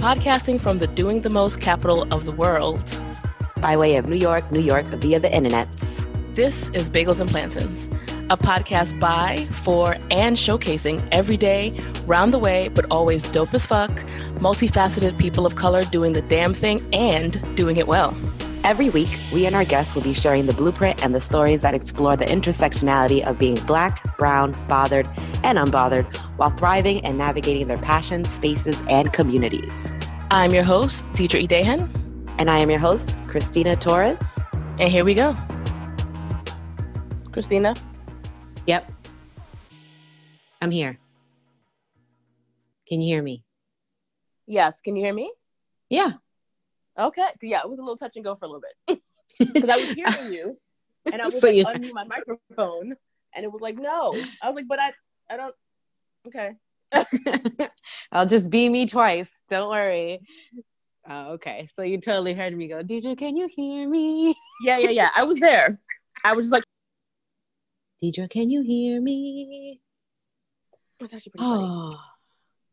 Podcasting 0.00 0.60
from 0.60 0.76
the 0.76 0.86
doing 0.86 1.22
the 1.22 1.30
most 1.30 1.62
capital 1.62 2.06
of 2.12 2.26
the 2.26 2.32
world. 2.32 2.82
By 3.62 3.78
way 3.78 3.96
of 3.96 4.10
New 4.10 4.16
York, 4.16 4.52
New 4.52 4.60
York, 4.60 4.84
via 4.88 5.20
the 5.20 5.28
internets. 5.28 6.04
This 6.34 6.68
is 6.74 6.90
Bagels 6.90 7.20
and 7.20 7.30
Plantains, 7.30 7.90
a 8.28 8.36
podcast 8.36 9.00
by, 9.00 9.48
for, 9.52 9.94
and 10.10 10.36
showcasing 10.36 11.08
everyday, 11.10 11.70
round 12.04 12.34
the 12.34 12.38
way, 12.38 12.68
but 12.68 12.84
always 12.90 13.22
dope 13.22 13.54
as 13.54 13.64
fuck, 13.64 13.90
multifaceted 14.38 15.16
people 15.16 15.46
of 15.46 15.56
color 15.56 15.82
doing 15.84 16.12
the 16.12 16.20
damn 16.22 16.52
thing 16.52 16.82
and 16.92 17.56
doing 17.56 17.78
it 17.78 17.86
well. 17.86 18.14
Every 18.62 18.90
week, 18.90 19.08
we 19.32 19.46
and 19.46 19.56
our 19.56 19.64
guests 19.64 19.94
will 19.94 20.02
be 20.02 20.12
sharing 20.12 20.44
the 20.44 20.52
blueprint 20.52 21.02
and 21.02 21.14
the 21.14 21.20
stories 21.22 21.62
that 21.62 21.72
explore 21.72 22.14
the 22.14 22.26
intersectionality 22.26 23.24
of 23.26 23.38
being 23.38 23.56
Black, 23.64 24.09
Brown, 24.20 24.54
bothered, 24.68 25.08
and 25.42 25.56
unbothered 25.58 26.04
while 26.36 26.50
thriving 26.50 27.02
and 27.06 27.16
navigating 27.16 27.66
their 27.68 27.78
passions, 27.78 28.28
spaces, 28.30 28.82
and 28.88 29.10
communities. 29.14 29.90
I'm 30.30 30.52
your 30.52 30.62
host, 30.62 31.14
Deidre 31.16 31.42
Edahan. 31.48 31.88
And 32.38 32.50
I 32.50 32.58
am 32.58 32.68
your 32.70 32.78
host, 32.78 33.18
Christina 33.26 33.76
Torres. 33.76 34.38
And 34.78 34.90
here 34.90 35.04
we 35.06 35.14
go. 35.14 35.34
Christina? 37.32 37.74
Yep. 38.66 38.92
I'm 40.60 40.70
here. 40.70 40.98
Can 42.86 43.00
you 43.00 43.14
hear 43.14 43.22
me? 43.22 43.42
Yes. 44.46 44.82
Can 44.82 44.96
you 44.96 45.02
hear 45.02 45.14
me? 45.14 45.32
Yeah. 45.88 46.12
Okay. 46.98 47.26
Yeah, 47.40 47.60
it 47.60 47.70
was 47.70 47.78
a 47.78 47.82
little 47.82 47.96
touch 47.96 48.16
and 48.16 48.24
go 48.24 48.34
for 48.36 48.44
a 48.44 48.48
little 48.48 48.62
bit. 48.86 49.00
Because 49.38 49.70
I 49.70 49.76
was 49.76 49.88
hearing 49.90 50.32
you 50.32 50.58
and 51.12 51.22
I 51.22 51.24
was 51.28 51.40
So 51.40 51.46
like 51.46 51.56
you- 51.56 51.64
unmute 51.64 51.92
my 51.94 52.04
microphone 52.04 52.96
and 53.34 53.44
it 53.44 53.52
was 53.52 53.60
like, 53.60 53.78
no. 53.78 54.14
I 54.42 54.46
was 54.46 54.56
like, 54.56 54.68
but 54.68 54.80
I 54.80 54.92
I 55.30 55.36
don't 55.36 55.54
okay. 56.26 56.52
I'll 58.12 58.26
just 58.26 58.50
be 58.50 58.68
me 58.68 58.86
twice. 58.86 59.42
Don't 59.48 59.70
worry. 59.70 60.20
Oh, 61.08 61.32
okay. 61.34 61.68
So 61.72 61.82
you 61.82 61.98
totally 61.98 62.34
heard 62.34 62.56
me 62.56 62.68
go, 62.68 62.82
Deidre, 62.82 63.16
can 63.16 63.36
you 63.36 63.48
hear 63.54 63.88
me? 63.88 64.34
Yeah, 64.62 64.78
yeah, 64.78 64.90
yeah. 64.90 65.10
I 65.14 65.24
was 65.24 65.38
there. 65.38 65.80
I 66.24 66.34
was 66.34 66.46
just 66.46 66.52
like 66.52 66.64
Deidre, 68.02 68.28
can 68.30 68.50
you 68.50 68.62
hear 68.62 69.00
me? 69.00 69.80
Oh, 71.00 71.04
it's 71.04 71.14
actually 71.14 71.30
pretty 71.30 71.44
funny. 71.46 71.64
Oh, 71.64 71.96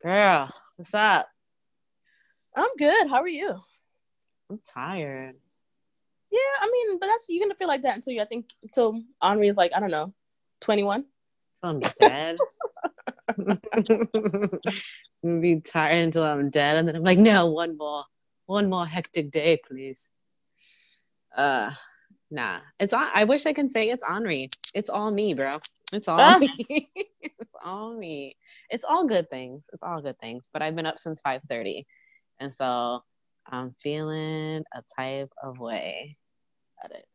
girl, 0.03 0.49
what's 0.75 0.93
up? 0.93 1.27
I'm 2.55 2.75
good. 2.77 3.07
How 3.07 3.21
are 3.21 3.27
you? 3.27 3.55
I'm 4.49 4.59
tired. 4.59 5.35
Yeah, 6.31 6.39
I 6.61 6.69
mean, 6.71 6.99
but 6.99 7.07
that's 7.07 7.25
you're 7.29 7.45
gonna 7.45 7.55
feel 7.55 7.67
like 7.67 7.83
that 7.83 7.95
until 7.95 8.13
you 8.13 8.21
I 8.21 8.25
think 8.25 8.47
until 8.63 9.01
Henri 9.21 9.47
is 9.47 9.55
like, 9.55 9.71
I 9.75 9.79
don't 9.79 9.91
know, 9.91 10.13
21. 10.61 11.05
Until 11.63 11.69
I'm 11.69 11.91
dead. 11.99 12.37
I'm 13.27 13.59
gonna 15.23 15.41
be 15.41 15.59
tired 15.61 16.03
until 16.03 16.23
I'm 16.23 16.49
dead, 16.49 16.77
and 16.77 16.87
then 16.87 16.95
I'm 16.95 17.03
like, 17.03 17.19
no, 17.19 17.47
one 17.47 17.77
more, 17.77 18.03
one 18.45 18.69
more 18.69 18.85
hectic 18.85 19.31
day, 19.31 19.59
please. 19.67 20.11
Uh, 21.35 21.71
nah, 22.31 22.59
it's 22.79 22.93
on. 22.93 23.07
I 23.13 23.25
wish 23.25 23.45
I 23.45 23.53
can 23.53 23.69
say 23.69 23.89
it's 23.89 24.03
Henri. 24.03 24.49
It's 24.73 24.89
all 24.89 25.11
me, 25.11 25.33
bro. 25.33 25.57
It's 25.93 26.07
all 26.07 26.19
Ah. 26.19 26.37
me. 26.39 26.89
it's 27.21 27.55
all 27.63 27.93
me. 27.97 28.37
It's 28.69 28.85
all 28.85 29.05
good 29.05 29.29
things. 29.29 29.65
It's 29.73 29.83
all 29.83 30.01
good 30.01 30.19
things. 30.19 30.49
But 30.53 30.61
I've 30.61 30.75
been 30.75 30.85
up 30.85 30.99
since 30.99 31.21
five 31.21 31.41
thirty, 31.49 31.85
and 32.39 32.53
so 32.53 33.03
I'm 33.45 33.75
feeling 33.81 34.63
a 34.73 34.83
type 34.97 35.31
of 35.41 35.59
way. 35.59 36.17
At 36.83 36.91
it. 36.91 37.05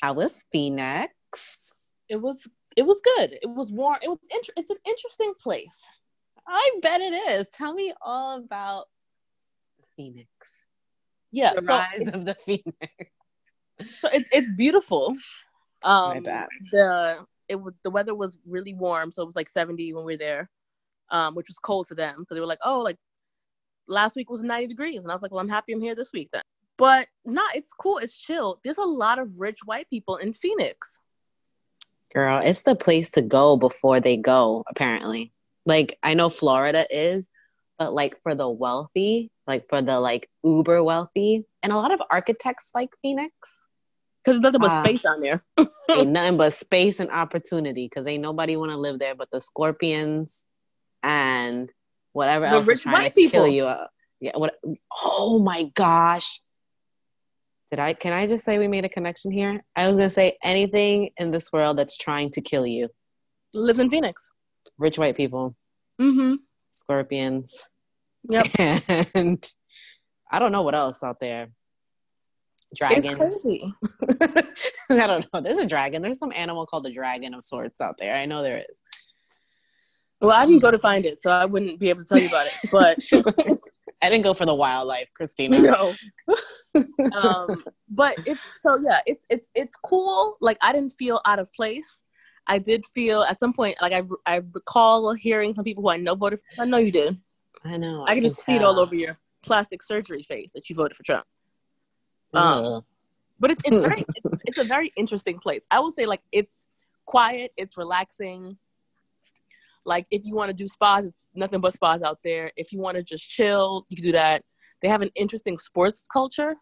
How 0.00 0.12
was 0.12 0.44
Phoenix? 0.52 1.58
It 2.08 2.16
was 2.16 2.46
it 2.76 2.82
was 2.82 3.00
good. 3.16 3.38
It 3.42 3.50
was 3.50 3.72
warm. 3.72 3.98
It 4.02 4.08
was 4.08 4.18
inter- 4.30 4.52
it's 4.56 4.70
an 4.70 4.76
interesting 4.86 5.32
place. 5.40 5.76
I 6.46 6.70
bet 6.80 7.00
it 7.00 7.12
is. 7.12 7.48
Tell 7.48 7.74
me 7.74 7.92
all 8.00 8.38
about 8.38 8.86
the 9.78 9.86
Phoenix. 9.96 10.68
Yeah, 11.30 11.54
the 11.54 11.62
so 11.62 11.66
rise 11.66 12.08
of 12.08 12.24
the 12.24 12.34
Phoenix. 12.34 12.76
so 14.00 14.08
it's 14.12 14.28
it's 14.32 14.50
beautiful. 14.56 15.14
Um, 15.82 16.22
bad. 16.22 16.48
the 16.72 17.26
it 17.48 17.56
was 17.56 17.74
the 17.82 17.90
weather 17.90 18.14
was 18.14 18.38
really 18.46 18.74
warm, 18.74 19.10
so 19.10 19.22
it 19.22 19.26
was 19.26 19.36
like 19.36 19.48
70 19.48 19.92
when 19.92 20.04
we 20.04 20.14
were 20.14 20.18
there, 20.18 20.50
um, 21.10 21.34
which 21.34 21.48
was 21.48 21.58
cold 21.58 21.88
to 21.88 21.94
them 21.94 22.16
because 22.20 22.34
they 22.34 22.40
were 22.40 22.46
like, 22.46 22.60
oh, 22.64 22.80
like 22.80 22.96
last 23.86 24.16
week 24.16 24.30
was 24.30 24.42
90 24.42 24.68
degrees, 24.68 25.02
and 25.02 25.10
I 25.10 25.14
was 25.14 25.22
like, 25.22 25.30
well, 25.30 25.40
I'm 25.40 25.48
happy 25.48 25.72
I'm 25.72 25.80
here 25.80 25.94
this 25.94 26.12
week 26.12 26.30
then. 26.32 26.42
But 26.76 27.08
nah, 27.24 27.48
it's 27.54 27.72
cool. 27.72 27.98
It's 27.98 28.16
chill. 28.16 28.60
There's 28.62 28.78
a 28.78 28.82
lot 28.82 29.18
of 29.18 29.40
rich 29.40 29.60
white 29.64 29.90
people 29.90 30.16
in 30.16 30.32
Phoenix. 30.32 31.00
Girl, 32.14 32.40
it's 32.42 32.62
the 32.62 32.74
place 32.74 33.10
to 33.12 33.22
go 33.22 33.56
before 33.56 34.00
they 34.00 34.16
go, 34.16 34.64
apparently. 34.68 35.32
Like, 35.66 35.98
I 36.02 36.14
know 36.14 36.30
Florida 36.30 36.86
is, 36.90 37.28
but 37.78 37.92
like 37.92 38.16
for 38.22 38.34
the 38.34 38.48
wealthy, 38.48 39.30
like 39.46 39.66
for 39.68 39.82
the 39.82 40.00
like 40.00 40.28
uber 40.42 40.82
wealthy, 40.82 41.44
and 41.62 41.72
a 41.72 41.76
lot 41.76 41.92
of 41.92 42.00
architects 42.10 42.70
like 42.74 42.88
Phoenix, 43.02 43.32
Because 44.24 44.40
nothing 44.40 44.60
but 44.60 44.70
Ah. 44.70 44.82
space 44.82 45.02
down 45.02 45.20
there. 45.20 45.44
ain't 45.90 46.10
nothing 46.10 46.38
but 46.38 46.52
space 46.52 46.98
and 47.00 47.10
opportunity 47.10 47.86
because 47.88 48.06
ain't 48.06 48.22
nobody 48.22 48.56
want 48.56 48.70
to 48.72 48.76
live 48.78 48.98
there 48.98 49.14
but 49.14 49.30
the 49.30 49.40
scorpions 49.40 50.44
and 51.02 51.70
whatever 52.12 52.46
The 52.46 52.52
else 52.52 52.68
is 52.68 52.80
trying 52.80 52.94
white 52.94 53.14
to 53.14 53.28
kill 53.28 53.46
you. 53.46 53.64
Uh, 53.66 53.86
Yeah, 54.20 54.36
what? 54.36 54.54
Oh 55.02 55.38
my 55.38 55.64
gosh! 55.74 56.42
Did 57.70 57.80
I? 57.80 57.92
Can 57.92 58.12
I 58.12 58.26
just 58.26 58.44
say 58.44 58.58
we 58.58 58.68
made 58.68 58.84
a 58.84 58.88
connection 58.88 59.30
here? 59.30 59.62
I 59.76 59.86
was 59.88 59.96
gonna 59.96 60.10
say 60.10 60.36
anything 60.42 61.10
in 61.18 61.30
this 61.30 61.52
world 61.52 61.78
that's 61.78 61.96
trying 61.96 62.30
to 62.32 62.40
kill 62.40 62.66
you. 62.66 62.88
Lives 63.52 63.78
in 63.78 63.90
Phoenix. 63.90 64.30
Rich 64.78 64.98
white 64.98 65.16
people, 65.16 65.54
Mm-hmm. 66.00 66.34
scorpions, 66.70 67.68
Yep. 68.28 68.46
and 69.14 69.50
I 70.30 70.38
don't 70.38 70.52
know 70.52 70.62
what 70.62 70.74
else 70.74 71.02
out 71.02 71.18
there. 71.20 71.48
Dragons. 72.76 73.06
It's 73.06 73.16
crazy. 73.16 73.72
I 74.90 75.06
don't 75.06 75.24
know. 75.32 75.40
There's 75.40 75.58
a 75.58 75.66
dragon. 75.66 76.02
There's 76.02 76.18
some 76.18 76.32
animal 76.34 76.66
called 76.66 76.86
a 76.86 76.92
dragon 76.92 77.32
of 77.34 77.44
sorts 77.44 77.80
out 77.80 77.96
there. 77.98 78.14
I 78.14 78.26
know 78.26 78.42
there 78.42 78.58
is. 78.58 78.78
Well, 80.20 80.32
I 80.36 80.44
didn't 80.44 80.60
go 80.60 80.70
to 80.70 80.78
find 80.78 81.06
it, 81.06 81.22
so 81.22 81.30
I 81.30 81.44
wouldn't 81.46 81.78
be 81.78 81.88
able 81.88 82.02
to 82.02 82.06
tell 82.06 82.18
you 82.18 82.28
about 82.28 82.46
it. 82.46 82.52
But 82.70 83.58
I 84.00 84.08
didn't 84.08 84.24
go 84.24 84.34
for 84.34 84.46
the 84.46 84.54
wildlife, 84.54 85.08
Christina. 85.14 85.58
no. 85.58 85.94
um, 87.12 87.64
but 87.90 88.16
it's 88.26 88.40
so 88.56 88.78
yeah, 88.80 89.00
it's 89.06 89.26
it's 89.28 89.48
it's 89.54 89.76
cool. 89.82 90.36
Like 90.40 90.58
I 90.62 90.72
didn't 90.72 90.92
feel 90.98 91.20
out 91.24 91.38
of 91.38 91.52
place. 91.52 92.00
I 92.46 92.58
did 92.58 92.86
feel 92.94 93.22
at 93.22 93.40
some 93.40 93.52
point, 93.52 93.76
like 93.82 93.92
I 93.92 94.02
I 94.24 94.42
recall 94.52 95.12
hearing 95.14 95.54
some 95.54 95.64
people 95.64 95.82
who 95.82 95.90
I 95.90 95.96
know 95.96 96.14
voted. 96.14 96.40
For, 96.40 96.62
I 96.62 96.64
know 96.64 96.78
you 96.78 96.92
did. 96.92 97.18
I 97.64 97.76
know. 97.76 98.04
I 98.06 98.14
can 98.14 98.22
just 98.22 98.44
see 98.44 98.54
it 98.54 98.62
all 98.62 98.78
over 98.78 98.94
your 98.94 99.18
plastic 99.42 99.82
surgery 99.82 100.22
face 100.22 100.50
that 100.54 100.68
you 100.70 100.76
voted 100.76 100.96
for 100.96 101.02
Trump. 101.02 101.24
Um, 102.34 102.64
Ugh. 102.64 102.84
But 103.40 103.50
it's 103.52 103.62
it's 103.64 103.80
very 103.80 104.04
it's, 104.14 104.34
it's 104.46 104.58
a 104.58 104.64
very 104.64 104.92
interesting 104.96 105.38
place. 105.38 105.64
I 105.70 105.80
will 105.80 105.90
say 105.90 106.06
like 106.06 106.22
it's 106.32 106.68
quiet, 107.04 107.52
it's 107.56 107.76
relaxing. 107.76 108.58
Like 109.88 110.06
if 110.10 110.24
you 110.24 110.34
want 110.34 110.50
to 110.50 110.54
do 110.54 110.68
spas, 110.68 111.06
it's 111.06 111.16
nothing 111.34 111.60
but 111.60 111.72
spas 111.72 112.02
out 112.02 112.18
there. 112.22 112.52
If 112.56 112.72
you 112.72 112.78
want 112.78 112.96
to 112.98 113.02
just 113.02 113.28
chill, 113.28 113.86
you 113.88 113.96
can 113.96 114.04
do 114.04 114.12
that. 114.12 114.44
They 114.82 114.88
have 114.88 115.02
an 115.02 115.10
interesting 115.16 115.58
sports 115.58 116.04
culture. 116.12 116.54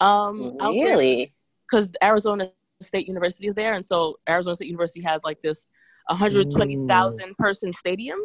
Um, 0.00 0.56
really? 0.60 1.32
because 1.70 1.88
Arizona 2.02 2.50
State 2.80 3.06
University 3.06 3.46
is 3.46 3.54
there, 3.54 3.74
and 3.74 3.86
so 3.86 4.16
Arizona 4.28 4.56
State 4.56 4.66
University 4.66 5.00
has 5.02 5.22
like 5.24 5.40
this 5.40 5.66
120,000 6.08 7.36
person 7.36 7.72
stadium. 7.72 8.18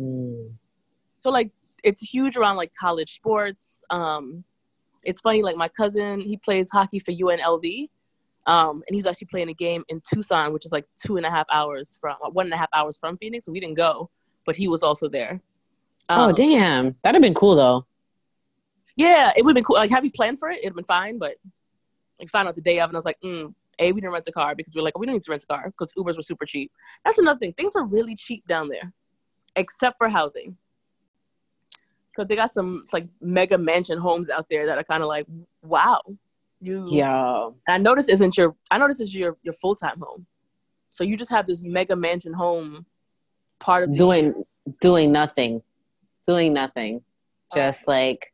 Mm. 0.00 0.54
So 1.22 1.30
like 1.30 1.50
it's 1.84 2.00
huge 2.00 2.36
around 2.36 2.56
like 2.56 2.72
college 2.74 3.14
sports. 3.14 3.78
Um, 3.90 4.44
it's 5.02 5.20
funny, 5.20 5.42
like 5.42 5.56
my 5.56 5.68
cousin, 5.68 6.20
he 6.20 6.36
plays 6.36 6.68
hockey 6.72 6.98
for 6.98 7.12
UNLV. 7.12 7.88
Um, 8.46 8.82
and 8.86 8.94
he's 8.94 9.06
actually 9.06 9.26
playing 9.26 9.48
a 9.48 9.54
game 9.54 9.84
in 9.88 10.00
Tucson, 10.08 10.52
which 10.52 10.64
is 10.64 10.72
like 10.72 10.86
two 11.02 11.16
and 11.16 11.26
a 11.26 11.30
half 11.30 11.46
hours 11.52 11.98
from 12.00 12.16
one 12.32 12.46
and 12.46 12.54
a 12.54 12.56
half 12.56 12.68
hours 12.72 12.96
from 12.96 13.18
Phoenix. 13.18 13.46
So 13.46 13.52
we 13.52 13.60
didn't 13.60 13.76
go, 13.76 14.08
but 14.44 14.54
he 14.54 14.68
was 14.68 14.82
also 14.82 15.08
there. 15.08 15.40
oh 16.08 16.28
Um, 16.28 16.34
damn, 16.34 16.94
that'd 17.02 17.16
have 17.16 17.22
been 17.22 17.34
cool 17.34 17.56
though. 17.56 17.86
Yeah, 18.94 19.32
it 19.36 19.44
would 19.44 19.50
have 19.50 19.56
been 19.56 19.64
cool. 19.64 19.76
Like, 19.76 19.90
have 19.90 20.04
you 20.04 20.12
planned 20.12 20.38
for 20.38 20.50
it? 20.50 20.58
It'd 20.58 20.70
have 20.70 20.76
been 20.76 20.84
fine, 20.84 21.18
but 21.18 21.34
like 22.18 22.30
found 22.30 22.48
out 22.48 22.54
the 22.54 22.62
day 22.62 22.80
of, 22.80 22.88
and 22.88 22.96
I 22.96 22.98
was 22.98 23.04
like, 23.04 23.20
mm, 23.22 23.52
a 23.78 23.92
we 23.92 24.00
didn't 24.00 24.12
rent 24.12 24.26
a 24.28 24.32
car 24.32 24.54
because 24.54 24.74
we 24.74 24.80
are 24.80 24.84
like 24.84 24.98
we 24.98 25.06
don't 25.06 25.14
need 25.14 25.22
to 25.22 25.30
rent 25.30 25.44
a 25.44 25.46
car 25.46 25.64
because 25.66 25.92
Ubers 25.94 26.16
were 26.16 26.22
super 26.22 26.46
cheap. 26.46 26.70
That's 27.04 27.18
another 27.18 27.38
thing. 27.38 27.52
Things 27.52 27.76
are 27.76 27.84
really 27.84 28.14
cheap 28.14 28.46
down 28.46 28.68
there, 28.68 28.92
except 29.54 29.98
for 29.98 30.08
housing. 30.08 30.56
Because 32.10 32.28
they 32.28 32.36
got 32.36 32.52
some 32.52 32.86
like 32.92 33.06
mega 33.20 33.58
mansion 33.58 33.98
homes 33.98 34.30
out 34.30 34.48
there 34.48 34.64
that 34.66 34.78
are 34.78 34.84
kind 34.84 35.02
of 35.02 35.08
like, 35.08 35.26
wow, 35.62 36.00
you. 36.66 36.84
Yo, 36.88 37.54
And 37.66 37.74
I 37.74 37.78
noticed 37.78 38.10
isn't 38.10 38.36
your. 38.36 38.54
I 38.70 38.78
noticed 38.78 39.00
it's 39.00 39.14
your 39.14 39.36
your 39.42 39.54
full 39.54 39.74
time 39.74 39.98
home, 40.00 40.26
so 40.90 41.04
you 41.04 41.16
just 41.16 41.30
have 41.30 41.46
this 41.46 41.62
mega 41.64 41.96
mansion 41.96 42.32
home, 42.32 42.86
part 43.60 43.84
of 43.84 43.96
doing 43.96 44.44
doing 44.80 45.12
nothing, 45.12 45.62
doing 46.26 46.52
nothing, 46.52 47.02
just 47.54 47.86
like 47.88 48.32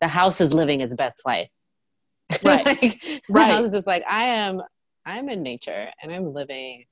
the 0.00 0.08
house 0.08 0.40
is 0.40 0.52
living 0.52 0.80
its 0.80 0.94
best 0.94 1.24
life. 1.24 1.48
Right. 2.44 2.64
like, 2.66 2.78
the 2.80 3.20
Right. 3.30 3.50
house 3.50 3.72
is 3.72 3.86
like 3.86 4.02
I 4.08 4.24
am. 4.24 4.60
I'm 5.06 5.28
in 5.28 5.42
nature 5.42 5.88
and 6.02 6.10
I'm 6.12 6.32
living 6.32 6.86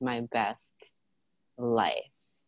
my 0.00 0.20
best 0.32 0.74
life. 1.56 1.94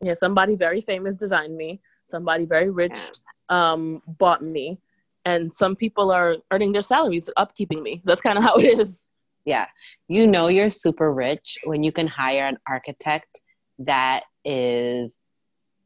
Yeah, 0.03 0.13
somebody 0.13 0.57
very 0.57 0.83
famous 0.83 1.15
designed 1.15 1.57
me. 1.57 1.81
Somebody 2.11 2.45
very 2.45 2.71
rich 2.71 2.93
Yeah. 2.95 3.73
um, 3.73 4.03
bought 4.07 4.43
me, 4.43 4.79
and 5.27 5.53
some 5.53 5.75
people 5.75 6.13
are 6.13 6.37
earning 6.53 6.71
their 6.71 6.83
salaries 6.83 7.29
upkeeping 7.37 7.83
me. 7.83 8.01
That's 8.05 8.23
kind 8.23 8.39
of 8.39 8.45
how 8.45 8.57
it 8.57 8.79
is. 8.79 9.03
Yeah. 9.45 9.67
You 10.09 10.27
know 10.27 10.47
you're 10.47 10.71
super 10.71 11.13
rich 11.13 11.59
when 11.65 11.83
you 11.83 11.93
can 11.93 12.07
hire 12.07 12.47
an 12.47 12.59
architect 12.67 13.41
that 13.81 14.23
is 14.45 15.19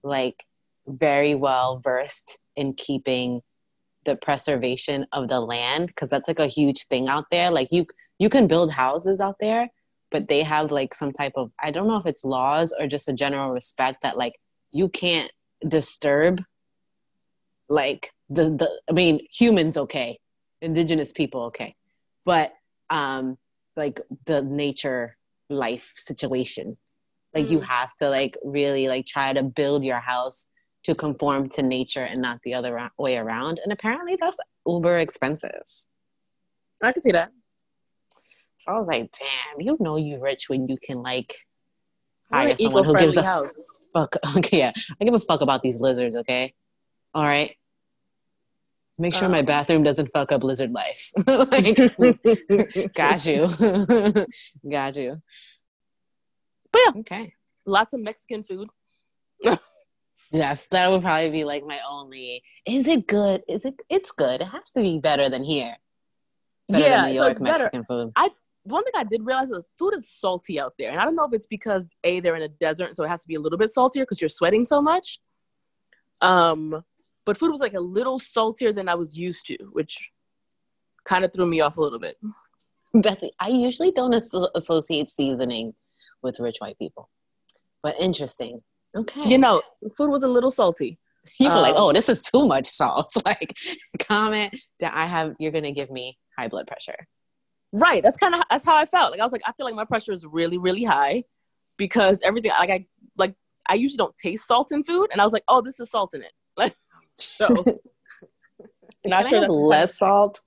like 0.02 0.44
very 0.86 1.34
well 1.34 1.80
versed 1.82 2.38
in 2.54 2.74
keeping 2.74 3.40
the 4.04 4.16
preservation 4.16 5.06
of 5.12 5.28
the 5.28 5.40
land 5.40 5.88
because 5.88 6.10
that's 6.10 6.28
like 6.28 6.38
a 6.38 6.46
huge 6.46 6.86
thing 6.86 7.08
out 7.08 7.24
there. 7.30 7.50
Like 7.50 7.68
you 7.70 7.86
you 8.18 8.28
can 8.28 8.46
build 8.46 8.70
houses 8.70 9.20
out 9.20 9.36
there, 9.40 9.68
but 10.10 10.28
they 10.28 10.42
have 10.42 10.70
like 10.70 10.94
some 10.94 11.12
type 11.12 11.32
of 11.36 11.50
I 11.62 11.70
don't 11.70 11.88
know 11.88 11.96
if 11.96 12.06
it's 12.06 12.24
laws 12.24 12.74
or 12.78 12.86
just 12.86 13.08
a 13.08 13.14
general 13.14 13.50
respect 13.50 14.02
that 14.02 14.18
like 14.18 14.34
you 14.70 14.90
can't 14.90 15.32
disturb 15.66 16.42
like 17.68 18.12
the 18.30 18.44
the 18.44 18.70
I 18.88 18.92
mean 18.92 19.20
humans 19.32 19.76
okay, 19.76 20.18
indigenous 20.62 21.12
people 21.12 21.42
okay. 21.46 21.74
But 22.24 22.52
um 22.90 23.36
like 23.76 24.00
the 24.26 24.42
nature 24.42 25.16
life 25.48 25.92
situation 25.96 26.76
like 27.34 27.50
you 27.50 27.58
Mm. 27.60 27.64
have 27.68 27.90
to 27.98 28.08
like 28.08 28.36
really 28.44 28.88
like 28.88 29.06
try 29.06 29.32
to 29.32 29.42
build 29.42 29.84
your 29.84 30.00
house 30.00 30.48
to 30.84 30.94
conform 30.94 31.48
to 31.50 31.62
nature 31.62 32.04
and 32.04 32.20
not 32.20 32.40
the 32.44 32.54
other 32.54 32.90
way 32.98 33.16
around 33.16 33.60
and 33.62 33.72
apparently 33.72 34.16
that's 34.20 34.36
uber 34.66 34.98
expensive 34.98 35.62
I 36.82 36.92
can 36.92 37.02
see 37.02 37.12
that. 37.12 37.30
so 38.56 38.72
i 38.72 38.78
was 38.78 38.88
like 38.88 39.10
damn 39.18 39.60
you 39.60 39.76
know 39.80 39.96
you 39.96 40.20
rich 40.20 40.48
when 40.48 40.68
you 40.68 40.76
can 40.82 41.02
like 41.02 41.34
hire 42.32 42.54
someone 42.56 42.84
who 42.84 42.96
gives 42.96 43.16
a 43.16 43.22
house. 43.22 43.50
fuck 43.92 44.16
okay 44.36 44.58
yeah 44.58 44.72
i 45.00 45.04
give 45.04 45.14
a 45.14 45.20
fuck 45.20 45.40
about 45.40 45.62
these 45.62 45.80
lizards 45.80 46.16
okay 46.16 46.54
all 47.14 47.24
right 47.24 47.56
make 49.00 49.14
sure 49.14 49.28
my 49.28 49.40
Um. 49.40 49.46
bathroom 49.46 49.82
doesn't 49.82 50.08
fuck 50.12 50.30
up 50.32 50.42
lizard 50.44 50.72
life 50.72 51.02
like 51.26 51.76
got 52.94 53.24
you 53.26 53.48
got 54.70 54.96
you 54.96 55.20
But 56.72 56.80
yeah. 56.86 57.00
okay 57.00 57.34
Lots 57.66 57.92
of 57.92 58.00
Mexican 58.00 58.42
food. 58.42 58.68
Yes, 60.32 60.66
that 60.70 60.90
would 60.90 61.02
probably 61.02 61.30
be 61.30 61.44
like 61.44 61.64
my 61.66 61.78
only. 61.88 62.42
Is 62.64 62.86
it 62.86 63.06
good? 63.06 63.42
Is 63.48 63.64
it? 63.64 63.74
It's 63.88 64.12
good. 64.12 64.40
It 64.40 64.46
has 64.46 64.70
to 64.76 64.80
be 64.80 64.98
better 64.98 65.28
than 65.28 65.42
here. 65.42 65.76
Better 66.68 66.84
yeah, 66.84 67.02
than 67.02 67.10
New 67.10 67.14
York 67.16 67.32
it's 67.32 67.40
better. 67.40 67.64
Mexican 67.64 67.84
food. 67.84 68.12
I 68.16 68.30
one 68.62 68.84
thing 68.84 68.92
I 68.96 69.04
did 69.04 69.26
realize 69.26 69.50
is 69.50 69.64
food 69.78 69.94
is 69.94 70.08
salty 70.08 70.60
out 70.60 70.74
there, 70.78 70.90
and 70.90 71.00
I 71.00 71.04
don't 71.04 71.16
know 71.16 71.24
if 71.24 71.32
it's 71.32 71.48
because 71.48 71.86
a 72.04 72.20
they're 72.20 72.36
in 72.36 72.42
a 72.42 72.48
desert, 72.48 72.94
so 72.94 73.04
it 73.04 73.08
has 73.08 73.22
to 73.22 73.28
be 73.28 73.34
a 73.34 73.40
little 73.40 73.58
bit 73.58 73.70
saltier 73.72 74.04
because 74.04 74.20
you're 74.22 74.28
sweating 74.28 74.64
so 74.64 74.80
much. 74.80 75.18
Um, 76.20 76.84
but 77.26 77.36
food 77.36 77.50
was 77.50 77.60
like 77.60 77.74
a 77.74 77.80
little 77.80 78.18
saltier 78.18 78.72
than 78.72 78.88
I 78.88 78.94
was 78.94 79.16
used 79.16 79.46
to, 79.46 79.56
which 79.72 80.10
kind 81.04 81.24
of 81.24 81.32
threw 81.32 81.46
me 81.46 81.60
off 81.60 81.76
a 81.76 81.80
little 81.82 81.98
bit. 81.98 82.16
That's. 82.94 83.24
I 83.38 83.48
usually 83.48 83.92
don't 83.92 84.14
asso- 84.14 84.50
associate 84.54 85.10
seasoning 85.10 85.74
with 86.22 86.40
rich 86.40 86.56
white 86.58 86.78
people, 86.78 87.08
but 87.82 87.94
interesting. 88.00 88.62
Okay, 88.96 89.28
You 89.28 89.38
know, 89.38 89.62
food 89.96 90.10
was 90.10 90.24
a 90.24 90.28
little 90.28 90.50
salty. 90.50 90.98
you 91.38 91.48
were 91.48 91.60
like, 91.60 91.76
um, 91.76 91.82
"Oh, 91.82 91.92
this 91.92 92.08
is 92.08 92.22
too 92.22 92.46
much 92.46 92.66
salt." 92.66 93.12
Like, 93.24 93.56
comment 94.00 94.58
that 94.80 94.94
I 94.94 95.06
have. 95.06 95.34
You're 95.38 95.52
gonna 95.52 95.72
give 95.72 95.90
me 95.90 96.18
high 96.36 96.48
blood 96.48 96.66
pressure. 96.66 97.06
Right. 97.72 98.02
That's 98.02 98.16
kind 98.16 98.34
of 98.34 98.42
that's 98.50 98.64
how 98.64 98.76
I 98.76 98.86
felt. 98.86 99.12
Like 99.12 99.20
I 99.20 99.24
was 99.24 99.32
like, 99.32 99.42
I 99.46 99.52
feel 99.52 99.66
like 99.66 99.76
my 99.76 99.84
pressure 99.84 100.12
is 100.12 100.26
really, 100.26 100.58
really 100.58 100.82
high 100.82 101.24
because 101.76 102.18
everything 102.24 102.50
like 102.58 102.70
I 102.70 102.86
like 103.16 103.34
I 103.68 103.74
usually 103.74 103.98
don't 103.98 104.16
taste 104.16 104.48
salt 104.48 104.72
in 104.72 104.82
food, 104.82 105.08
and 105.12 105.20
I 105.20 105.24
was 105.24 105.32
like, 105.32 105.44
oh, 105.46 105.62
this 105.62 105.78
is 105.78 105.90
salt 105.90 106.14
in 106.14 106.22
it. 106.22 106.32
Like 106.56 106.74
so, 107.20 107.48
not 109.04 109.28
sure 109.28 109.40
that's 109.40 109.52
less 109.52 109.98
salt. 109.98 110.40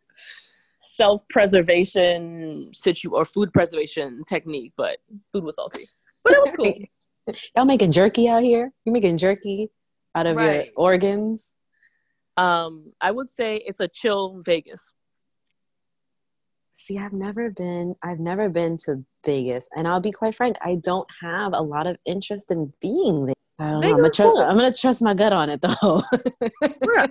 self-preservation 0.95 2.71
situ 2.73 3.15
or 3.15 3.25
food 3.25 3.51
preservation 3.53 4.23
technique, 4.27 4.73
but 4.77 4.99
food 5.31 5.43
was 5.43 5.55
salty. 5.55 5.83
But 6.23 6.33
it 6.33 6.39
was 6.39 6.53
cool. 6.55 7.35
Y'all 7.55 7.65
making 7.65 7.91
jerky 7.91 8.27
out 8.27 8.43
here? 8.43 8.71
You 8.85 8.91
making 8.91 9.17
jerky 9.17 9.69
out 10.13 10.27
of 10.27 10.39
your 10.39 10.65
organs? 10.75 11.55
um, 12.37 12.93
I 13.01 13.11
would 13.11 13.29
say 13.29 13.57
it's 13.57 13.79
a 13.79 13.87
chill 13.87 14.41
Vegas. 14.43 14.93
See, 16.73 16.97
I've 16.97 17.13
never 17.13 17.51
been. 17.51 17.95
I've 18.01 18.19
never 18.19 18.49
been 18.49 18.77
to 18.85 19.03
Vegas, 19.25 19.69
and 19.75 19.87
I'll 19.87 20.01
be 20.01 20.11
quite 20.11 20.35
frank. 20.35 20.57
I 20.61 20.77
don't 20.83 21.09
have 21.21 21.53
a 21.53 21.61
lot 21.61 21.87
of 21.87 21.97
interest 22.05 22.51
in 22.51 22.73
being 22.81 23.27
there. 23.27 23.32
I 23.59 23.69
don't 23.69 23.81
know. 23.81 23.87
I'm 23.87 23.95
gonna, 23.97 24.09
trust, 24.09 24.33
cool. 24.33 24.41
I'm 24.41 24.55
gonna 24.55 24.73
trust 24.73 25.01
my 25.01 25.13
gut 25.13 25.31
on 25.31 25.49
it 25.49 25.61
though. 25.61 26.01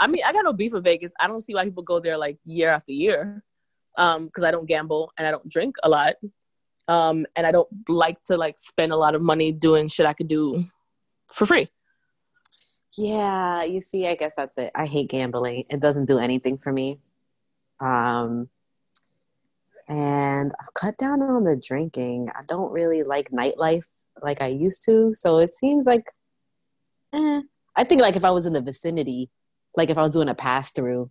I 0.00 0.06
mean, 0.08 0.22
I 0.26 0.32
got 0.32 0.44
no 0.44 0.52
beef 0.52 0.72
with 0.72 0.84
Vegas. 0.84 1.12
I 1.20 1.28
don't 1.28 1.40
see 1.40 1.54
why 1.54 1.64
people 1.64 1.84
go 1.84 2.00
there 2.00 2.18
like 2.18 2.38
year 2.44 2.70
after 2.70 2.92
year. 2.92 3.42
Um, 3.96 4.26
because 4.26 4.42
I 4.42 4.50
don't 4.50 4.66
gamble 4.66 5.12
and 5.18 5.26
I 5.26 5.30
don't 5.30 5.46
drink 5.48 5.76
a 5.82 5.88
lot. 5.88 6.14
Um, 6.88 7.26
and 7.36 7.46
I 7.46 7.52
don't 7.52 7.68
like 7.88 8.22
to 8.24 8.36
like 8.36 8.56
spend 8.58 8.92
a 8.92 8.96
lot 8.96 9.14
of 9.14 9.22
money 9.22 9.52
doing 9.52 9.88
shit 9.88 10.06
I 10.06 10.14
could 10.14 10.28
do 10.28 10.64
for 11.32 11.46
free. 11.46 11.68
yeah, 12.96 13.62
you 13.64 13.80
see, 13.80 14.08
I 14.08 14.16
guess 14.16 14.34
that's 14.36 14.58
it. 14.58 14.70
I 14.74 14.86
hate 14.86 15.10
gambling. 15.10 15.64
It 15.70 15.80
doesn't 15.80 16.06
do 16.06 16.18
anything 16.18 16.58
for 16.58 16.72
me. 16.72 17.00
Um, 17.80 18.48
and 19.88 20.52
I've 20.60 20.74
cut 20.74 20.96
down 20.98 21.22
on 21.22 21.44
the 21.44 21.56
drinking. 21.56 22.30
I 22.34 22.42
don't 22.48 22.72
really 22.72 23.02
like 23.02 23.30
nightlife 23.30 23.84
like 24.22 24.42
I 24.42 24.48
used 24.48 24.84
to. 24.86 25.14
So 25.14 25.38
it 25.38 25.54
seems 25.54 25.86
like, 25.86 26.04
eh. 27.12 27.42
I 27.76 27.84
think 27.84 28.00
like 28.00 28.16
if 28.16 28.24
I 28.24 28.30
was 28.30 28.46
in 28.46 28.52
the 28.52 28.60
vicinity, 28.60 29.30
like 29.76 29.90
if 29.90 29.96
I 29.98 30.02
was 30.02 30.12
doing 30.12 30.28
a 30.28 30.34
pass 30.34 30.72
through, 30.72 31.10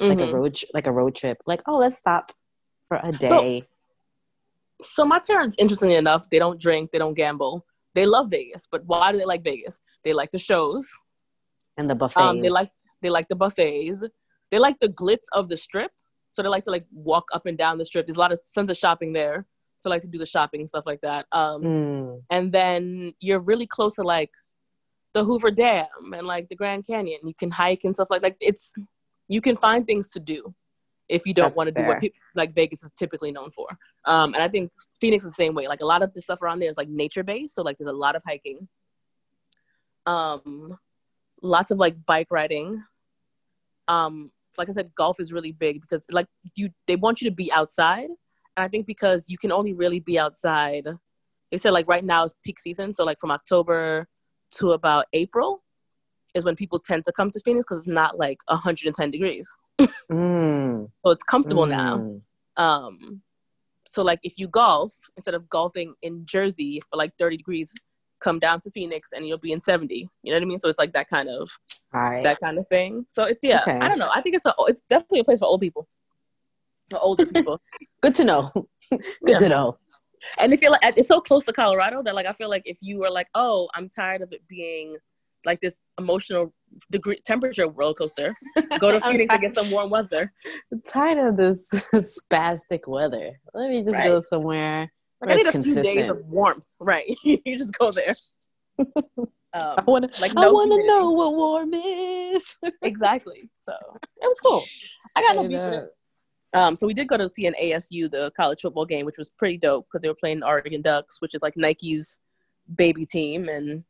like 0.00 0.20
a 0.20 0.24
Mhm. 0.24 0.32
road 0.32 0.58
like 0.74 0.86
a 0.86 0.92
road 0.92 1.14
trip 1.14 1.38
like 1.46 1.62
oh 1.66 1.76
let's 1.78 1.96
stop 1.96 2.32
for 2.88 2.98
a 3.02 3.12
day 3.12 3.62
So 4.92 5.04
my 5.04 5.18
parents, 5.20 5.56
interestingly 5.58 5.94
enough, 5.94 6.28
they 6.30 6.38
don't 6.38 6.60
drink, 6.60 6.90
they 6.90 6.98
don't 6.98 7.14
gamble. 7.14 7.64
They 7.94 8.04
love 8.06 8.28
Vegas, 8.30 8.66
but 8.70 8.84
why 8.86 9.12
do 9.12 9.18
they 9.18 9.24
like 9.24 9.42
Vegas? 9.44 9.78
They 10.04 10.12
like 10.12 10.30
the 10.32 10.38
shows. 10.38 10.86
and 11.78 11.88
the 11.88 11.94
buffets 11.94 12.18
Um, 12.20 12.40
they 12.40 12.50
like 12.50 12.68
they 13.02 13.08
like 13.10 13.28
the 13.28 13.36
buffets. 13.36 14.02
They 14.50 14.58
like 14.58 14.78
the 14.80 14.88
glitz 14.88 15.26
of 15.32 15.48
the 15.48 15.56
strip. 15.56 15.92
So 16.32 16.42
they 16.42 16.48
like 16.48 16.64
to 16.64 16.70
like 16.70 16.86
walk 16.92 17.24
up 17.32 17.46
and 17.46 17.56
down 17.56 17.78
the 17.78 17.84
strip. 17.84 18.06
There's 18.06 18.16
a 18.16 18.20
lot 18.20 18.32
of 18.32 18.40
tons 18.54 18.68
of 18.70 18.76
shopping 18.76 19.12
there. 19.12 19.46
So 19.80 19.88
I 19.88 19.94
like 19.94 20.02
to 20.02 20.08
do 20.08 20.18
the 20.18 20.26
shopping 20.26 20.60
and 20.60 20.68
stuff 20.68 20.84
like 20.86 21.00
that. 21.02 21.26
Um, 21.32 21.62
Mm, 21.62 22.22
and 22.30 22.52
then 22.52 23.12
you're 23.20 23.40
really 23.40 23.66
close 23.66 23.94
to 23.96 24.02
like 24.02 24.30
the 25.14 25.24
Hoover 25.24 25.50
Dam 25.50 25.86
and 26.12 26.26
like 26.26 26.48
the 26.48 26.56
Grand 26.56 26.86
Canyon. 26.86 27.20
You 27.22 27.34
can 27.34 27.50
hike 27.50 27.84
and 27.84 27.94
stuff 27.94 28.08
like 28.10 28.22
like 28.22 28.36
it's 28.40 28.72
you 29.28 29.40
can 29.40 29.56
find 29.56 29.86
things 29.86 30.08
to 30.10 30.20
do 30.20 30.54
if 31.08 31.26
you 31.26 31.34
don't 31.34 31.56
want 31.56 31.68
to 31.68 31.74
do 31.74 31.86
what 31.86 32.00
people 32.00 32.18
like 32.34 32.54
Vegas 32.54 32.82
is 32.82 32.90
typically 32.98 33.32
known 33.32 33.50
for. 33.50 33.68
Um, 34.04 34.34
and 34.34 34.42
I 34.42 34.48
think 34.48 34.72
Phoenix 35.00 35.24
is 35.24 35.30
the 35.30 35.42
same 35.42 35.54
way. 35.54 35.68
Like 35.68 35.80
a 35.80 35.86
lot 35.86 36.02
of 36.02 36.12
the 36.12 36.20
stuff 36.20 36.42
around 36.42 36.58
there 36.58 36.68
is 36.68 36.76
like 36.76 36.88
nature 36.88 37.22
based, 37.22 37.54
so 37.54 37.62
like 37.62 37.78
there's 37.78 37.90
a 37.90 37.92
lot 37.92 38.16
of 38.16 38.22
hiking. 38.26 38.68
Um, 40.06 40.78
lots 41.42 41.70
of 41.70 41.78
like 41.78 42.04
bike 42.04 42.28
riding. 42.30 42.82
Um, 43.88 44.32
like 44.58 44.68
I 44.68 44.72
said, 44.72 44.94
golf 44.94 45.20
is 45.20 45.32
really 45.32 45.52
big 45.52 45.80
because 45.80 46.04
like 46.10 46.26
you 46.54 46.70
they 46.86 46.96
want 46.96 47.22
you 47.22 47.30
to 47.30 47.34
be 47.34 47.52
outside. 47.52 48.08
And 48.56 48.64
I 48.64 48.68
think 48.68 48.86
because 48.86 49.28
you 49.28 49.38
can 49.38 49.52
only 49.52 49.72
really 49.72 50.00
be 50.00 50.18
outside 50.18 50.86
they 51.54 51.58
said 51.58 51.70
like 51.70 51.86
right 51.86 52.04
now 52.04 52.24
is 52.24 52.34
peak 52.44 52.58
season 52.58 52.92
so 52.92 53.04
like 53.04 53.20
from 53.20 53.30
october 53.30 54.08
to 54.56 54.72
about 54.72 55.06
april 55.12 55.62
is 56.34 56.44
when 56.44 56.56
people 56.56 56.78
tend 56.78 57.04
to 57.04 57.12
come 57.12 57.30
to 57.30 57.40
phoenix 57.44 57.64
because 57.64 57.78
it's 57.78 57.86
not 57.88 58.18
like 58.18 58.38
110 58.46 59.10
degrees. 59.10 59.48
Mm, 60.10 60.90
so 61.04 61.10
it's 61.10 61.22
comfortable 61.22 61.66
now. 61.66 61.98
Mm. 61.98 62.20
um 62.62 63.22
so 63.86 64.02
like 64.02 64.20
if 64.22 64.38
you 64.38 64.48
golf 64.48 64.94
instead 65.16 65.34
of 65.34 65.48
golfing 65.48 65.94
in 66.02 66.24
jersey 66.26 66.80
for 66.90 66.96
like 66.96 67.12
30 67.18 67.36
degrees 67.36 67.72
come 68.20 68.38
down 68.38 68.60
to 68.62 68.70
phoenix 68.70 69.10
and 69.12 69.26
you'll 69.26 69.38
be 69.38 69.52
in 69.52 69.62
70 69.62 69.94
you 69.94 70.08
know 70.32 70.36
what 70.36 70.42
i 70.42 70.46
mean? 70.46 70.60
So 70.60 70.68
it's 70.68 70.78
like 70.78 70.92
that 70.94 71.08
kind 71.08 71.28
of 71.28 71.50
right. 71.92 72.22
that 72.22 72.40
kind 72.40 72.58
of 72.58 72.66
thing. 72.68 73.06
So 73.08 73.24
it's 73.24 73.40
yeah 73.42 73.60
Okay. 73.62 73.78
i 73.78 73.88
don't 73.88 73.98
know. 73.98 74.10
I 74.14 74.20
think 74.22 74.36
it's 74.36 74.46
a 74.46 74.54
it's 74.68 74.80
definitely 74.88 75.20
a 75.20 75.24
place 75.24 75.38
for 75.40 75.46
old 75.46 75.60
people. 75.60 75.86
For 76.90 76.98
older 77.00 77.26
people. 77.34 77.60
Good 78.02 78.14
to 78.16 78.24
know. 78.24 78.42
Good 78.90 79.00
Yeah. 79.26 79.38
to 79.38 79.48
know 79.48 79.78
and 80.38 80.52
if 80.52 80.62
you're 80.62 80.70
like 80.70 80.80
it's 80.96 81.08
so 81.08 81.20
close 81.20 81.44
to 81.44 81.52
colorado 81.52 82.02
that 82.02 82.14
like 82.14 82.26
i 82.26 82.32
feel 82.32 82.48
like 82.48 82.62
if 82.64 82.76
you 82.80 82.98
were 82.98 83.10
like 83.10 83.26
oh 83.34 83.68
i'm 83.74 83.88
tired 83.88 84.22
of 84.22 84.32
it 84.32 84.42
being 84.48 84.96
like 85.44 85.60
this 85.60 85.80
emotional 85.98 86.52
degree 86.90 87.20
temperature 87.24 87.68
roller 87.68 87.94
coaster 87.94 88.30
go 88.80 88.92
to 88.92 89.00
phoenix 89.02 89.26
tired- 89.26 89.30
and 89.30 89.40
get 89.40 89.54
some 89.54 89.70
warm 89.70 89.90
weather. 89.90 90.32
I'm 90.72 90.82
tired 90.82 91.18
of 91.18 91.36
this 91.36 91.68
spastic 92.32 92.86
weather. 92.86 93.38
Let 93.52 93.70
me 93.70 93.84
just 93.84 94.02
go 94.02 94.20
somewhere 94.20 94.90
like 95.20 95.30
i 95.30 95.34
need 95.36 95.46
it's 95.46 95.54
a 95.54 95.62
few 95.62 95.82
days 95.82 96.10
of 96.10 96.24
warmth. 96.26 96.66
Right. 96.80 97.14
You 97.24 97.58
just 97.58 97.76
go 97.78 97.90
there. 97.90 98.14
Um, 99.56 99.74
i 99.78 99.82
want 99.86 100.12
to 100.12 100.20
like 100.20 100.32
i 100.36 100.42
no 100.42 100.52
want 100.52 100.72
to 100.72 100.84
know 100.86 101.10
what 101.12 101.34
warm 101.34 101.72
is. 101.74 102.56
Exactly. 102.82 103.48
So 103.56 103.72
it 103.92 104.26
was 104.26 104.40
cool. 104.40 104.62
I 105.14 105.22
got 105.22 105.36
no 105.36 105.46
beef 105.46 105.58
with 105.60 105.72
it 105.74 105.90
um, 106.54 106.76
so 106.76 106.86
we 106.86 106.94
did 106.94 107.08
go 107.08 107.16
to 107.16 107.30
see 107.30 107.46
an 107.46 107.54
ASU, 107.60 108.10
the 108.10 108.30
college 108.36 108.60
football 108.62 108.86
game, 108.86 109.04
which 109.04 109.18
was 109.18 109.28
pretty 109.28 109.58
dope 109.58 109.86
because 109.86 110.02
they 110.02 110.08
were 110.08 110.14
playing 110.14 110.40
the 110.40 110.46
Oregon 110.46 110.82
Ducks, 110.82 111.20
which 111.20 111.34
is 111.34 111.42
like 111.42 111.56
Nike's 111.56 112.20
baby 112.76 113.04
team, 113.04 113.48
and 113.48 113.84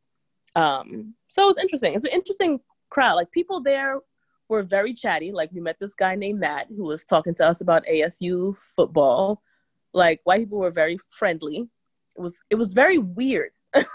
um, 0.56 1.14
so 1.28 1.42
it 1.42 1.46
was 1.46 1.58
interesting. 1.58 1.94
It's 1.94 2.06
an 2.06 2.12
interesting 2.12 2.60
crowd. 2.88 3.14
Like 3.16 3.30
people 3.32 3.60
there 3.60 4.00
were 4.48 4.62
very 4.62 4.94
chatty. 4.94 5.30
Like 5.30 5.50
we 5.52 5.60
met 5.60 5.76
this 5.78 5.94
guy 5.94 6.14
named 6.14 6.40
Matt 6.40 6.68
who 6.68 6.84
was 6.84 7.04
talking 7.04 7.34
to 7.36 7.46
us 7.46 7.60
about 7.60 7.84
ASU 7.86 8.56
football. 8.74 9.42
Like 9.92 10.20
white 10.24 10.40
people 10.40 10.58
were 10.58 10.70
very 10.70 10.96
friendly. 11.10 11.68
It 12.16 12.20
was 12.20 12.40
it 12.50 12.54
was 12.54 12.72
very 12.72 12.98
weird. 12.98 13.50
like 13.74 13.86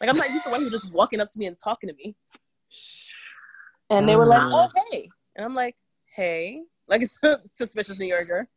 I'm 0.00 0.16
not 0.16 0.28
used 0.30 0.44
to 0.44 0.50
white 0.50 0.58
people 0.58 0.78
just 0.78 0.92
walking 0.92 1.20
up 1.20 1.30
to 1.32 1.38
me 1.38 1.46
and 1.46 1.56
talking 1.62 1.88
to 1.88 1.94
me. 1.94 2.16
And 3.90 4.08
they 4.08 4.16
were 4.16 4.26
like, 4.26 4.42
Uh-huh. 4.42 4.68
"Oh 4.74 4.80
hey," 4.90 5.08
and 5.36 5.44
I'm 5.44 5.54
like, 5.54 5.76
"Hey," 6.14 6.62
like 6.88 7.02
it's 7.06 7.18
a 7.22 7.40
suspicious 7.44 7.98
New 8.00 8.06
Yorker. 8.08 8.48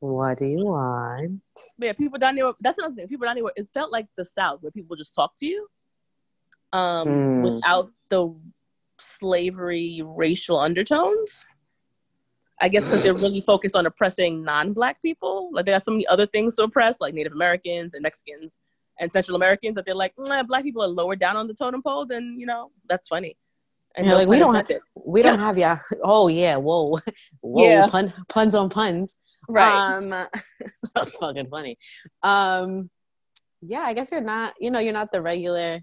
What 0.00 0.38
do 0.38 0.46
you 0.46 0.64
want? 0.66 1.40
But 1.78 1.86
yeah, 1.86 1.92
people 1.94 2.18
down 2.18 2.34
there. 2.34 2.52
That's 2.60 2.78
another 2.78 2.94
thing. 2.94 3.08
People 3.08 3.26
down 3.26 3.36
there. 3.36 3.44
It 3.56 3.68
felt 3.72 3.90
like 3.90 4.06
the 4.16 4.24
South, 4.24 4.62
where 4.62 4.70
people 4.70 4.94
just 4.94 5.14
talk 5.14 5.36
to 5.38 5.46
you, 5.46 5.66
um, 6.72 7.08
Mm. 7.08 7.42
without 7.42 7.90
the 8.10 8.34
slavery 8.98 10.02
racial 10.04 10.58
undertones. 10.58 11.46
I 12.58 12.68
guess 12.70 12.84
because 12.86 13.04
they're 13.04 13.14
really 13.14 13.42
focused 13.42 13.76
on 13.76 13.84
oppressing 13.84 14.42
non-black 14.42 15.02
people. 15.02 15.50
Like 15.52 15.66
they 15.66 15.72
got 15.72 15.84
so 15.84 15.92
many 15.92 16.06
other 16.06 16.24
things 16.24 16.54
to 16.54 16.62
oppress, 16.64 16.96
like 17.00 17.12
Native 17.12 17.32
Americans 17.32 17.92
and 17.92 18.02
Mexicans 18.02 18.58
and 18.98 19.12
Central 19.12 19.36
Americans, 19.36 19.74
that 19.74 19.84
they're 19.84 19.94
like, 19.94 20.14
nah, 20.18 20.42
black 20.42 20.62
people 20.64 20.82
are 20.82 20.88
lower 20.88 21.16
down 21.16 21.36
on 21.36 21.48
the 21.48 21.52
totem 21.54 21.82
pole. 21.82 22.06
Then 22.06 22.36
you 22.38 22.46
know 22.46 22.70
that's 22.88 23.08
funny. 23.08 23.36
And 23.96 24.04
Yeah, 24.06 24.12
no 24.12 24.18
like, 24.18 24.28
we 24.28 24.38
don't 24.38 24.54
have-. 24.54 24.70
We 24.94 25.22
don't 25.22 25.38
have 25.46 25.56
ya. 25.58 25.78
Oh 26.02 26.28
yeah, 26.28 26.56
whoa, 26.56 26.98
whoa, 27.40 27.64
Yeah. 27.64 27.86
pun, 27.88 28.12
puns 28.28 28.54
on 28.54 28.68
puns. 28.68 29.16
right. 29.48 29.96
Um, 29.96 30.10
that's 30.94 31.12
fucking 31.16 31.48
funny. 31.48 31.78
Um, 32.22 32.90
yeah, 33.62 33.80
I 33.80 33.94
guess 33.94 34.10
you're 34.12 34.20
not. 34.20 34.54
You 34.60 34.70
know, 34.70 34.78
you're 34.80 34.92
not 34.92 35.12
the 35.12 35.22
regular. 35.22 35.80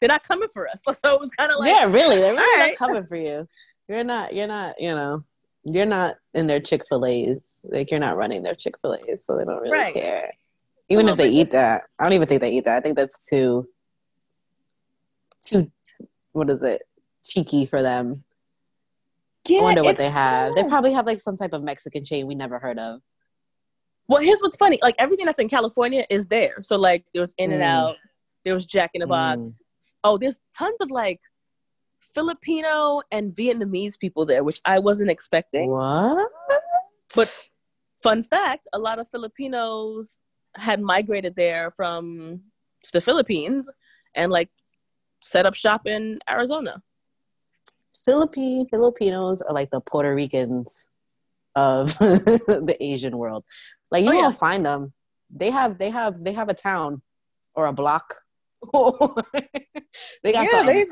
they're 0.00 0.08
not 0.08 0.24
coming 0.24 0.48
for 0.52 0.68
us. 0.68 0.80
So 1.02 1.14
it 1.14 1.20
was 1.20 1.30
kind 1.30 1.52
of 1.52 1.58
like, 1.58 1.70
yeah, 1.70 1.84
really, 1.84 2.16
they're 2.16 2.34
really 2.34 2.36
not 2.56 2.60
right. 2.66 2.76
coming 2.78 3.06
for 3.06 3.16
you. 3.16 3.46
You're 3.88 4.02
not. 4.04 4.34
You're 4.34 4.48
not. 4.48 4.74
You 4.80 4.94
know, 4.96 5.24
you're 5.64 5.86
not 5.86 6.16
in 6.34 6.48
their 6.48 6.58
Chick 6.60 6.82
Fil 6.88 7.06
A's. 7.06 7.58
Like 7.62 7.90
you're 7.92 8.00
not 8.00 8.16
running 8.16 8.42
their 8.42 8.56
Chick 8.56 8.74
Fil 8.82 8.96
A's, 8.96 9.24
so 9.24 9.36
they 9.36 9.44
don't 9.44 9.60
really 9.62 9.70
Right. 9.78 9.94
care. 9.94 10.32
Even 10.88 11.08
if 11.08 11.16
they 11.16 11.28
eat 11.30 11.52
that, 11.52 11.82
I 11.98 12.02
don't 12.04 12.12
even 12.14 12.26
think 12.26 12.42
they 12.42 12.50
eat 12.52 12.64
that. 12.64 12.76
I 12.76 12.80
think 12.80 12.96
that's 12.96 13.24
too, 13.26 13.68
too. 15.44 15.70
What 16.32 16.50
is 16.50 16.62
it? 16.62 16.82
Cheeky 17.24 17.66
for 17.66 17.82
them. 17.82 18.24
yeah, 19.46 19.60
I 19.60 19.62
wonder 19.62 19.82
what 19.84 19.96
they 19.98 20.10
have. 20.10 20.54
They 20.54 20.64
probably 20.64 20.92
have 20.92 21.06
like 21.06 21.20
some 21.20 21.36
type 21.36 21.52
of 21.52 21.62
Mexican 21.62 22.04
chain 22.04 22.26
we 22.26 22.34
never 22.34 22.58
heard 22.58 22.78
of. 22.78 23.00
Well, 24.08 24.20
here's 24.22 24.40
what's 24.40 24.56
funny. 24.56 24.78
Like 24.82 24.96
everything 24.98 25.26
that's 25.26 25.38
in 25.38 25.48
California 25.48 26.04
is 26.10 26.26
there. 26.26 26.56
So 26.62 26.76
like 26.76 27.04
there 27.14 27.22
was 27.22 27.34
In 27.38 27.52
and 27.52 27.62
Mm. 27.62 27.66
Out, 27.66 27.96
there 28.44 28.54
was 28.54 28.66
Jack 28.66 28.90
in 28.94 29.00
the 29.00 29.06
Box. 29.06 29.62
Oh, 30.04 30.18
there's 30.18 30.38
tons 30.56 30.80
of 30.80 30.90
like 30.90 31.20
Filipino 32.14 33.02
and 33.10 33.32
Vietnamese 33.34 33.98
people 33.98 34.26
there, 34.26 34.44
which 34.44 34.60
I 34.64 34.78
wasn't 34.78 35.10
expecting. 35.10 35.70
What? 35.70 36.30
But- 37.14 37.48
Fun 38.02 38.24
fact: 38.24 38.66
a 38.72 38.80
lot 38.80 38.98
of 38.98 39.08
Filipinos 39.08 40.18
had 40.56 40.80
migrated 40.80 41.36
there 41.36 41.70
from 41.70 42.40
the 42.92 43.00
Philippines 43.00 43.70
and 44.16 44.32
like 44.32 44.50
set 45.22 45.46
up 45.46 45.54
shop 45.54 45.82
in 45.86 46.18
Arizona. 46.28 46.82
Philippine 48.04 48.66
Filipinos 48.68 49.42
are 49.42 49.54
like 49.54 49.70
the 49.70 49.80
Puerto 49.80 50.14
Ricans 50.14 50.88
of 51.54 51.96
the 51.98 52.76
Asian 52.80 53.16
world. 53.16 53.44
Like 53.90 54.04
you 54.04 54.10
Oh, 54.10 54.14
yeah. 54.14 54.22
won't 54.22 54.38
find 54.38 54.66
them. 54.66 54.92
They 55.30 55.50
have 55.50 55.78
they 55.78 55.90
have 55.90 56.22
they 56.22 56.32
have 56.32 56.48
a 56.48 56.54
town 56.54 57.02
or 57.54 57.66
a 57.66 57.72
block. 57.72 58.14
they 58.72 60.32
got 60.32 60.44
yeah, 60.44 60.50
something. 60.50 60.66
they, 60.66 60.86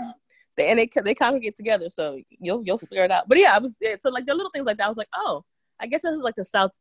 they 0.56 0.68
and 0.70 0.78
they 0.78 0.88
they 1.04 1.14
congregate 1.14 1.56
together, 1.56 1.88
so 1.90 2.18
you'll 2.30 2.62
you'll 2.64 2.78
figure 2.78 3.04
it 3.04 3.10
out. 3.10 3.28
But 3.28 3.38
yeah, 3.38 3.54
I 3.54 3.58
was 3.58 3.76
yeah, 3.80 3.96
so 4.00 4.10
like 4.10 4.26
the 4.26 4.34
little 4.34 4.50
things 4.50 4.66
like 4.66 4.76
that. 4.78 4.86
I 4.86 4.88
was 4.88 4.96
like, 4.98 5.08
oh, 5.14 5.44
I 5.80 5.86
guess 5.86 6.02
this 6.02 6.12
is 6.14 6.22
like 6.22 6.34
the 6.36 6.44
south, 6.44 6.72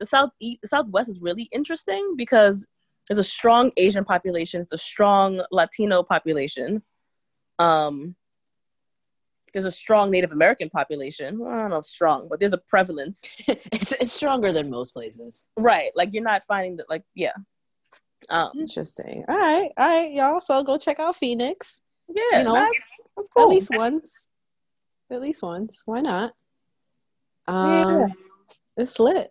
the 0.00 0.06
southeast, 0.06 0.60
the 0.62 0.68
southwest 0.68 1.08
is 1.10 1.20
really 1.20 1.48
interesting 1.52 2.14
because 2.16 2.66
there's 3.08 3.18
a 3.18 3.24
strong 3.24 3.70
Asian 3.76 4.04
population, 4.04 4.62
it's 4.62 4.72
a 4.72 4.78
strong 4.78 5.42
Latino 5.50 6.02
population, 6.02 6.82
um, 7.58 8.14
there's 9.52 9.64
a 9.64 9.72
strong 9.72 10.10
Native 10.10 10.32
American 10.32 10.68
population. 10.68 11.38
Well, 11.38 11.52
I 11.52 11.62
don't 11.62 11.70
know, 11.70 11.78
if 11.78 11.86
strong, 11.86 12.26
but 12.28 12.40
there's 12.40 12.52
a 12.52 12.58
prevalence, 12.58 13.40
it's, 13.72 13.92
it's 13.92 14.12
stronger 14.12 14.52
than 14.52 14.70
most 14.70 14.92
places. 14.92 15.46
right? 15.56 15.90
Like 15.94 16.10
you're 16.12 16.24
not 16.24 16.42
finding 16.48 16.76
that, 16.78 16.90
like 16.90 17.04
yeah, 17.14 17.32
um, 18.28 18.50
Interesting. 18.58 19.24
All 19.28 19.36
right, 19.36 19.70
all 19.76 19.88
right, 19.88 20.12
y'all. 20.12 20.40
So 20.40 20.62
go 20.62 20.78
check 20.78 20.98
out 20.98 21.16
Phoenix. 21.16 21.82
yeah, 22.08 22.38
You 22.38 22.44
know, 22.44 22.54
that's, 22.54 22.90
that's 23.16 23.30
At 23.38 23.48
least 23.48 23.70
once. 23.74 24.30
At 25.10 25.20
least 25.20 25.42
once. 25.42 25.82
Why 25.84 26.00
not? 26.00 26.32
Um, 27.46 28.00
Yeah. 28.00 28.06
It's 28.76 28.98
lit. 28.98 29.28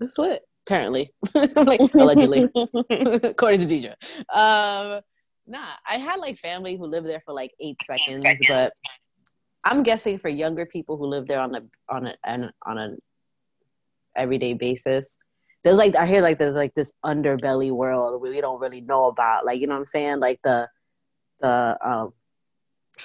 It's 0.00 0.18
lit. 0.18 0.42
Apparently, 0.66 1.10
like 1.56 1.80
allegedly, 1.94 2.42
according 3.22 3.66
to 3.66 3.66
Deidre. 3.66 3.94
Um, 4.32 5.00
nah, 5.48 5.72
I 5.88 5.96
had 5.98 6.20
like 6.20 6.38
family 6.38 6.76
who 6.76 6.86
lived 6.86 7.08
there 7.08 7.20
for 7.24 7.32
like 7.34 7.52
eight 7.60 7.76
seconds, 7.84 8.24
but 8.48 8.72
I'm 9.64 9.82
guessing 9.82 10.18
for 10.18 10.28
younger 10.28 10.66
people 10.66 10.96
who 10.96 11.06
live 11.06 11.26
there 11.26 11.40
on 11.40 11.54
a 11.54 11.62
on 11.88 12.06
a 12.06 12.14
on, 12.24 12.52
on 12.66 12.78
a 12.78 12.96
everyday 14.16 14.54
basis, 14.54 15.16
there's 15.64 15.78
like 15.78 15.96
I 15.96 16.06
hear 16.06 16.20
like 16.22 16.38
there's 16.38 16.54
like 16.54 16.74
this 16.74 16.92
underbelly 17.04 17.70
world 17.70 18.20
where 18.20 18.30
we 18.32 18.40
don't 18.40 18.60
really 18.60 18.80
know 18.80 19.06
about. 19.06 19.44
Like 19.46 19.60
you 19.60 19.66
know 19.66 19.74
what 19.74 19.80
I'm 19.80 19.86
saying? 19.86 20.20
Like 20.20 20.40
the 20.44 20.68
the 21.40 21.76
um, 21.84 22.12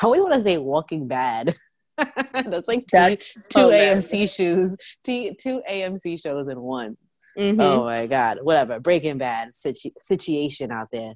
I 0.02 0.06
always 0.06 0.22
want 0.22 0.34
to 0.34 0.42
say 0.42 0.58
Walking 0.58 1.08
Bad. 1.08 1.56
That's 1.98 2.68
like 2.68 2.88
two, 2.88 2.98
That's 2.98 3.34
two 3.34 3.42
so 3.52 3.70
bad. 3.70 3.98
AMC 4.00 4.36
shows, 4.36 4.76
two, 5.04 5.34
two 5.40 5.62
AMC 5.70 6.22
shows 6.22 6.48
in 6.48 6.60
one. 6.60 6.98
Mhm. 7.38 7.62
Oh 7.62 7.84
my 7.86 8.08
god, 8.08 8.40
whatever. 8.42 8.80
Breaking 8.80 9.18
Bad 9.18 9.56
situ- 9.56 9.92
situation 10.00 10.72
out 10.72 10.88
there. 10.92 11.14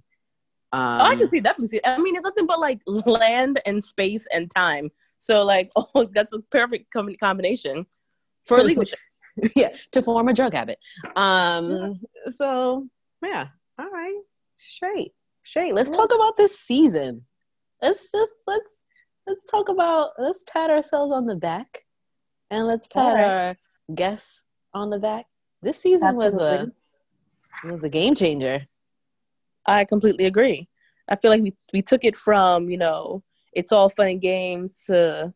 Um, 0.73 1.01
Oh, 1.01 1.05
I 1.05 1.15
can 1.15 1.29
see 1.29 1.39
definitely 1.39 1.69
see. 1.69 1.81
I 1.85 1.97
mean, 1.97 2.15
it's 2.15 2.23
nothing 2.23 2.45
but 2.45 2.59
like 2.59 2.81
land 2.85 3.59
and 3.65 3.83
space 3.83 4.27
and 4.33 4.49
time. 4.53 4.89
So 5.19 5.43
like, 5.43 5.71
oh, 5.75 6.09
that's 6.11 6.33
a 6.33 6.39
perfect 6.41 6.91
com- 6.91 7.15
combination 7.19 7.85
for 8.45 8.61
legal. 8.63 8.83
yeah, 9.55 9.69
to 9.91 10.01
form 10.01 10.27
a 10.27 10.33
drug 10.33 10.53
habit. 10.53 10.79
Um, 11.15 11.99
so 12.25 12.87
yeah, 13.23 13.49
all 13.79 13.89
right, 13.89 14.19
straight, 14.55 15.11
straight. 15.43 15.73
Let's 15.73 15.91
talk 15.91 16.13
about 16.13 16.37
this 16.37 16.59
season. 16.59 17.25
Let's 17.81 18.11
just 18.11 18.31
let's 18.47 18.71
let's 19.27 19.43
talk 19.45 19.69
about 19.69 20.11
let's 20.17 20.43
pat 20.51 20.69
ourselves 20.69 21.13
on 21.13 21.25
the 21.25 21.35
back, 21.35 21.85
and 22.49 22.65
let's 22.65 22.87
pat 22.87 23.15
right. 23.15 23.23
our 23.23 23.57
guests 23.93 24.45
on 24.73 24.89
the 24.89 24.99
back. 24.99 25.25
This 25.61 25.79
season 25.79 26.15
was 26.15 26.33
a 26.41 26.71
was 27.63 27.83
a 27.83 27.89
game 27.89 28.15
changer. 28.15 28.67
I 29.67 29.85
completely 29.85 30.25
agree. 30.25 30.67
I 31.09 31.15
feel 31.15 31.31
like 31.31 31.41
we 31.41 31.53
we 31.73 31.81
took 31.81 32.03
it 32.03 32.17
from 32.17 32.69
you 32.69 32.77
know 32.77 33.23
it's 33.53 33.71
all 33.71 33.89
fun 33.89 34.07
and 34.07 34.21
games 34.21 34.83
to 34.85 35.33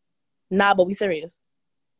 nah, 0.49 0.73
but 0.73 0.87
we 0.87 0.93
serious. 0.93 1.41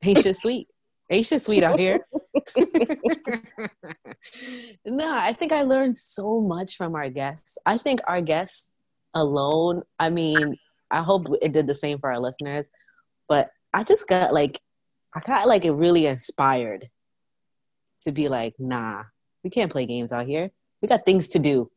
Ain't 0.04 0.20
shit 0.20 0.36
sweet. 0.36 0.68
Ain't 1.10 1.26
shit 1.26 1.42
sweet 1.42 1.64
out 1.64 1.80
here. 1.80 2.00
no, 4.86 5.12
I 5.12 5.34
think 5.34 5.52
I 5.52 5.64
learned 5.64 5.98
so 5.98 6.42
much 6.42 6.78
from 6.78 6.96
our 6.96 7.10
guests. 7.10 7.58
I 7.66 7.78
think 7.78 8.00
our 8.08 8.22
guests 8.22 8.72
alone, 9.14 9.84
I 10.00 10.10
mean, 10.10 10.56
I 10.90 11.04
hope 11.04 11.28
it 11.42 11.54
did 11.54 11.68
the 11.68 11.76
same 11.76 12.00
for 12.00 12.12
our 12.12 12.20
listeners, 12.20 12.70
but 13.28 13.52
I 13.74 13.84
just 13.84 14.08
got 14.08 14.34
like, 14.34 14.60
I 15.14 15.20
got 15.20 15.48
like 15.48 15.66
it 15.66 15.72
really 15.72 16.06
inspired 16.06 16.90
to 18.02 18.12
be 18.12 18.30
like, 18.30 18.56
nah, 18.58 19.04
we 19.44 19.50
can't 19.50 19.72
play 19.72 19.86
games 19.86 20.12
out 20.12 20.28
here. 20.28 20.52
We 20.82 20.88
got 20.88 21.06
things 21.06 21.30
to 21.30 21.40
do. 21.40 21.70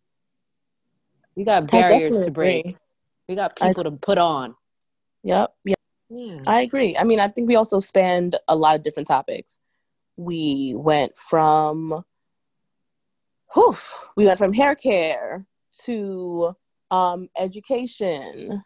We 1.37 1.45
got 1.45 1.71
barriers 1.71 2.25
to 2.25 2.31
break. 2.31 2.67
agree. 2.67 2.76
We 3.29 3.35
got 3.35 3.53
I- 3.61 3.69
people 3.69 3.85
to 3.85 3.91
put 3.93 4.19
on. 4.19 4.55
Yep. 5.23 5.55
Yep. 5.64 5.79
Yeah. 6.11 6.38
I 6.47 6.61
agree. 6.61 6.97
I 6.97 7.05
mean, 7.05 7.19
I 7.19 7.29
think 7.29 7.49
we 7.49 7.57
also 7.57 7.81
spanned 7.81 8.37
a 8.47 8.55
lot 8.55 8.76
of 8.76 8.83
different 8.83 9.09
topics. 9.09 9.59
We 10.17 10.75
went 10.76 11.17
from, 11.17 12.05
whew, 13.55 13.76
we 14.17 14.26
went 14.26 14.38
from 14.38 14.53
hair 14.53 14.75
care 14.75 15.47
to 15.87 16.55
um, 16.91 17.29
education 17.37 18.62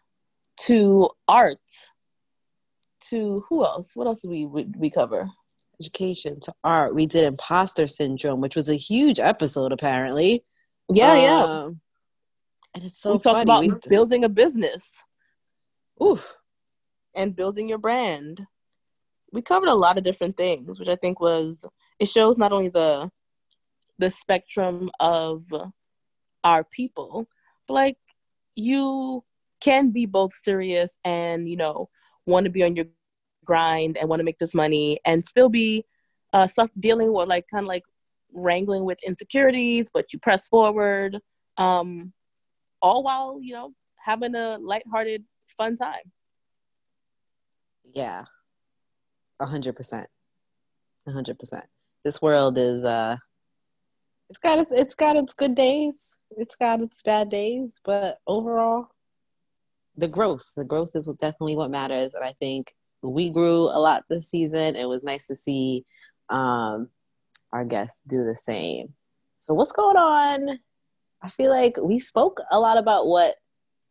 to 0.65 1.09
art 1.27 1.57
to 3.09 3.43
who 3.49 3.65
else? 3.65 3.95
What 3.95 4.07
else 4.07 4.19
did 4.21 4.29
we 4.29 4.45
we, 4.45 4.67
we 4.77 4.89
cover? 4.89 5.29
education 5.81 6.41
to 6.41 6.53
art. 6.61 6.93
We 6.93 7.05
did 7.05 7.23
imposter 7.23 7.87
syndrome, 7.87 8.41
which 8.41 8.53
was 8.55 8.67
a 8.67 8.75
huge 8.75 9.17
episode 9.17 9.71
apparently. 9.71 10.43
Yeah, 10.91 11.15
yeah. 11.15 11.69
And 12.75 12.83
it's 12.83 13.01
so 13.01 13.13
we 13.13 13.19
talked 13.19 13.47
funny. 13.47 13.67
about 13.67 13.83
We- 13.83 13.89
building 13.89 14.23
a 14.23 14.29
business 14.29 15.03
Ooh, 16.01 16.19
and 17.13 17.35
building 17.35 17.67
your 17.67 17.77
brand. 17.77 18.45
We 19.31 19.41
covered 19.41 19.69
a 19.69 19.75
lot 19.75 19.97
of 19.97 20.03
different 20.03 20.37
things, 20.37 20.79
which 20.79 20.87
I 20.87 20.95
think 20.95 21.19
was 21.19 21.65
it 21.99 22.07
shows 22.07 22.37
not 22.37 22.51
only 22.51 22.69
the 22.69 23.11
the 23.97 24.09
spectrum 24.09 24.89
of 24.99 25.43
our 26.43 26.63
people, 26.63 27.27
but 27.67 27.73
like 27.73 27.97
you 28.55 29.23
can 29.59 29.91
be 29.91 30.05
both 30.05 30.33
serious 30.33 30.97
and 31.03 31.47
you 31.47 31.57
know 31.57 31.89
want 32.25 32.45
to 32.45 32.49
be 32.49 32.63
on 32.63 32.75
your 32.75 32.85
grind 33.45 33.97
and 33.97 34.09
want 34.09 34.19
to 34.19 34.23
make 34.23 34.39
this 34.39 34.53
money 34.55 34.99
and 35.05 35.25
still 35.25 35.49
be 35.49 35.83
uh 36.33 36.47
stuff 36.47 36.69
dealing 36.79 37.11
with 37.11 37.27
like 37.27 37.45
kind 37.51 37.63
of 37.65 37.67
like 37.67 37.83
wrangling 38.31 38.85
with 38.85 38.99
insecurities 39.05 39.89
but 39.93 40.13
you 40.13 40.19
press 40.19 40.47
forward 40.47 41.17
um 41.57 42.13
all 42.81 43.03
while 43.03 43.39
you 43.41 43.53
know 43.53 43.73
having 43.97 44.35
a 44.35 44.57
lighthearted 44.59 45.23
fun 45.57 45.75
time. 45.75 46.11
Yeah. 47.83 48.23
A 49.39 49.45
hundred 49.45 49.75
percent. 49.75 50.07
A 51.07 51.11
hundred 51.11 51.39
percent. 51.39 51.65
This 52.03 52.21
world 52.21 52.57
is 52.57 52.83
uh 52.85 53.17
it's 54.29 54.39
got 54.39 54.67
its 54.71 54.95
got 54.95 55.15
its 55.15 55.33
good 55.33 55.55
days. 55.55 56.17
It's 56.37 56.55
got 56.55 56.81
its 56.81 57.01
bad 57.01 57.29
days 57.29 57.79
but 57.83 58.19
overall 58.27 58.87
the 59.97 60.07
growth 60.07 60.53
the 60.55 60.63
growth 60.63 60.91
is 60.95 61.07
definitely 61.19 61.55
what 61.55 61.71
matters. 61.71 62.15
And 62.15 62.23
i 62.23 62.33
think 62.39 62.73
we 63.01 63.29
grew 63.29 63.63
a 63.63 63.79
lot 63.79 64.03
this 64.09 64.29
season. 64.29 64.75
It 64.75 64.85
was 64.85 65.03
nice 65.03 65.27
to 65.27 65.35
see 65.35 65.85
um 66.29 66.89
our 67.51 67.65
guests 67.65 68.01
do 68.07 68.23
the 68.23 68.35
same. 68.35 68.93
So 69.39 69.53
what's 69.53 69.71
going 69.71 69.97
on 69.97 70.59
i 71.21 71.29
feel 71.29 71.51
like 71.51 71.75
we 71.81 71.99
spoke 71.99 72.39
a 72.51 72.59
lot 72.59 72.77
about 72.77 73.07
what 73.07 73.35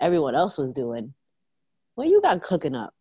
everyone 0.01 0.35
else 0.35 0.59
was 0.59 0.73
doing 0.73 1.15
what 1.95 2.09
you 2.09 2.21
got 2.21 2.43
cooking 2.43 2.75
up 2.75 2.93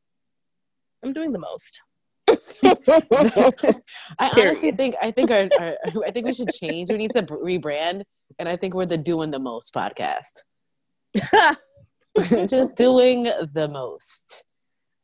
i'm 1.04 1.14
doing 1.14 1.32
the 1.32 1.40
most 1.40 1.82
I 4.20 4.32
honestly 4.38 4.72
think 4.72 4.96
I 5.02 5.12
think 5.12 5.32
our, 5.32 5.50
our, 5.60 5.78
I 6.06 6.12
think 6.12 6.26
we 6.26 6.34
should 6.34 6.50
change. 6.50 6.92
We 6.92 6.98
need 6.98 7.12
to 7.12 7.22
rebrand, 7.24 8.04
and 8.40 8.50
I 8.50 8.56
think 8.58 8.74
we're 8.74 8.86
the 8.86 8.98
doing 8.98 9.32
the 9.32 9.40
most 9.40 9.74
podcast. 9.74 10.44
Just 12.20 12.76
doing 12.76 13.24
the 13.24 13.70
most. 13.72 14.46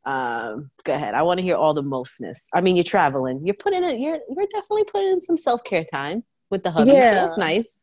Um, 0.05 0.71
go 0.83 0.93
ahead. 0.93 1.13
I 1.13 1.21
want 1.21 1.37
to 1.37 1.43
hear 1.43 1.55
all 1.55 1.73
the 1.73 1.83
mostness. 1.83 2.47
I 2.53 2.61
mean, 2.61 2.75
you're 2.75 2.83
traveling. 2.83 3.45
You're 3.45 3.55
putting 3.55 3.83
it. 3.83 3.99
You're 3.99 4.19
you're 4.29 4.47
definitely 4.51 4.83
putting 4.85 5.13
in 5.13 5.21
some 5.21 5.37
self 5.37 5.63
care 5.63 5.85
time 5.85 6.23
with 6.49 6.63
the 6.63 6.71
hubby. 6.71 6.91
Yeah. 6.91 7.11
So 7.11 7.15
that's 7.15 7.37
nice. 7.37 7.82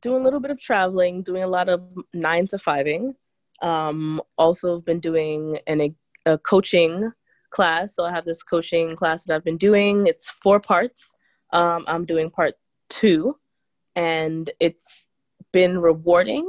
Doing 0.00 0.20
a 0.20 0.24
little 0.24 0.40
bit 0.40 0.50
of 0.50 0.60
traveling. 0.60 1.22
Doing 1.22 1.42
a 1.42 1.48
lot 1.48 1.68
of 1.68 1.82
nine 2.12 2.46
to 2.48 2.56
fiving. 2.56 3.14
Um, 3.62 4.20
also 4.36 4.80
been 4.80 5.00
doing 5.00 5.58
an 5.66 5.80
a, 5.80 5.94
a 6.26 6.38
coaching 6.38 7.10
class. 7.50 7.94
So 7.94 8.04
I 8.04 8.10
have 8.10 8.24
this 8.24 8.42
coaching 8.42 8.96
class 8.96 9.24
that 9.24 9.34
I've 9.34 9.44
been 9.44 9.56
doing. 9.56 10.06
It's 10.06 10.28
four 10.42 10.60
parts. 10.60 11.14
Um, 11.52 11.84
I'm 11.86 12.04
doing 12.04 12.30
part 12.30 12.54
two, 12.88 13.38
and 13.94 14.50
it's 14.60 15.04
been 15.52 15.78
rewarding. 15.78 16.46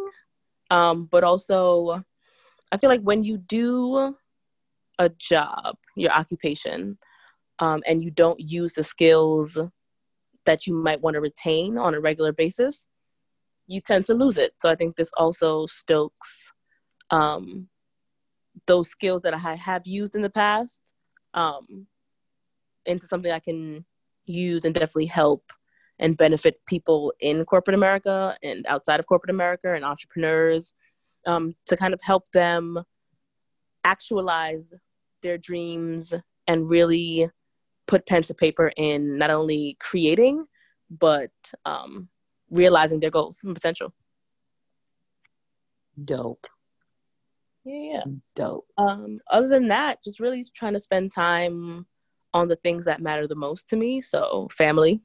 Um, 0.69 1.05
but 1.05 1.23
also, 1.23 2.03
I 2.71 2.77
feel 2.77 2.89
like 2.89 3.01
when 3.01 3.23
you 3.23 3.37
do 3.37 4.15
a 4.99 5.09
job, 5.09 5.77
your 5.95 6.11
occupation, 6.11 6.97
um, 7.59 7.83
and 7.87 8.01
you 8.01 8.11
don't 8.11 8.39
use 8.39 8.73
the 8.73 8.83
skills 8.83 9.57
that 10.45 10.67
you 10.67 10.73
might 10.73 11.01
want 11.01 11.13
to 11.13 11.21
retain 11.21 11.77
on 11.77 11.95
a 11.95 11.99
regular 11.99 12.31
basis, 12.33 12.87
you 13.67 13.81
tend 13.81 14.05
to 14.05 14.13
lose 14.13 14.37
it. 14.37 14.53
So 14.59 14.69
I 14.69 14.75
think 14.75 14.95
this 14.95 15.11
also 15.17 15.65
stokes 15.65 16.51
um, 17.11 17.67
those 18.65 18.89
skills 18.89 19.21
that 19.21 19.33
I 19.33 19.55
have 19.55 19.85
used 19.85 20.15
in 20.15 20.21
the 20.21 20.29
past 20.29 20.81
um, 21.33 21.87
into 22.85 23.07
something 23.07 23.31
I 23.31 23.39
can 23.39 23.85
use 24.25 24.65
and 24.65 24.73
definitely 24.73 25.05
help 25.05 25.51
and 25.99 26.17
benefit 26.17 26.59
people 26.67 27.13
in 27.19 27.43
corporate 27.45 27.75
America 27.75 28.37
and 28.43 28.65
outside 28.67 28.99
of 28.99 29.07
corporate 29.07 29.31
America 29.31 29.73
and 29.73 29.83
entrepreneurs 29.83 30.73
um, 31.25 31.55
to 31.65 31.75
kind 31.75 31.93
of 31.93 32.01
help 32.01 32.29
them 32.33 32.83
actualize 33.83 34.73
their 35.23 35.37
dreams 35.37 36.13
and 36.47 36.69
really 36.69 37.29
put 37.87 38.05
pen 38.05 38.21
to 38.23 38.33
paper 38.33 38.71
in 38.77 39.17
not 39.17 39.29
only 39.29 39.77
creating 39.79 40.45
but 40.89 41.31
um, 41.65 42.07
realizing 42.49 42.99
their 42.99 43.11
goals 43.11 43.41
and 43.43 43.55
potential. 43.55 43.93
Dope. 46.03 46.47
Yeah. 47.65 48.03
Dope. 48.35 48.67
Um, 48.77 49.19
other 49.29 49.47
than 49.47 49.67
that, 49.69 50.03
just 50.03 50.19
really 50.19 50.45
trying 50.55 50.73
to 50.73 50.79
spend 50.79 51.11
time 51.11 51.85
on 52.33 52.47
the 52.47 52.55
things 52.55 52.85
that 52.85 53.01
matter 53.01 53.27
the 53.27 53.35
most 53.35 53.67
to 53.69 53.75
me. 53.75 54.01
So 54.01 54.47
family, 54.51 55.01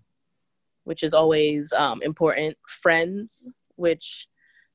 which 0.85 1.03
is 1.03 1.15
always 1.15 1.73
um, 1.73 2.03
important. 2.03 2.57
Friends, 2.69 3.49
which 3.77 4.29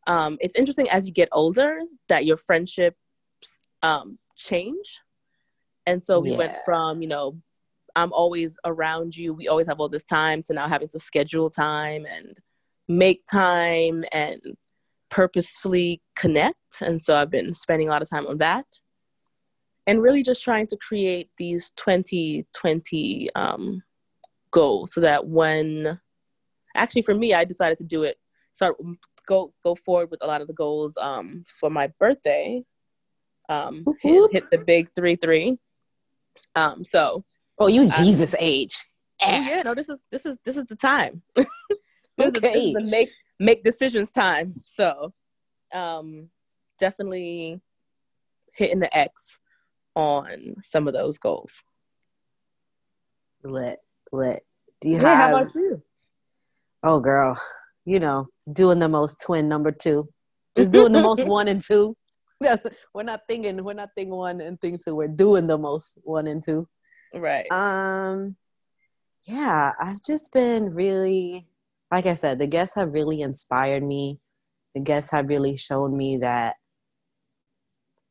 um, 0.07 0.37
it's 0.41 0.55
interesting 0.55 0.89
as 0.89 1.05
you 1.05 1.13
get 1.13 1.29
older 1.31 1.79
that 2.09 2.25
your 2.25 2.37
friendships 2.37 2.97
um, 3.83 4.17
change. 4.35 5.01
And 5.85 6.03
so 6.03 6.19
we 6.19 6.31
yeah. 6.31 6.37
went 6.37 6.57
from, 6.65 7.01
you 7.01 7.07
know, 7.07 7.37
I'm 7.95 8.11
always 8.11 8.59
around 8.65 9.15
you. 9.15 9.33
We 9.33 9.47
always 9.47 9.67
have 9.67 9.79
all 9.79 9.89
this 9.89 10.03
time 10.03 10.43
to 10.43 10.53
now 10.53 10.67
having 10.67 10.89
to 10.89 10.99
schedule 10.99 11.49
time 11.49 12.05
and 12.05 12.37
make 12.87 13.25
time 13.31 14.03
and 14.11 14.39
purposefully 15.09 16.01
connect. 16.15 16.55
And 16.81 17.01
so 17.01 17.15
I've 17.15 17.31
been 17.31 17.53
spending 17.53 17.87
a 17.87 17.91
lot 17.91 18.01
of 18.01 18.09
time 18.09 18.27
on 18.27 18.37
that. 18.37 18.65
And 19.85 20.01
really 20.01 20.21
just 20.21 20.43
trying 20.43 20.67
to 20.67 20.77
create 20.77 21.29
these 21.37 21.71
2020 21.77 23.29
um, 23.35 23.81
goals 24.51 24.93
so 24.93 25.01
that 25.01 25.27
when, 25.27 25.99
actually 26.75 27.03
for 27.03 27.15
me, 27.15 27.33
I 27.33 27.45
decided 27.45 27.77
to 27.77 27.85
do 27.85 28.03
it, 28.03 28.17
start, 28.53 28.75
go, 29.27 29.53
go 29.63 29.75
forward 29.75 30.11
with 30.11 30.21
a 30.21 30.27
lot 30.27 30.41
of 30.41 30.47
the 30.47 30.53
goals 30.53 30.97
um, 30.99 31.45
for 31.47 31.69
my 31.69 31.87
birthday. 31.99 32.63
Um, 33.47 33.85
hit, 34.01 34.31
hit, 34.33 34.51
the 34.51 34.57
big 34.57 34.89
three, 34.93 35.15
three. 35.15 35.57
Um, 36.53 36.83
so. 36.83 37.23
Oh, 37.57 37.67
you 37.67 37.89
Jesus 37.89 38.35
age. 38.39 38.77
Oh, 39.23 39.29
yeah, 39.29 39.61
no, 39.63 39.73
this 39.73 39.87
is, 39.87 39.97
this 40.11 40.25
is, 40.25 40.37
this 40.43 40.57
is 40.57 40.65
the 40.67 40.75
time. 40.75 41.21
this, 42.17 42.27
okay. 42.27 42.47
is, 42.47 42.53
this 42.53 42.63
is 42.63 42.73
the 42.73 42.81
make, 42.81 43.09
make 43.39 43.63
decisions 43.63 44.11
time. 44.11 44.61
So 44.65 45.13
um, 45.73 46.29
definitely 46.79 47.61
hitting 48.53 48.79
the 48.79 48.95
X 48.95 49.39
on 49.95 50.55
some 50.63 50.87
of 50.87 50.93
those 50.93 51.17
goals. 51.17 51.63
Lit, 53.43 53.79
lit. 54.11 54.41
Do 54.81 54.89
you 54.89 54.97
yeah, 54.97 55.15
have? 55.15 55.29
How 55.29 55.41
about 55.41 55.55
you? 55.55 55.81
Oh, 56.83 56.99
girl, 56.99 57.39
you 57.85 57.99
know, 57.99 58.27
doing 58.51 58.79
the 58.79 58.89
most 58.89 59.23
twin 59.25 59.47
number 59.47 59.71
two. 59.71 60.09
Is 60.55 60.69
doing 60.69 60.91
the 60.91 61.01
most 61.01 61.25
one 61.27 61.47
and 61.47 61.63
two. 61.63 61.95
That's 62.41 62.65
we're 62.93 63.03
not 63.03 63.21
thinking. 63.27 63.63
We're 63.63 63.73
not 63.73 63.89
thinking 63.95 64.13
one 64.13 64.41
and 64.41 64.59
thing 64.59 64.79
two. 64.83 64.95
We're 64.95 65.07
doing 65.07 65.47
the 65.47 65.57
most 65.57 65.97
one 66.03 66.27
and 66.27 66.43
two. 66.43 66.67
Right. 67.13 67.47
Um. 67.51 68.35
Yeah, 69.23 69.73
I've 69.79 70.01
just 70.03 70.31
been 70.31 70.73
really 70.73 71.47
like 71.91 72.05
I 72.05 72.15
said, 72.15 72.39
the 72.39 72.47
guests 72.47 72.75
have 72.75 72.93
really 72.93 73.21
inspired 73.21 73.83
me. 73.83 74.19
The 74.75 74.81
guests 74.81 75.11
have 75.11 75.27
really 75.27 75.57
shown 75.57 75.95
me 75.95 76.17
that 76.17 76.55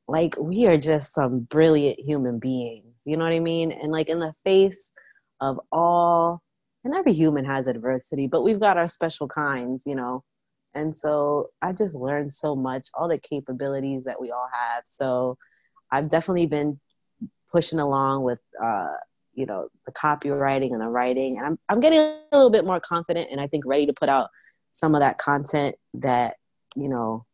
like 0.08 0.34
we 0.38 0.66
are 0.66 0.78
just 0.78 1.12
some 1.12 1.40
brilliant 1.40 1.98
human 1.98 2.38
beings. 2.38 3.02
You 3.04 3.16
know 3.16 3.24
what 3.24 3.32
I 3.32 3.40
mean? 3.40 3.72
And 3.72 3.92
like 3.92 4.08
in 4.08 4.20
the 4.20 4.34
face 4.44 4.90
of 5.40 5.60
all 5.72 6.42
and 6.84 6.94
every 6.94 7.12
human 7.12 7.44
has 7.44 7.66
adversity, 7.66 8.28
but 8.28 8.42
we've 8.42 8.60
got 8.60 8.76
our 8.76 8.86
special 8.86 9.28
kinds, 9.28 9.84
you 9.86 9.96
know. 9.96 10.22
And 10.74 10.94
so 10.94 11.48
I 11.60 11.72
just 11.72 11.94
learned 11.94 12.32
so 12.32 12.54
much, 12.54 12.88
all 12.94 13.08
the 13.08 13.18
capabilities 13.18 14.04
that 14.04 14.20
we 14.20 14.30
all 14.30 14.48
have. 14.52 14.84
So 14.86 15.36
I've 15.90 16.08
definitely 16.08 16.46
been 16.46 16.78
pushing 17.50 17.78
along 17.78 18.22
with 18.22 18.38
uh, 18.62 18.94
you 19.36 19.46
know 19.46 19.68
the 19.84 19.92
copywriting 19.92 20.72
and 20.72 20.80
the 20.80 20.88
writing 20.88 21.36
and 21.36 21.46
I'm, 21.46 21.58
I'm 21.68 21.80
getting 21.80 22.00
a 22.00 22.18
little 22.32 22.50
bit 22.50 22.64
more 22.64 22.80
confident 22.80 23.28
and 23.30 23.40
i 23.40 23.46
think 23.46 23.64
ready 23.64 23.86
to 23.86 23.92
put 23.92 24.08
out 24.08 24.30
some 24.72 24.94
of 24.94 25.00
that 25.00 25.18
content 25.18 25.76
that 25.94 26.36
you 26.74 26.88
know 26.88 27.24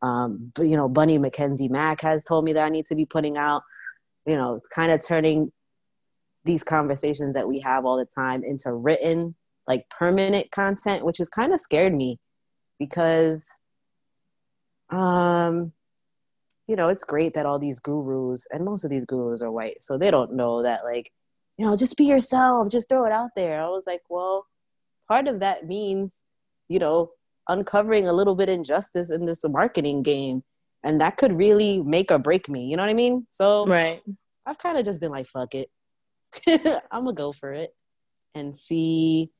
um, 0.00 0.52
you 0.58 0.76
know 0.76 0.88
bunny 0.88 1.18
mckenzie 1.18 1.70
mack 1.70 2.00
has 2.00 2.24
told 2.24 2.44
me 2.44 2.52
that 2.54 2.64
i 2.64 2.68
need 2.68 2.86
to 2.86 2.94
be 2.94 3.04
putting 3.04 3.36
out. 3.36 3.62
You 4.26 4.36
know 4.36 4.54
it's 4.54 4.68
kind 4.68 4.90
of 4.90 5.06
turning 5.06 5.52
these 6.44 6.62
conversations 6.62 7.34
that 7.34 7.48
we 7.48 7.60
have 7.60 7.84
all 7.84 7.98
the 7.98 8.06
time 8.06 8.42
into 8.44 8.72
written 8.72 9.34
like 9.66 9.88
permanent 9.90 10.50
content 10.50 11.04
which 11.04 11.18
has 11.18 11.28
kind 11.28 11.52
of 11.52 11.60
scared 11.60 11.94
me 11.94 12.18
because 12.78 13.58
um 14.90 15.72
you 16.66 16.76
know 16.76 16.88
it's 16.88 17.04
great 17.04 17.34
that 17.34 17.46
all 17.46 17.58
these 17.58 17.80
gurus 17.80 18.46
and 18.50 18.64
most 18.64 18.84
of 18.84 18.90
these 18.90 19.04
gurus 19.04 19.42
are 19.42 19.52
white 19.52 19.82
so 19.82 19.96
they 19.96 20.10
don't 20.10 20.32
know 20.32 20.62
that 20.62 20.84
like 20.84 21.10
you 21.58 21.66
know, 21.66 21.76
just 21.76 21.96
be 21.96 22.04
yourself, 22.04 22.68
just 22.70 22.88
throw 22.88 23.04
it 23.04 23.12
out 23.12 23.30
there. 23.36 23.60
I 23.60 23.68
was 23.68 23.84
like, 23.86 24.02
well, 24.08 24.46
part 25.08 25.28
of 25.28 25.40
that 25.40 25.66
means, 25.66 26.22
you 26.68 26.78
know, 26.78 27.10
uncovering 27.48 28.08
a 28.08 28.12
little 28.12 28.34
bit 28.34 28.48
injustice 28.48 29.10
in 29.10 29.24
this 29.24 29.44
marketing 29.48 30.02
game. 30.02 30.42
And 30.82 31.00
that 31.00 31.16
could 31.16 31.36
really 31.36 31.82
make 31.82 32.10
or 32.10 32.18
break 32.18 32.48
me. 32.48 32.66
You 32.66 32.76
know 32.76 32.82
what 32.82 32.90
I 32.90 32.94
mean? 32.94 33.26
So 33.30 33.66
right. 33.66 34.02
I've 34.44 34.58
kind 34.58 34.76
of 34.76 34.84
just 34.84 35.00
been 35.00 35.10
like, 35.10 35.26
fuck 35.26 35.54
it. 35.54 35.70
I'm 36.90 37.04
gonna 37.04 37.12
go 37.14 37.32
for 37.32 37.52
it 37.52 37.74
and 38.34 38.56
see. 38.56 39.30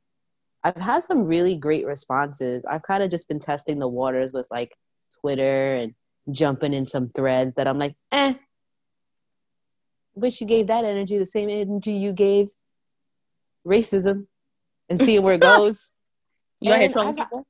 I've 0.63 0.77
had 0.77 1.05
some 1.05 1.25
really 1.25 1.57
great 1.57 1.85
responses. 1.85 2.65
I've 2.65 2.83
kind 2.83 3.03
of 3.03 3.11
just 3.11 3.29
been 3.29 3.41
testing 3.41 3.79
the 3.79 3.89
waters 3.89 4.33
with 4.33 4.49
like 4.51 4.75
Twitter 5.21 5.75
and 5.75 5.95
jumping 6.31 6.73
in 6.73 6.87
some 6.87 7.09
threads 7.09 7.53
that 7.57 7.67
I'm 7.67 7.79
like, 7.79 7.95
eh. 8.13 8.35
Wish 10.15 10.41
you 10.41 10.47
gave 10.47 10.67
that 10.69 10.85
energy 10.85 11.19
the 11.19 11.27
same 11.27 11.49
energy 11.51 11.93
you 11.93 12.13
gave 12.13 12.49
racism 13.67 14.27
and 14.89 15.01
seeing 15.01 15.23
where 15.23 15.35
it 15.35 15.41
goes. 15.53 15.93
You 16.61 16.73
out 16.73 16.77
here 16.77 16.85
And 16.85 16.93
trolling 16.93 17.09
I've- 17.11 17.21
people? 17.23 17.47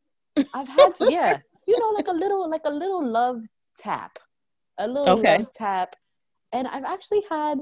I've 0.52 0.68
had 0.68 0.94
to, 0.96 1.12
yeah, 1.12 1.38
you 1.68 1.78
know, 1.78 1.90
like 1.90 2.08
a 2.08 2.12
little, 2.12 2.48
like 2.50 2.62
a 2.64 2.70
little 2.70 3.06
love 3.06 3.42
tap, 3.78 4.18
a 4.78 4.88
little 4.88 5.18
Okay. 5.18 5.38
love 5.38 5.48
tap, 5.52 5.94
and 6.52 6.66
I've 6.66 6.84
actually 6.84 7.22
had 7.30 7.60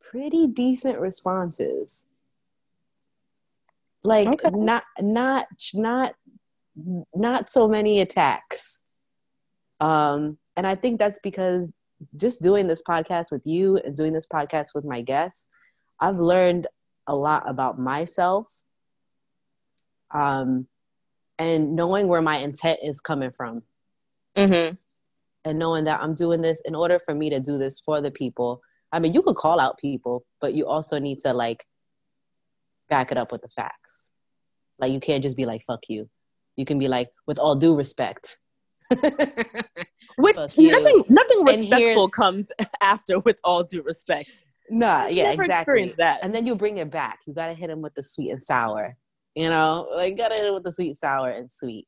pretty 0.00 0.46
decent 0.46 0.98
responses. 0.98 2.04
Like 4.04 4.28
Okay. 4.28 4.50
not, 4.50 4.84
not, 5.00 5.46
not, 5.74 6.14
not 7.14 7.50
so 7.52 7.68
many 7.68 8.00
attacks. 8.00 8.82
Um, 9.80 10.38
and 10.56 10.66
I 10.66 10.74
think 10.74 10.98
that's 10.98 11.20
because 11.22 11.72
just 12.16 12.42
doing 12.42 12.66
this 12.66 12.82
podcast 12.82 13.32
with 13.32 13.46
you 13.46 13.76
and 13.78 13.96
doing 13.96 14.12
this 14.12 14.26
podcast 14.26 14.74
with 14.74 14.84
my 14.84 15.02
guests, 15.02 15.46
I've 16.00 16.18
learned 16.18 16.66
a 17.06 17.14
lot 17.14 17.48
about 17.48 17.78
myself. 17.78 18.46
Um, 20.12 20.66
and 21.38 21.74
knowing 21.74 22.06
where 22.08 22.22
my 22.22 22.36
intent 22.36 22.80
is 22.82 23.00
coming 23.00 23.30
from 23.32 23.62
Mm-hmm. 24.36 24.74
and 25.44 25.58
knowing 25.58 25.84
that 25.84 26.00
I'm 26.00 26.12
doing 26.14 26.40
this 26.40 26.62
in 26.64 26.74
order 26.74 26.98
for 26.98 27.14
me 27.14 27.28
to 27.30 27.40
do 27.40 27.58
this 27.58 27.80
for 27.80 28.00
the 28.00 28.10
people. 28.10 28.62
I 28.90 28.98
mean, 28.98 29.12
you 29.12 29.20
could 29.22 29.36
call 29.36 29.60
out 29.60 29.78
people, 29.78 30.24
but 30.40 30.54
you 30.54 30.66
also 30.66 30.98
need 30.98 31.20
to 31.20 31.32
like 31.34 31.64
back 32.88 33.10
it 33.12 33.18
up 33.18 33.30
with 33.32 33.42
the 33.42 33.48
facts. 33.48 34.10
Like 34.78 34.92
you 34.92 35.00
can't 35.00 35.22
just 35.22 35.36
be 35.36 35.44
like 35.44 35.62
fuck 35.66 35.80
you. 35.88 36.08
You 36.56 36.64
can 36.64 36.78
be 36.78 36.88
like 36.88 37.10
with 37.26 37.38
all 37.38 37.56
due 37.56 37.76
respect. 37.76 38.38
Which 40.16 40.36
nothing, 40.36 41.04
nothing 41.08 41.44
respectful 41.44 42.08
comes 42.08 42.48
after. 42.80 43.18
With 43.20 43.40
all 43.44 43.64
due 43.64 43.82
respect, 43.82 44.30
nah, 44.70 45.06
yeah, 45.06 45.30
exactly. 45.30 45.94
that. 45.98 46.20
And 46.22 46.34
then 46.34 46.46
you 46.46 46.56
bring 46.56 46.78
it 46.78 46.90
back. 46.90 47.20
You 47.26 47.34
got 47.34 47.48
to 47.48 47.54
hit 47.54 47.70
him 47.70 47.82
with 47.82 47.94
the 47.94 48.02
sweet 48.02 48.30
and 48.30 48.42
sour. 48.42 48.96
You 49.34 49.48
know, 49.48 49.88
like 49.96 50.16
got 50.16 50.28
to 50.28 50.34
hit 50.34 50.46
him 50.46 50.54
with 50.54 50.64
the 50.64 50.72
sweet, 50.72 50.96
sour, 50.96 51.30
and 51.30 51.50
sweet. 51.50 51.86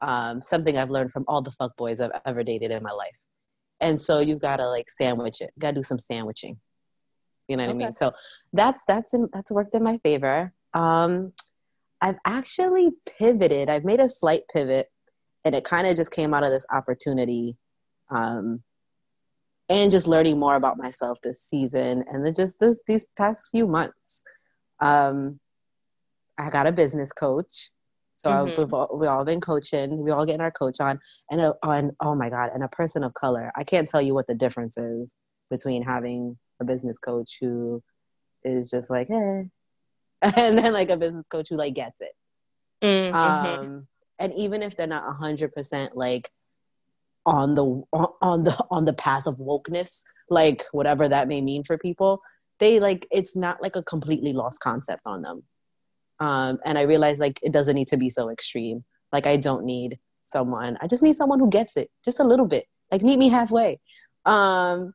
Um, 0.00 0.42
something 0.42 0.76
I've 0.76 0.90
learned 0.90 1.12
from 1.12 1.24
all 1.28 1.40
the 1.42 1.52
fuck 1.52 1.76
boys 1.76 2.00
I've 2.00 2.10
ever 2.26 2.42
dated 2.42 2.70
in 2.70 2.82
my 2.82 2.92
life. 2.92 3.16
And 3.80 4.00
so 4.00 4.20
you've 4.20 4.40
got 4.40 4.56
to 4.56 4.68
like 4.68 4.90
sandwich 4.90 5.40
it. 5.40 5.50
Got 5.58 5.70
to 5.70 5.76
do 5.76 5.82
some 5.82 5.98
sandwiching. 5.98 6.58
You 7.48 7.56
know 7.56 7.66
what 7.66 7.72
I 7.72 7.74
mean? 7.74 7.94
So 7.94 8.12
that's 8.52 8.84
that's 8.86 9.14
in, 9.14 9.28
that's 9.32 9.50
worked 9.50 9.74
in 9.74 9.82
my 9.82 9.98
favor. 9.98 10.52
Um, 10.72 11.32
I've 12.00 12.18
actually 12.24 12.90
pivoted. 13.18 13.70
I've 13.70 13.84
made 13.84 14.00
a 14.00 14.08
slight 14.08 14.42
pivot, 14.52 14.90
and 15.44 15.54
it 15.54 15.64
kind 15.64 15.86
of 15.86 15.96
just 15.96 16.10
came 16.10 16.32
out 16.34 16.44
of 16.44 16.50
this 16.50 16.66
opportunity, 16.72 17.56
um, 18.10 18.62
and 19.68 19.90
just 19.90 20.06
learning 20.06 20.38
more 20.38 20.56
about 20.56 20.76
myself 20.76 21.18
this 21.22 21.40
season, 21.42 22.04
and 22.10 22.26
then 22.26 22.34
just 22.34 22.58
this 22.60 22.80
these 22.86 23.06
past 23.16 23.48
few 23.50 23.66
months. 23.66 24.22
Um, 24.80 25.40
I 26.38 26.50
got 26.50 26.66
a 26.66 26.72
business 26.72 27.12
coach, 27.12 27.70
so 28.16 28.30
Mhm. 28.30 28.58
we've 28.58 28.74
all, 28.74 28.98
we've 28.98 29.08
all 29.08 29.24
been 29.24 29.40
coaching. 29.40 29.98
We 30.02 30.10
all 30.10 30.26
getting 30.26 30.40
our 30.40 30.50
coach 30.50 30.80
on, 30.80 31.00
and 31.30 31.40
a, 31.40 31.54
on 31.62 31.92
oh 32.00 32.14
my 32.14 32.28
god, 32.30 32.50
and 32.54 32.62
a 32.64 32.68
person 32.68 33.04
of 33.04 33.14
color. 33.14 33.52
I 33.56 33.64
can't 33.64 33.88
tell 33.88 34.02
you 34.02 34.14
what 34.14 34.26
the 34.26 34.34
difference 34.34 34.76
is 34.76 35.14
between 35.50 35.82
having 35.82 36.38
a 36.60 36.64
business 36.64 36.98
coach 36.98 37.38
who 37.40 37.82
is 38.42 38.70
just 38.70 38.90
like, 38.90 39.08
hey, 39.08 39.48
and 40.36 40.58
then 40.58 40.72
like 40.72 40.90
a 40.90 40.96
business 40.96 41.26
coach 41.28 41.48
who 41.50 41.56
like 41.56 41.74
gets 41.74 42.00
it. 42.00 42.12
Mm-hmm. 42.82 43.14
Um, 43.16 43.88
and 44.18 44.32
even 44.34 44.62
if 44.62 44.76
they're 44.76 44.86
not 44.86 45.08
a 45.08 45.12
hundred 45.12 45.52
percent 45.52 45.96
like 45.96 46.30
on 47.26 47.54
the 47.54 47.64
on 47.92 48.08
on 48.20 48.44
the 48.44 48.66
on 48.70 48.84
the 48.84 48.92
path 48.92 49.26
of 49.26 49.36
wokeness, 49.36 50.02
like 50.28 50.64
whatever 50.72 51.08
that 51.08 51.28
may 51.28 51.40
mean 51.40 51.64
for 51.64 51.78
people, 51.78 52.20
they 52.60 52.80
like 52.80 53.06
it's 53.10 53.36
not 53.36 53.62
like 53.62 53.76
a 53.76 53.82
completely 53.82 54.32
lost 54.32 54.60
concept 54.60 55.02
on 55.06 55.22
them. 55.22 55.42
Um, 56.20 56.58
and 56.64 56.78
I 56.78 56.82
realize 56.82 57.18
like 57.18 57.40
it 57.42 57.52
doesn't 57.52 57.74
need 57.74 57.88
to 57.88 57.96
be 57.96 58.10
so 58.10 58.30
extreme. 58.30 58.84
Like 59.12 59.26
I 59.26 59.36
don't 59.36 59.64
need 59.64 59.98
someone. 60.24 60.78
I 60.80 60.86
just 60.86 61.02
need 61.02 61.16
someone 61.16 61.38
who 61.38 61.50
gets 61.50 61.76
it 61.76 61.90
just 62.04 62.20
a 62.20 62.24
little 62.24 62.46
bit. 62.46 62.66
Like 62.90 63.02
meet 63.02 63.18
me 63.18 63.28
halfway. 63.28 63.80
Um, 64.24 64.94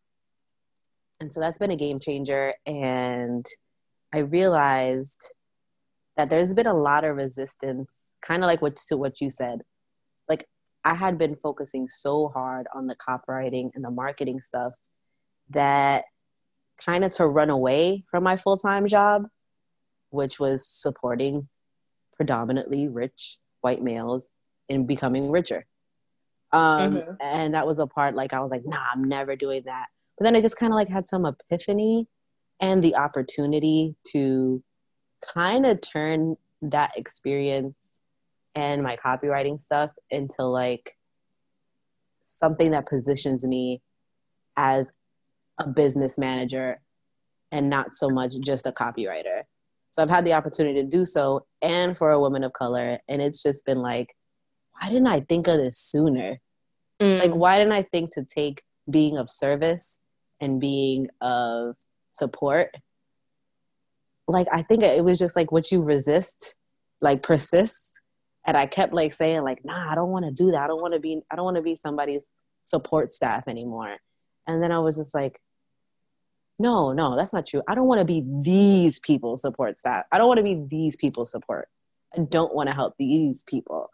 and 1.20 1.32
so 1.32 1.40
that's 1.40 1.58
been 1.58 1.72
a 1.72 1.76
game 1.76 2.00
changer. 2.00 2.54
And 2.66 3.46
I 4.14 4.20
realized 4.20 5.34
that 6.20 6.30
there's 6.30 6.54
been 6.54 6.68
a 6.68 6.74
lot 6.74 7.06
of 7.06 7.16
resistance, 7.16 8.10
kind 8.22 8.44
of 8.44 8.48
like 8.48 8.62
what 8.62 8.76
to 8.76 8.98
what 8.98 9.22
you 9.22 9.30
said. 9.30 9.62
Like 10.28 10.50
I 10.84 10.94
had 10.94 11.18
been 11.18 11.38
focusing 11.38 11.88
so 11.90 12.28
hard 12.28 12.68
on 12.76 12.88
the 12.88 12.96
copywriting 12.96 13.70
and 13.74 13.86
the 13.86 13.90
marketing 13.90 14.42
stuff 14.42 14.74
that 15.52 16.04
kind 16.86 17.06
of 17.06 17.12
to 17.12 17.26
run 17.26 17.50
away 17.50 18.04
from 18.12 18.26
my 18.26 18.36
full 18.36 18.58
time 18.58 18.86
job, 18.86 19.28
which 20.10 20.42
was 20.42 20.68
supporting 20.68 21.48
predominantly 22.18 22.90
rich 22.90 23.38
white 23.62 23.82
males 23.82 24.28
in 24.68 24.86
becoming 24.86 25.32
richer. 25.32 25.68
Um, 26.52 26.96
Mhm. 26.96 27.18
And 27.22 27.54
that 27.54 27.66
was 27.66 27.80
a 27.80 27.88
part 27.88 28.14
like 28.14 28.34
I 28.34 28.42
was 28.42 28.52
like, 28.52 28.66
nah, 28.66 28.88
I'm 28.94 29.06
never 29.06 29.38
doing 29.38 29.64
that. 29.68 29.88
But 30.18 30.26
then 30.26 30.36
I 30.36 30.42
just 30.42 30.58
kind 30.58 30.74
of 30.74 30.76
like 30.76 30.90
had 30.90 31.08
some 31.08 31.26
epiphany 31.26 32.10
and 32.60 32.84
the 32.84 32.98
opportunity 32.98 33.96
to 34.12 34.62
kind 35.22 35.66
of 35.66 35.82
turn 35.82 36.36
that 36.62 36.92
experience 36.96 38.00
and 38.56 38.84
my 38.84 38.98
copywriting 38.98 39.62
stuff 39.62 39.92
into 40.10 40.44
like 40.44 40.98
something 42.30 42.72
that 42.72 42.88
positions 42.88 43.46
me 43.46 43.82
as 44.58 44.92
a 45.58 45.68
business 45.68 46.18
manager 46.18 46.82
and 47.52 47.70
not 47.70 47.96
so 47.96 48.10
much 48.10 48.34
just 48.44 48.68
a 48.68 48.72
copywriter. 48.72 49.44
So 49.92 50.04
I've 50.04 50.10
had 50.10 50.26
the 50.26 50.34
opportunity 50.34 50.82
to 50.82 50.88
do 50.88 51.06
so 51.06 51.46
and 51.62 51.98
for 51.98 52.12
a 52.12 52.20
woman 52.20 52.44
of 52.44 52.54
color 52.54 53.00
and 53.08 53.22
it's 53.22 53.42
just 53.42 53.66
been 53.66 53.80
like 53.80 54.16
why 54.80 54.90
didn't 54.90 55.08
I 55.08 55.20
think 55.22 55.48
of 55.48 55.58
this 55.58 55.78
sooner? 55.78 56.40
Mm. 57.02 57.20
Like 57.20 57.32
why 57.32 57.58
didn't 57.58 57.74
I 57.74 57.84
think 57.84 58.14
to 58.14 58.24
take 58.24 58.62
being 58.90 59.18
of 59.18 59.30
service 59.30 60.00
and 60.40 60.60
being 60.60 61.08
of 61.22 61.76
support 62.12 62.76
like 64.30 64.48
I 64.52 64.62
think 64.62 64.84
it 64.84 65.04
was 65.04 65.20
just 65.20 65.36
like 65.36 65.52
what 65.52 65.72
you 65.72 65.84
resist 65.84 66.56
like 67.02 67.24
persists. 67.24 67.92
And 68.46 68.56
I 68.56 68.66
kept 68.66 68.94
like 68.94 69.14
saying 69.14 69.44
like 69.44 69.66
nah 69.66 69.92
I 69.92 69.96
don't 69.96 70.10
want 70.10 70.26
to 70.26 70.32
do 70.32 70.52
that. 70.52 70.62
I 70.62 70.68
don't 70.68 70.82
want 70.82 70.94
to 70.94 71.00
be 71.00 71.22
I 71.32 71.36
don't 71.36 71.46
want 71.46 71.58
to 71.58 71.64
be 71.64 71.76
somebody's 71.76 72.34
support 72.64 73.12
staff 73.12 73.48
anymore. 73.48 73.98
And 74.48 74.64
then 74.64 74.72
I 74.72 74.80
was 74.80 74.98
just 74.98 75.14
like 75.14 75.40
no 76.58 76.94
no 76.94 77.16
that's 77.16 77.34
not 77.34 77.48
true. 77.48 77.64
I 77.68 77.76
don't 77.76 77.88
want 77.88 78.00
to 78.00 78.06
be 78.06 78.24
these 78.44 79.00
people's 79.00 79.42
support 79.42 79.78
staff. 79.80 80.06
I 80.12 80.18
don't 80.18 80.28
want 80.28 80.38
to 80.38 80.44
be 80.44 80.64
these 80.70 80.96
people's 80.96 81.32
support. 81.32 81.68
I 82.16 82.22
don't 82.22 82.54
want 82.54 82.70
to 82.70 82.76
help 82.76 82.96
these 82.98 83.44
people. 83.44 83.90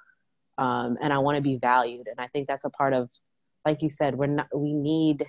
Um, 0.58 0.98
and 1.02 1.12
I 1.12 1.17
want 1.17 1.36
to 1.36 1.41
be 1.41 1.58
valued. 1.58 2.08
And 2.08 2.19
I 2.19 2.28
think 2.28 2.48
that's 2.48 2.63
a 2.63 2.69
part 2.69 2.93
of 2.93 3.10
like 3.65 3.82
you 3.82 3.89
said 3.89 4.15
we're 4.15 4.28
not 4.28 4.48
we 4.56 4.74
need 4.74 5.26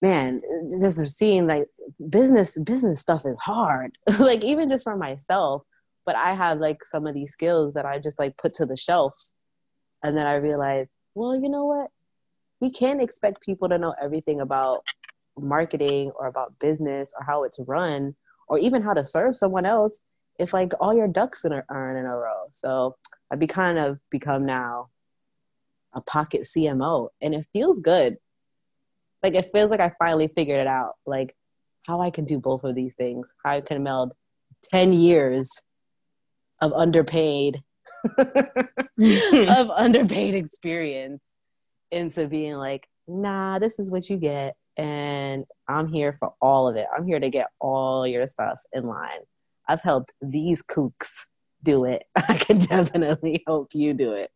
man 0.00 0.40
just 0.80 1.18
seeing 1.18 1.46
like 1.46 1.66
business 2.08 2.58
business 2.58 3.00
stuff 3.00 3.24
is 3.26 3.38
hard. 3.38 3.96
Like 4.18 4.44
even 4.44 4.68
just 4.68 4.84
for 4.84 4.96
myself 4.96 5.62
but 6.06 6.16
i 6.16 6.32
have 6.34 6.58
like 6.58 6.78
some 6.86 7.06
of 7.06 7.14
these 7.14 7.32
skills 7.32 7.74
that 7.74 7.84
i 7.84 7.98
just 7.98 8.18
like 8.18 8.36
put 8.36 8.54
to 8.54 8.66
the 8.66 8.76
shelf. 8.76 9.14
And 10.02 10.16
then 10.16 10.26
i 10.26 10.36
realized 10.36 10.92
well 11.14 11.36
you 11.36 11.48
know 11.48 11.64
what? 11.64 11.90
We 12.60 12.70
can't 12.70 13.02
expect 13.02 13.40
people 13.42 13.68
to 13.68 13.78
know 13.78 13.94
everything 14.00 14.40
about 14.40 14.84
marketing 15.38 16.10
or 16.18 16.26
about 16.26 16.58
business 16.58 17.14
or 17.16 17.24
how 17.24 17.44
it's 17.44 17.60
run 17.66 18.16
or 18.48 18.58
even 18.58 18.82
how 18.82 18.94
to 18.94 19.04
serve 19.04 19.36
someone 19.36 19.64
else 19.66 20.02
if 20.38 20.52
like 20.52 20.72
all 20.80 20.94
your 20.94 21.06
ducks 21.06 21.44
are 21.44 21.98
in 21.98 22.06
a 22.06 22.16
row. 22.16 22.46
So 22.52 22.96
i've 23.30 23.38
be 23.38 23.46
kind 23.46 23.78
of 23.78 24.00
become 24.10 24.46
now 24.46 24.88
a 25.94 26.00
pocket 26.00 26.42
cmo 26.42 27.08
and 27.20 27.34
it 27.34 27.46
feels 27.52 27.80
good 27.80 28.16
like 29.22 29.34
it 29.34 29.46
feels 29.52 29.70
like 29.70 29.80
I 29.80 29.92
finally 29.98 30.28
figured 30.28 30.60
it 30.60 30.66
out. 30.66 30.92
Like 31.06 31.34
how 31.84 32.00
I 32.00 32.10
can 32.10 32.24
do 32.24 32.38
both 32.38 32.64
of 32.64 32.74
these 32.74 32.94
things. 32.94 33.34
How 33.44 33.52
I 33.52 33.60
can 33.60 33.82
meld 33.82 34.12
ten 34.72 34.92
years 34.92 35.50
of 36.60 36.72
underpaid 36.72 37.62
of 38.18 39.70
underpaid 39.76 40.34
experience 40.34 41.34
into 41.90 42.28
being 42.28 42.54
like, 42.54 42.88
nah, 43.06 43.58
this 43.58 43.78
is 43.78 43.90
what 43.90 44.08
you 44.08 44.16
get. 44.16 44.54
And 44.76 45.44
I'm 45.66 45.88
here 45.88 46.12
for 46.18 46.34
all 46.40 46.68
of 46.68 46.76
it. 46.76 46.86
I'm 46.94 47.06
here 47.06 47.18
to 47.18 47.30
get 47.30 47.48
all 47.60 48.06
your 48.06 48.26
stuff 48.26 48.58
in 48.72 48.84
line. 48.84 49.20
I've 49.68 49.80
helped 49.80 50.12
these 50.22 50.62
kooks 50.62 51.26
do 51.62 51.84
it. 51.84 52.04
I 52.16 52.34
can 52.34 52.58
definitely 52.58 53.42
help 53.46 53.74
you 53.74 53.94
do 53.94 54.12
it. 54.12 54.30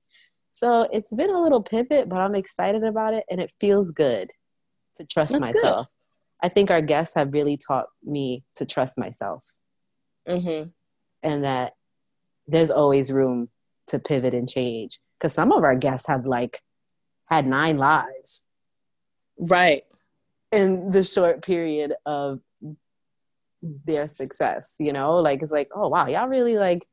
So 0.53 0.89
it's 0.93 1.15
been 1.15 1.31
a 1.31 1.41
little 1.41 1.63
pivot, 1.63 2.09
but 2.09 2.19
I'm 2.19 2.35
excited 2.35 2.85
about 2.85 3.15
it 3.15 3.25
and 3.31 3.41
it 3.41 3.53
feels 3.61 3.91
good 3.91 4.31
to 4.97 5.05
trust 5.05 5.33
That's 5.33 5.41
myself. 5.41 5.87
I 6.43 6.49
think 6.49 6.71
our 6.71 6.83
guests 6.83 7.15
have 7.15 7.33
really 7.33 7.57
taught 7.57 7.87
me 8.03 8.45
to 8.57 8.67
trust 8.67 8.99
myself 8.99 9.57
hmm 10.27 10.65
and 11.23 11.45
that 11.45 11.75
there's 12.47 12.71
always 12.71 13.13
room 13.13 13.49
to 13.87 13.99
pivot 13.99 14.35
and 14.35 14.49
change. 14.49 14.99
Because 15.19 15.33
some 15.33 15.53
of 15.53 15.63
our 15.63 15.77
guests 15.77 16.09
have 16.09 16.27
like 16.27 16.61
had 17.27 17.47
nine 17.47 17.79
lives. 17.79 18.47
Right. 19.39 19.85
In 20.51 20.91
the 20.91 21.05
short 21.05 21.43
period 21.43 21.95
of 22.05 22.41
their 23.63 24.09
success, 24.09 24.75
you 24.81 24.93
know? 24.93 25.17
Like 25.17 25.43
it's 25.43 25.53
like, 25.53 25.69
oh 25.75 25.89
wow, 25.89 26.09
y'all 26.09 26.29
really 26.29 26.57
like 26.57 26.87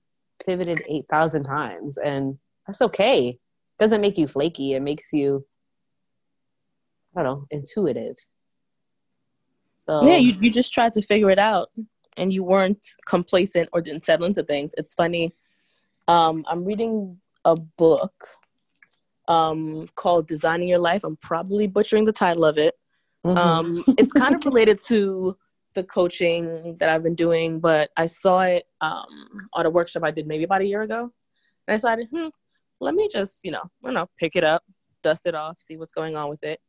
pivoted 0.46 0.84
8,000 0.88 1.44
times 1.44 1.98
and 1.98 2.38
that's 2.68 2.82
okay. 2.82 3.30
It 3.30 3.40
doesn't 3.80 4.02
make 4.02 4.18
you 4.18 4.28
flaky, 4.28 4.74
it 4.74 4.82
makes 4.82 5.12
you 5.12 5.46
I 7.16 7.24
don't 7.24 7.40
know, 7.40 7.46
intuitive. 7.52 8.16
So 9.76 10.06
Yeah, 10.06 10.18
you 10.18 10.34
you 10.40 10.52
just 10.52 10.74
tried 10.74 10.94
to 10.94 11.02
figure 11.02 11.30
it 11.30 11.40
out 11.40 11.70
and 12.18 12.34
you 12.34 12.44
weren't 12.44 12.86
complacent 13.08 13.70
or 13.72 13.82
didn't 13.82 14.06
settle 14.06 14.26
into 14.26 14.44
things. 14.44 14.72
It's 14.78 14.94
funny. 14.96 15.34
Um, 16.08 16.46
I'm 16.48 16.66
reading 16.66 17.18
a 17.46 17.56
book 17.56 18.28
um, 19.28 19.88
called 19.96 20.28
Designing 20.28 20.68
Your 20.68 20.80
Life. 20.80 21.04
I'm 21.04 21.18
probably 21.18 21.68
butchering 21.68 22.06
the 22.06 22.12
title 22.12 22.46
of 22.46 22.58
it. 22.58 22.76
Mm-hmm. 23.26 23.38
Um, 23.38 23.84
it's 23.98 24.14
kind 24.14 24.36
of 24.36 24.44
related 24.46 24.84
to 24.88 25.38
the 25.76 25.84
coaching 25.84 26.76
that 26.80 26.90
I've 26.90 27.04
been 27.04 27.16
doing, 27.16 27.60
but 27.60 27.92
I 27.96 28.08
saw 28.08 28.42
it 28.42 28.66
um, 28.82 29.48
on 29.54 29.66
a 29.66 29.70
workshop 29.70 30.04
I 30.04 30.12
did 30.12 30.28
maybe 30.28 30.44
about 30.44 30.62
a 30.62 30.66
year 30.66 30.82
ago. 30.82 31.12
And 31.68 31.74
I 31.74 31.76
decided, 31.76 32.08
hmm, 32.12 32.30
let 32.80 32.96
me 32.96 33.08
just, 33.12 33.44
you 33.44 33.52
know, 33.52 33.62
I 33.84 33.88
don't 33.88 33.94
know, 33.94 34.10
pick 34.18 34.36
it 34.36 34.44
up, 34.44 34.64
dust 35.04 35.22
it 35.26 35.36
off, 35.36 35.60
see 35.60 35.78
what's 35.78 35.94
going 35.94 36.16
on 36.16 36.30
with 36.30 36.44
it. 36.44 36.60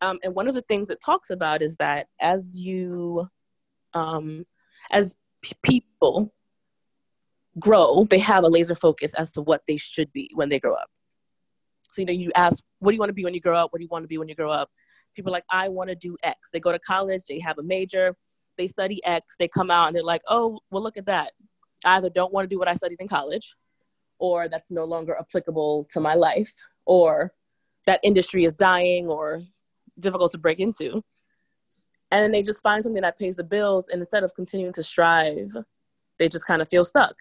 Um, 0.00 0.18
and 0.22 0.34
one 0.34 0.48
of 0.48 0.54
the 0.54 0.62
things 0.62 0.90
it 0.90 1.00
talks 1.04 1.30
about 1.30 1.62
is 1.62 1.76
that 1.76 2.06
as 2.20 2.56
you, 2.58 3.28
um, 3.92 4.46
as 4.90 5.16
p- 5.42 5.54
people 5.62 6.32
grow, 7.58 8.04
they 8.04 8.18
have 8.18 8.44
a 8.44 8.48
laser 8.48 8.74
focus 8.74 9.12
as 9.14 9.30
to 9.32 9.42
what 9.42 9.62
they 9.68 9.76
should 9.76 10.12
be 10.12 10.30
when 10.34 10.48
they 10.48 10.58
grow 10.58 10.74
up. 10.74 10.88
So, 11.90 12.00
you 12.00 12.06
know, 12.06 12.12
you 12.12 12.30
ask, 12.34 12.62
what 12.78 12.92
do 12.92 12.94
you 12.94 13.00
want 13.00 13.10
to 13.10 13.14
be 13.14 13.24
when 13.24 13.34
you 13.34 13.40
grow 13.40 13.58
up? 13.58 13.72
What 13.72 13.78
do 13.78 13.84
you 13.84 13.88
want 13.90 14.04
to 14.04 14.08
be 14.08 14.16
when 14.16 14.28
you 14.28 14.34
grow 14.34 14.50
up? 14.50 14.70
People 15.14 15.32
are 15.32 15.36
like, 15.36 15.44
I 15.50 15.68
want 15.68 15.90
to 15.90 15.96
do 15.96 16.16
X. 16.22 16.48
They 16.52 16.60
go 16.60 16.72
to 16.72 16.78
college, 16.78 17.24
they 17.28 17.40
have 17.40 17.58
a 17.58 17.62
major, 17.62 18.16
they 18.56 18.68
study 18.68 19.04
X, 19.04 19.34
they 19.38 19.48
come 19.48 19.70
out 19.70 19.88
and 19.88 19.96
they're 19.96 20.02
like, 20.02 20.22
oh, 20.28 20.60
well, 20.70 20.82
look 20.82 20.96
at 20.96 21.06
that. 21.06 21.32
I 21.84 21.96
either 21.96 22.10
don't 22.10 22.32
want 22.32 22.48
to 22.48 22.54
do 22.54 22.58
what 22.58 22.68
I 22.68 22.74
studied 22.74 23.00
in 23.00 23.08
college, 23.08 23.54
or 24.18 24.48
that's 24.48 24.70
no 24.70 24.84
longer 24.84 25.16
applicable 25.18 25.86
to 25.92 26.00
my 26.00 26.14
life, 26.14 26.52
or 26.84 27.32
that 27.86 28.00
industry 28.02 28.44
is 28.44 28.52
dying 28.52 29.08
or 29.08 29.40
difficult 30.00 30.32
to 30.32 30.38
break 30.38 30.58
into. 30.58 31.02
And 32.12 32.24
then 32.24 32.32
they 32.32 32.42
just 32.42 32.62
find 32.62 32.82
something 32.82 33.02
that 33.02 33.18
pays 33.18 33.36
the 33.36 33.44
bills, 33.44 33.88
and 33.88 34.00
instead 34.00 34.24
of 34.24 34.34
continuing 34.34 34.72
to 34.74 34.82
strive, 34.82 35.54
they 36.18 36.28
just 36.28 36.46
kind 36.46 36.60
of 36.60 36.68
feel 36.68 36.84
stuck. 36.84 37.14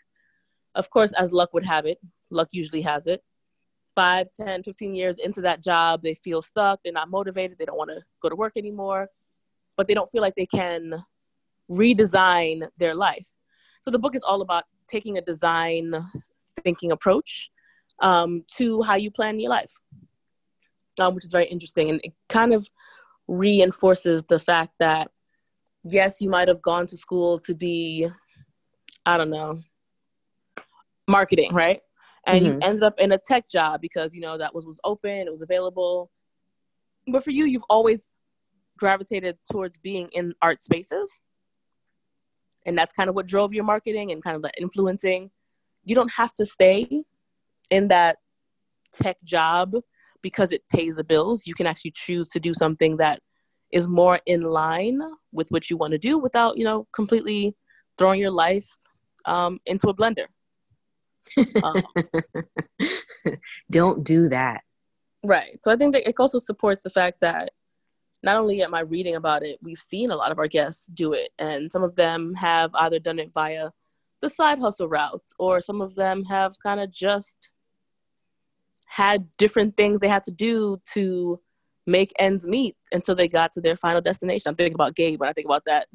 Of 0.75 0.89
course, 0.89 1.13
as 1.17 1.31
luck 1.31 1.53
would 1.53 1.65
have 1.65 1.85
it, 1.85 1.99
luck 2.29 2.49
usually 2.51 2.81
has 2.81 3.07
it. 3.07 3.23
Five, 3.95 4.27
10, 4.35 4.63
15 4.63 4.95
years 4.95 5.19
into 5.19 5.41
that 5.41 5.61
job, 5.63 6.01
they 6.01 6.13
feel 6.15 6.41
stuck, 6.41 6.79
they're 6.83 6.93
not 6.93 7.09
motivated, 7.09 7.57
they 7.57 7.65
don't 7.65 7.77
want 7.77 7.91
to 7.91 8.01
go 8.21 8.29
to 8.29 8.35
work 8.35 8.53
anymore, 8.55 9.09
but 9.77 9.87
they 9.87 9.93
don't 9.93 10.09
feel 10.11 10.21
like 10.21 10.35
they 10.35 10.45
can 10.45 10.93
redesign 11.69 12.67
their 12.77 12.95
life. 12.95 13.27
So 13.81 13.91
the 13.91 13.99
book 13.99 14.15
is 14.15 14.23
all 14.23 14.41
about 14.41 14.63
taking 14.87 15.17
a 15.17 15.21
design 15.21 15.93
thinking 16.63 16.91
approach 16.91 17.49
um, 18.01 18.43
to 18.57 18.81
how 18.81 18.95
you 18.95 19.11
plan 19.11 19.39
your 19.39 19.49
life, 19.49 19.73
um, 21.01 21.15
which 21.15 21.25
is 21.25 21.31
very 21.31 21.47
interesting. 21.47 21.89
And 21.89 22.01
it 22.03 22.13
kind 22.27 22.53
of 22.53 22.67
reinforces 23.27 24.23
the 24.29 24.39
fact 24.39 24.73
that, 24.79 25.09
yes, 25.83 26.21
you 26.21 26.29
might 26.29 26.47
have 26.47 26.61
gone 26.61 26.87
to 26.87 26.97
school 26.97 27.39
to 27.39 27.53
be, 27.53 28.07
I 29.05 29.17
don't 29.17 29.29
know, 29.29 29.59
marketing, 31.07 31.53
right? 31.53 31.81
And 32.25 32.45
mm-hmm. 32.45 32.61
you 32.61 32.67
ended 32.67 32.83
up 32.83 32.95
in 32.97 33.11
a 33.11 33.17
tech 33.17 33.49
job 33.49 33.81
because, 33.81 34.13
you 34.13 34.21
know, 34.21 34.37
that 34.37 34.53
was, 34.53 34.65
was 34.65 34.79
open, 34.83 35.11
it 35.11 35.31
was 35.31 35.41
available. 35.41 36.11
But 37.07 37.23
for 37.23 37.31
you, 37.31 37.45
you've 37.45 37.63
always 37.69 38.13
gravitated 38.77 39.37
towards 39.51 39.77
being 39.77 40.09
in 40.13 40.33
art 40.41 40.63
spaces 40.63 41.19
and 42.65 42.77
that's 42.77 42.93
kind 42.93 43.09
of 43.09 43.15
what 43.15 43.27
drove 43.27 43.53
your 43.53 43.63
marketing 43.63 44.11
and 44.11 44.23
kind 44.23 44.35
of 44.35 44.41
the 44.41 44.51
influencing 44.59 45.29
you 45.83 45.95
don't 45.95 46.11
have 46.11 46.33
to 46.33 46.45
stay 46.45 47.03
in 47.71 47.87
that 47.87 48.17
tech 48.93 49.17
job 49.23 49.71
because 50.21 50.51
it 50.51 50.63
pays 50.71 50.95
the 50.95 51.03
bills 51.03 51.45
you 51.45 51.53
can 51.53 51.67
actually 51.67 51.91
choose 51.91 52.27
to 52.29 52.39
do 52.39 52.53
something 52.53 52.97
that 52.97 53.19
is 53.71 53.87
more 53.87 54.19
in 54.25 54.41
line 54.41 54.99
with 55.31 55.49
what 55.49 55.69
you 55.69 55.77
want 55.77 55.91
to 55.91 55.97
do 55.97 56.17
without 56.17 56.57
you 56.57 56.63
know 56.63 56.87
completely 56.93 57.55
throwing 57.97 58.19
your 58.19 58.31
life 58.31 58.77
um, 59.25 59.59
into 59.65 59.89
a 59.89 59.93
blender 59.93 60.25
um, 61.63 61.81
don't 63.71 64.03
do 64.03 64.29
that 64.29 64.61
right 65.23 65.59
so 65.63 65.71
i 65.71 65.75
think 65.75 65.93
that 65.93 66.07
it 66.07 66.15
also 66.17 66.39
supports 66.39 66.83
the 66.83 66.89
fact 66.89 67.19
that 67.21 67.51
not 68.23 68.35
only 68.35 68.61
am 68.61 68.73
I 68.73 68.81
reading 68.81 69.15
about 69.15 69.43
it, 69.43 69.59
we've 69.61 69.79
seen 69.79 70.11
a 70.11 70.15
lot 70.15 70.31
of 70.31 70.39
our 70.39 70.47
guests 70.47 70.87
do 70.87 71.13
it. 71.13 71.31
And 71.39 71.71
some 71.71 71.83
of 71.83 71.95
them 71.95 72.33
have 72.35 72.71
either 72.75 72.99
done 72.99 73.19
it 73.19 73.31
via 73.33 73.69
the 74.21 74.29
side 74.29 74.59
hustle 74.59 74.89
routes, 74.89 75.33
or 75.39 75.61
some 75.61 75.79
of 75.79 75.95
them 75.95 76.23
have 76.25 76.53
kind 76.61 76.81
of 76.81 76.91
just 76.91 77.51
had 78.89 79.27
different 79.37 79.77
things 79.77 79.99
they 79.99 80.09
had 80.09 80.23
to 80.23 80.31
do 80.31 80.81
to 80.93 81.39
make 81.85 82.11
ends 82.17 82.47
meet 82.47 82.75
until 82.91 83.15
they 83.15 83.27
got 83.27 83.53
to 83.53 83.61
their 83.61 83.75
final 83.75 84.01
destination. 84.01 84.49
I'm 84.49 84.55
thinking 84.55 84.73
about 84.73 84.95
Gabe 84.95 85.19
when 85.19 85.29
I 85.29 85.33
think 85.33 85.45
about 85.45 85.63
that. 85.65 85.87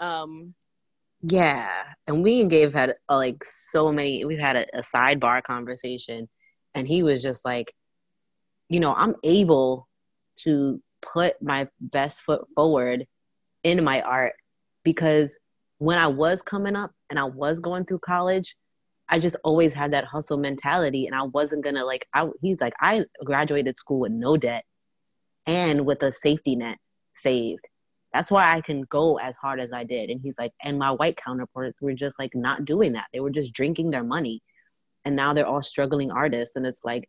Um, 0.00 0.54
yeah, 1.20 1.68
and 2.06 2.22
we 2.22 2.40
and 2.40 2.50
Gabe 2.50 2.72
had 2.72 2.94
uh, 3.10 3.16
like 3.16 3.44
so 3.44 3.92
many. 3.92 4.24
We've 4.24 4.38
had 4.38 4.56
a, 4.56 4.78
a 4.78 4.80
sidebar 4.80 5.42
conversation, 5.42 6.30
and 6.74 6.88
he 6.88 7.02
was 7.02 7.22
just 7.22 7.44
like, 7.44 7.74
you 8.70 8.80
know, 8.80 8.94
I'm 8.94 9.14
able 9.22 9.86
to 10.44 10.80
put 11.02 11.42
my 11.42 11.68
best 11.78 12.22
foot 12.22 12.46
forward 12.54 13.06
in 13.64 13.84
my 13.84 14.00
art 14.00 14.32
because 14.82 15.38
when 15.76 15.98
I 15.98 16.06
was 16.06 16.40
coming 16.40 16.74
up 16.74 16.92
and 17.10 17.18
I 17.18 17.24
was 17.24 17.60
going 17.60 17.84
through 17.84 17.98
college, 17.98 18.56
I 19.08 19.18
just 19.18 19.36
always 19.44 19.74
had 19.74 19.92
that 19.92 20.04
hustle 20.04 20.38
mentality 20.38 21.06
and 21.06 21.14
I 21.14 21.22
wasn't 21.22 21.64
gonna 21.64 21.84
like 21.84 22.06
I 22.14 22.28
he's 22.42 22.60
like 22.60 22.74
I 22.80 23.04
graduated 23.24 23.78
school 23.78 24.00
with 24.00 24.12
no 24.12 24.36
debt 24.36 24.64
and 25.46 25.86
with 25.86 26.02
a 26.02 26.12
safety 26.12 26.56
net 26.56 26.78
saved. 27.14 27.66
That's 28.12 28.30
why 28.30 28.54
I 28.54 28.60
can 28.60 28.82
go 28.82 29.18
as 29.18 29.36
hard 29.36 29.60
as 29.60 29.72
I 29.72 29.84
did. 29.84 30.10
And 30.10 30.20
he's 30.22 30.38
like, 30.38 30.52
and 30.62 30.78
my 30.78 30.90
white 30.90 31.16
counterparts 31.16 31.80
were 31.80 31.92
just 31.92 32.18
like 32.18 32.34
not 32.34 32.64
doing 32.64 32.92
that. 32.92 33.06
They 33.12 33.20
were 33.20 33.30
just 33.30 33.52
drinking 33.52 33.90
their 33.90 34.04
money. 34.04 34.42
And 35.04 35.14
now 35.14 35.32
they're 35.32 35.46
all 35.46 35.62
struggling 35.62 36.10
artists. 36.10 36.56
And 36.56 36.66
it's 36.66 36.84
like, 36.84 37.08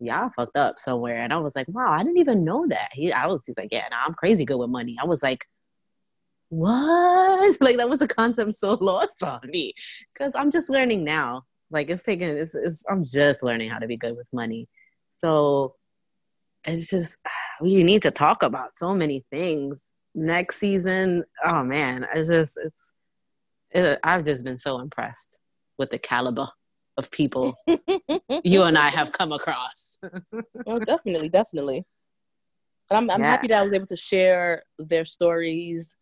y'all 0.00 0.30
fucked 0.36 0.56
up 0.56 0.78
somewhere. 0.78 1.22
And 1.22 1.32
I 1.32 1.36
was 1.38 1.54
like, 1.54 1.68
wow, 1.68 1.92
I 1.92 2.02
didn't 2.02 2.18
even 2.18 2.44
know 2.44 2.66
that. 2.68 2.90
He, 2.92 3.12
I 3.12 3.26
was 3.26 3.42
he's 3.46 3.56
like, 3.56 3.68
yeah, 3.70 3.86
nah, 3.90 3.98
I'm 4.06 4.14
crazy 4.14 4.44
good 4.44 4.58
with 4.58 4.70
money. 4.70 4.96
I 5.00 5.06
was 5.06 5.22
like, 5.22 5.46
what? 6.54 7.56
Like 7.60 7.76
that 7.76 7.88
was 7.88 8.02
a 8.02 8.08
concept 8.08 8.52
so 8.52 8.74
lost 8.80 9.22
on 9.22 9.40
me 9.44 9.74
because 10.12 10.34
I'm 10.34 10.50
just 10.50 10.70
learning 10.70 11.04
now. 11.04 11.44
Like 11.70 11.90
it's 11.90 12.02
taking, 12.02 12.28
it's, 12.28 12.54
it's, 12.54 12.84
I'm 12.90 13.04
just 13.04 13.42
learning 13.42 13.70
how 13.70 13.78
to 13.78 13.86
be 13.86 13.96
good 13.96 14.16
with 14.16 14.28
money. 14.32 14.68
So 15.16 15.74
it's 16.64 16.90
just, 16.90 17.16
we 17.60 17.82
need 17.82 18.02
to 18.02 18.10
talk 18.10 18.42
about 18.42 18.76
so 18.76 18.94
many 18.94 19.24
things 19.30 19.84
next 20.14 20.58
season. 20.58 21.24
Oh 21.44 21.64
man, 21.64 22.06
I 22.12 22.22
just, 22.22 22.58
it's, 22.62 22.92
it, 23.70 23.98
I've 24.02 24.24
just 24.24 24.44
been 24.44 24.58
so 24.58 24.78
impressed 24.78 25.40
with 25.78 25.90
the 25.90 25.98
caliber 25.98 26.48
of 26.96 27.10
people 27.10 27.56
you 28.44 28.62
and 28.62 28.78
I 28.78 28.88
have 28.88 29.10
come 29.12 29.32
across. 29.32 29.98
oh, 30.66 30.78
definitely, 30.78 31.28
definitely. 31.28 31.84
And 32.90 32.98
I'm, 32.98 33.10
I'm 33.10 33.20
yeah. 33.20 33.30
happy 33.30 33.48
that 33.48 33.58
I 33.58 33.62
was 33.62 33.72
able 33.72 33.86
to 33.86 33.96
share 33.96 34.62
their 34.78 35.04
stories, 35.04 35.94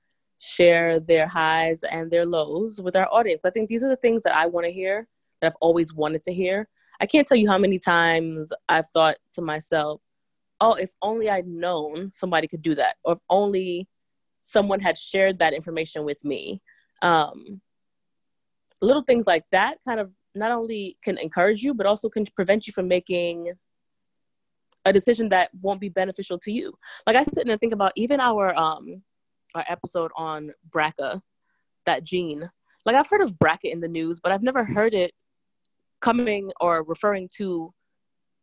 share 0.44 0.98
their 0.98 1.28
highs 1.28 1.84
and 1.84 2.10
their 2.10 2.26
lows 2.26 2.80
with 2.82 2.96
our 2.96 3.08
audience. 3.12 3.42
I 3.44 3.50
think 3.50 3.68
these 3.68 3.84
are 3.84 3.88
the 3.88 3.96
things 3.96 4.22
that 4.22 4.34
I 4.34 4.46
want 4.46 4.66
to 4.66 4.72
hear, 4.72 5.06
that 5.40 5.52
I've 5.52 5.58
always 5.60 5.94
wanted 5.94 6.24
to 6.24 6.34
hear. 6.34 6.68
I 7.00 7.06
can't 7.06 7.28
tell 7.28 7.36
you 7.36 7.48
how 7.48 7.58
many 7.58 7.78
times 7.78 8.52
I've 8.68 8.88
thought 8.88 9.18
to 9.34 9.40
myself, 9.40 10.00
oh, 10.60 10.74
if 10.74 10.90
only 11.00 11.30
I'd 11.30 11.46
known 11.46 12.10
somebody 12.12 12.48
could 12.48 12.60
do 12.60 12.74
that, 12.74 12.96
or 13.04 13.12
if 13.12 13.18
only 13.30 13.86
someone 14.42 14.80
had 14.80 14.98
shared 14.98 15.38
that 15.38 15.54
information 15.54 16.04
with 16.04 16.24
me. 16.24 16.60
Um, 17.02 17.60
little 18.80 19.02
things 19.02 19.28
like 19.28 19.44
that 19.52 19.78
kind 19.86 20.00
of 20.00 20.10
not 20.34 20.50
only 20.50 20.98
can 21.04 21.18
encourage 21.18 21.62
you, 21.62 21.72
but 21.72 21.86
also 21.86 22.08
can 22.08 22.26
prevent 22.34 22.66
you 22.66 22.72
from 22.72 22.88
making 22.88 23.52
a 24.84 24.92
decision 24.92 25.28
that 25.28 25.50
won't 25.60 25.80
be 25.80 25.88
beneficial 25.88 26.36
to 26.40 26.50
you. 26.50 26.72
Like 27.06 27.14
I 27.14 27.22
sit 27.22 27.46
and 27.46 27.60
think 27.60 27.72
about 27.72 27.92
even 27.94 28.18
our 28.18 28.58
um 28.58 29.02
our 29.54 29.64
episode 29.68 30.10
on 30.16 30.52
BRCA, 30.70 31.20
that 31.86 32.04
gene. 32.04 32.50
Like 32.84 32.96
I've 32.96 33.08
heard 33.08 33.20
of 33.20 33.34
BRCA 33.34 33.72
in 33.72 33.80
the 33.80 33.88
news, 33.88 34.20
but 34.20 34.32
I've 34.32 34.42
never 34.42 34.64
heard 34.64 34.94
it 34.94 35.12
coming 36.00 36.50
or 36.60 36.84
referring 36.84 37.28
to 37.36 37.72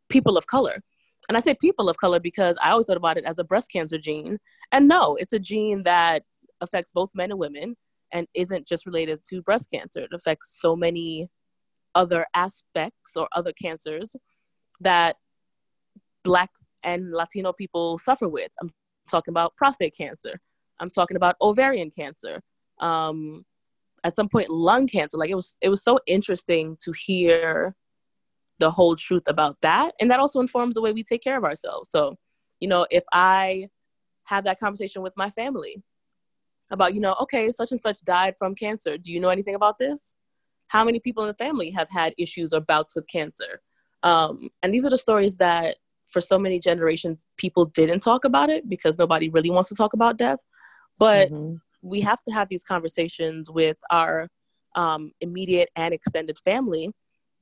people 0.10 0.38
of 0.38 0.48
color. 0.48 0.82
And 1.28 1.38
I 1.38 1.42
say 1.42 1.56
people 1.60 1.90
of 1.90 1.98
color 1.98 2.20
because 2.20 2.58
I 2.62 2.72
always 2.72 2.86
thought 2.86 2.98
about 2.98 3.18
it 3.18 3.26
as 3.26 3.40
a 3.40 3.44
breast 3.44 3.72
cancer 3.72 3.98
gene. 3.98 4.40
And 4.72 4.88
no, 4.88 5.16
it's 5.16 5.34
a 5.34 5.40
gene 5.40 5.84
that 5.84 6.24
affects 6.62 6.92
both 6.92 7.12
men 7.14 7.32
and 7.32 7.40
women 7.40 7.76
and 8.12 8.28
isn't 8.34 8.68
just 8.68 8.86
related 8.86 9.20
to 9.30 9.42
breast 9.42 9.70
cancer. 9.72 10.02
It 10.02 10.10
affects 10.14 10.58
so 10.60 10.76
many 10.76 11.30
other 11.94 12.26
aspects 12.34 13.12
or 13.16 13.28
other 13.36 13.52
cancers 13.52 14.16
that 14.80 15.18
black 16.24 16.50
and 16.84 17.12
Latino 17.12 17.54
people 17.54 17.98
suffer 17.98 18.28
with. 18.28 18.52
I'm 18.62 18.72
talking 19.10 19.32
about 19.32 19.56
prostate 19.56 19.96
cancer. 19.96 20.40
I'm 20.80 20.90
talking 20.90 21.18
about 21.18 21.36
ovarian 21.42 21.92
cancer. 21.92 22.42
Um, 22.80 23.46
at 24.04 24.16
some 24.16 24.30
point, 24.30 24.50
lung 24.50 24.88
cancer. 24.88 25.18
Like 25.18 25.30
it 25.30 25.36
was, 25.36 25.58
it 25.62 25.70
was 25.70 25.84
so 25.84 26.00
interesting 26.08 26.78
to 26.84 26.94
hear 26.94 27.76
the 28.60 28.72
whole 28.72 28.96
truth 28.96 29.24
about 29.28 29.58
that, 29.62 29.94
and 30.00 30.12
that 30.12 30.20
also 30.20 30.40
informs 30.40 30.76
the 30.76 30.82
way 30.82 30.92
we 30.92 31.04
take 31.04 31.24
care 31.24 31.38
of 31.38 31.44
ourselves. 31.44 31.90
So, 31.92 32.18
you 32.60 32.68
know, 32.68 32.86
if 32.90 33.04
I 33.14 33.70
have 34.26 34.44
that 34.46 34.60
conversation 34.60 35.02
with 35.02 35.14
my 35.18 35.30
family 35.30 35.82
about, 36.72 36.94
you 36.94 37.00
know, 37.00 37.16
okay, 37.22 37.50
such 37.52 37.72
and 37.72 37.82
such 37.82 38.00
died 38.06 38.36
from 38.38 38.56
cancer. 38.56 38.98
Do 38.98 39.12
you 39.12 39.20
know 39.20 39.30
anything 39.30 39.56
about 39.56 39.80
this? 39.80 40.14
How 40.68 40.84
many 40.84 41.00
people 41.00 41.24
in 41.24 41.28
the 41.28 41.34
family 41.34 41.72
have 41.72 41.90
had 41.90 42.14
issues 42.18 42.54
or 42.54 42.62
bouts 42.62 42.96
with 42.96 43.08
cancer? 43.08 43.62
Um, 44.04 44.50
and 44.62 44.74
these 44.74 44.86
are 44.86 44.90
the 44.90 44.98
stories 44.98 45.38
that 45.38 45.78
for 46.10 46.22
so 46.22 46.38
many 46.38 46.60
generations 46.60 47.26
people 47.38 47.66
didn't 47.66 48.02
talk 48.02 48.24
about 48.24 48.50
it 48.50 48.70
because 48.70 48.96
nobody 48.98 49.30
really 49.30 49.50
wants 49.50 49.70
to 49.70 49.76
talk 49.76 49.94
about 49.94 50.18
death 50.18 50.40
but 51.00 51.32
mm-hmm. 51.32 51.56
we 51.82 52.02
have 52.02 52.22
to 52.24 52.32
have 52.32 52.50
these 52.50 52.64
conversations 52.64 53.50
with 53.50 53.78
our 53.90 54.28
um, 54.76 55.12
immediate 55.22 55.70
and 55.76 55.94
extended 55.94 56.38
family 56.40 56.92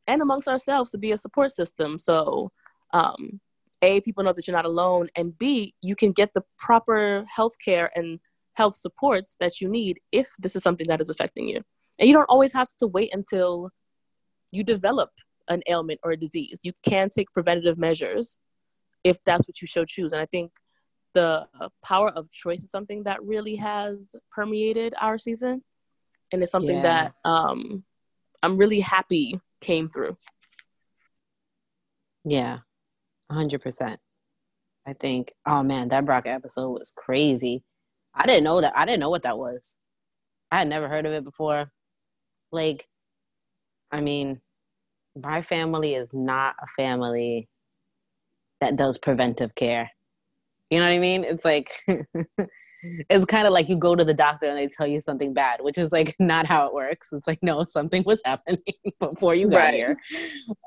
and 0.08 0.22
amongst 0.22 0.48
ourselves 0.48 0.92
to 0.92 0.98
be 0.98 1.12
a 1.12 1.18
support 1.18 1.52
system 1.52 2.00
so 2.00 2.52
um, 2.94 3.40
a 3.82 4.00
people 4.02 4.24
know 4.24 4.34
that 4.34 4.48
you're 4.48 4.56
not 4.56 4.66
alone 4.66 5.10
and 5.16 5.38
b 5.38 5.74
you 5.82 5.96
can 5.96 6.12
get 6.12 6.34
the 6.34 6.44
proper 6.58 7.26
health 7.34 7.54
care 7.64 7.92
and 7.96 8.20
health 8.54 8.76
supports 8.76 9.36
that 9.40 9.60
you 9.60 9.68
need 9.68 10.00
if 10.12 10.30
this 10.40 10.56
is 10.56 10.64
something 10.64 10.88
that 10.88 11.02
is 11.02 11.10
affecting 11.10 11.48
you 11.48 11.62
and 12.00 12.08
you 12.08 12.14
don't 12.14 12.30
always 12.30 12.54
have 12.54 12.70
to 12.80 12.88
wait 12.88 13.10
until 13.14 13.70
you 14.52 14.64
develop 14.64 15.10
an 15.50 15.62
ailment 15.68 16.00
or 16.04 16.12
a 16.12 16.18
disease 16.18 16.60
you 16.64 16.72
can 16.84 17.10
take 17.10 17.32
preventative 17.34 17.78
measures 17.78 18.38
if 19.08 19.24
that's 19.24 19.48
what 19.48 19.62
you 19.62 19.68
so 19.68 19.86
choose. 19.86 20.14
And 20.14 20.22
I 20.22 20.26
think 20.26 20.52
the 21.18 21.48
power 21.84 22.10
of 22.10 22.32
choice 22.32 22.64
is 22.64 22.70
something 22.70 23.04
that 23.04 23.24
really 23.24 23.56
has 23.56 24.16
permeated 24.32 24.94
our 25.02 25.18
season. 25.18 25.64
And 26.32 26.44
it's 26.44 26.52
something 26.52 26.76
yeah. 26.76 26.82
that 26.84 27.14
um, 27.26 27.84
I'm 28.44 28.58
really 28.58 28.82
happy 28.82 29.40
came 29.60 29.90
through. 29.90 30.16
Yeah, 32.24 32.60
100%. 33.32 33.98
I 34.86 34.94
think, 34.94 35.34
oh 35.48 35.64
man, 35.64 35.88
that 35.88 36.06
BRCA 36.06 36.36
episode 36.36 36.70
was 36.70 36.94
crazy. 36.96 37.64
I 38.14 38.28
didn't 38.28 38.44
know 38.44 38.62
that. 38.62 38.74
I 38.76 38.86
didn't 38.86 39.00
know 39.00 39.10
what 39.10 39.24
that 39.24 39.40
was. 39.40 39.78
I 40.52 40.60
had 40.60 40.68
never 40.68 40.88
heard 40.88 41.08
of 41.08 41.14
it 41.14 41.24
before. 41.24 41.72
Like, 42.52 42.88
I 43.92 44.02
mean, 44.02 44.40
my 45.20 45.42
family 45.42 45.96
is 45.96 46.14
not 46.14 46.56
a 46.62 46.68
family 46.68 47.50
that 48.62 48.76
does 48.76 49.00
preventive 49.00 49.56
care. 49.56 49.90
You 50.70 50.80
know 50.80 50.86
what 50.86 50.94
I 50.94 51.00
mean? 51.00 51.24
It's 51.24 51.46
like 51.46 51.72
it's 53.10 53.26
kind 53.26 53.48
of 53.48 53.54
like 53.54 53.70
you 53.70 53.78
go 53.78 53.96
to 53.96 54.04
the 54.04 54.14
doctor 54.14 54.48
and 54.48 54.58
they 54.58 54.68
tell 54.68 54.88
you 54.88 55.00
something 55.02 55.34
bad, 55.34 55.62
which 55.62 55.78
is 55.78 55.92
like 55.92 56.16
not 56.20 56.46
how 56.46 56.68
it 56.68 56.74
works. 56.74 57.10
It's 57.12 57.28
like 57.28 57.40
no, 57.42 57.66
something 57.68 58.04
was 58.06 58.22
happening 58.26 58.62
before 59.00 59.36
you 59.36 59.50
got 59.50 59.58
right. 59.58 59.74
here. 59.74 60.00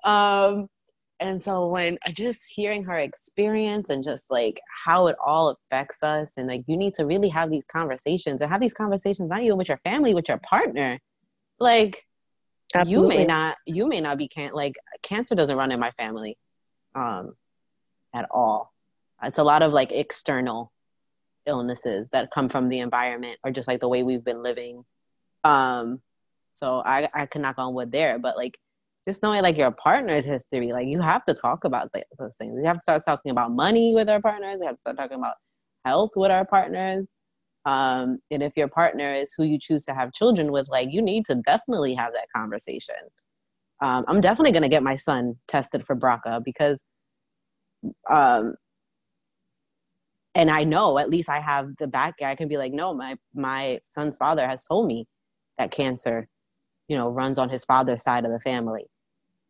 Um 0.04 0.68
and 1.22 1.44
so 1.44 1.68
when 1.68 1.98
just 2.14 2.50
hearing 2.50 2.82
her 2.84 2.98
experience 2.98 3.90
and 3.90 4.02
just 4.02 4.30
like 4.30 4.58
how 4.86 5.06
it 5.08 5.16
all 5.24 5.50
affects 5.50 6.02
us 6.02 6.34
and 6.38 6.48
like 6.48 6.64
you 6.66 6.78
need 6.78 6.94
to 6.94 7.04
really 7.04 7.28
have 7.28 7.50
these 7.50 7.64
conversations 7.70 8.40
and 8.40 8.50
have 8.50 8.60
these 8.60 8.72
conversations 8.72 9.28
not 9.28 9.42
even 9.42 9.58
with 9.58 9.68
your 9.68 9.76
family 9.76 10.14
with 10.14 10.28
your 10.28 10.38
partner 10.38 10.98
like 11.58 12.06
Absolutely. 12.74 13.16
you 13.16 13.18
may 13.20 13.26
not 13.26 13.56
you 13.66 13.86
may 13.86 14.00
not 14.00 14.16
be 14.16 14.28
can 14.28 14.52
like 14.54 14.76
cancer 15.02 15.34
doesn't 15.34 15.58
run 15.58 15.72
in 15.72 15.78
my 15.78 15.90
family 15.90 16.38
um 16.94 17.34
at 18.14 18.26
all. 18.30 18.72
It's 19.22 19.38
a 19.38 19.44
lot 19.44 19.62
of 19.62 19.72
like 19.72 19.92
external 19.92 20.72
illnesses 21.46 22.08
that 22.12 22.30
come 22.32 22.48
from 22.48 22.68
the 22.68 22.80
environment 22.80 23.38
or 23.44 23.50
just 23.50 23.68
like 23.68 23.80
the 23.80 23.88
way 23.88 24.02
we've 24.02 24.24
been 24.24 24.42
living. 24.42 24.84
Um, 25.44 26.00
so 26.52 26.82
I 26.84 27.08
I 27.14 27.26
can 27.26 27.42
knock 27.42 27.56
on 27.58 27.74
wood 27.74 27.92
there, 27.92 28.18
but 28.18 28.36
like 28.36 28.58
just 29.08 29.22
knowing 29.22 29.42
like 29.42 29.56
your 29.56 29.70
partner's 29.70 30.24
history, 30.24 30.72
like 30.72 30.86
you 30.86 31.00
have 31.00 31.24
to 31.24 31.34
talk 31.34 31.64
about 31.64 31.90
those 32.18 32.36
things. 32.36 32.54
We 32.60 32.66
have 32.66 32.76
to 32.76 32.82
start 32.82 33.02
talking 33.04 33.30
about 33.30 33.52
money 33.52 33.94
with 33.94 34.08
our 34.08 34.20
partners. 34.20 34.60
We 34.60 34.66
have 34.66 34.76
to 34.76 34.80
start 34.80 34.98
talking 34.98 35.18
about 35.18 35.34
health 35.84 36.10
with 36.16 36.30
our 36.30 36.44
partners. 36.44 37.06
Um, 37.64 38.18
and 38.30 38.42
if 38.42 38.52
your 38.56 38.68
partner 38.68 39.12
is 39.12 39.34
who 39.36 39.44
you 39.44 39.58
choose 39.60 39.84
to 39.84 39.94
have 39.94 40.12
children 40.12 40.52
with, 40.52 40.68
like 40.68 40.88
you 40.92 41.02
need 41.02 41.26
to 41.26 41.34
definitely 41.36 41.94
have 41.94 42.12
that 42.12 42.26
conversation. 42.34 42.94
Um, 43.82 44.04
I'm 44.08 44.20
definitely 44.20 44.52
gonna 44.52 44.68
get 44.68 44.82
my 44.82 44.96
son 44.96 45.36
tested 45.48 45.86
for 45.86 45.96
BRCA 45.96 46.44
because 46.44 46.84
um 48.10 48.54
and 50.34 50.50
I 50.50 50.64
know 50.64 50.98
at 50.98 51.10
least 51.10 51.28
I 51.28 51.40
have 51.40 51.70
the 51.78 51.86
back 51.86 52.14
I 52.22 52.34
can 52.34 52.48
be 52.48 52.56
like, 52.56 52.72
no, 52.72 52.94
my 52.94 53.16
my 53.34 53.80
son's 53.84 54.16
father 54.16 54.46
has 54.46 54.64
told 54.64 54.86
me 54.86 55.06
that 55.58 55.70
cancer, 55.70 56.28
you 56.88 56.96
know, 56.96 57.08
runs 57.08 57.38
on 57.38 57.48
his 57.48 57.64
father's 57.64 58.02
side 58.02 58.24
of 58.24 58.32
the 58.32 58.40
family. 58.40 58.86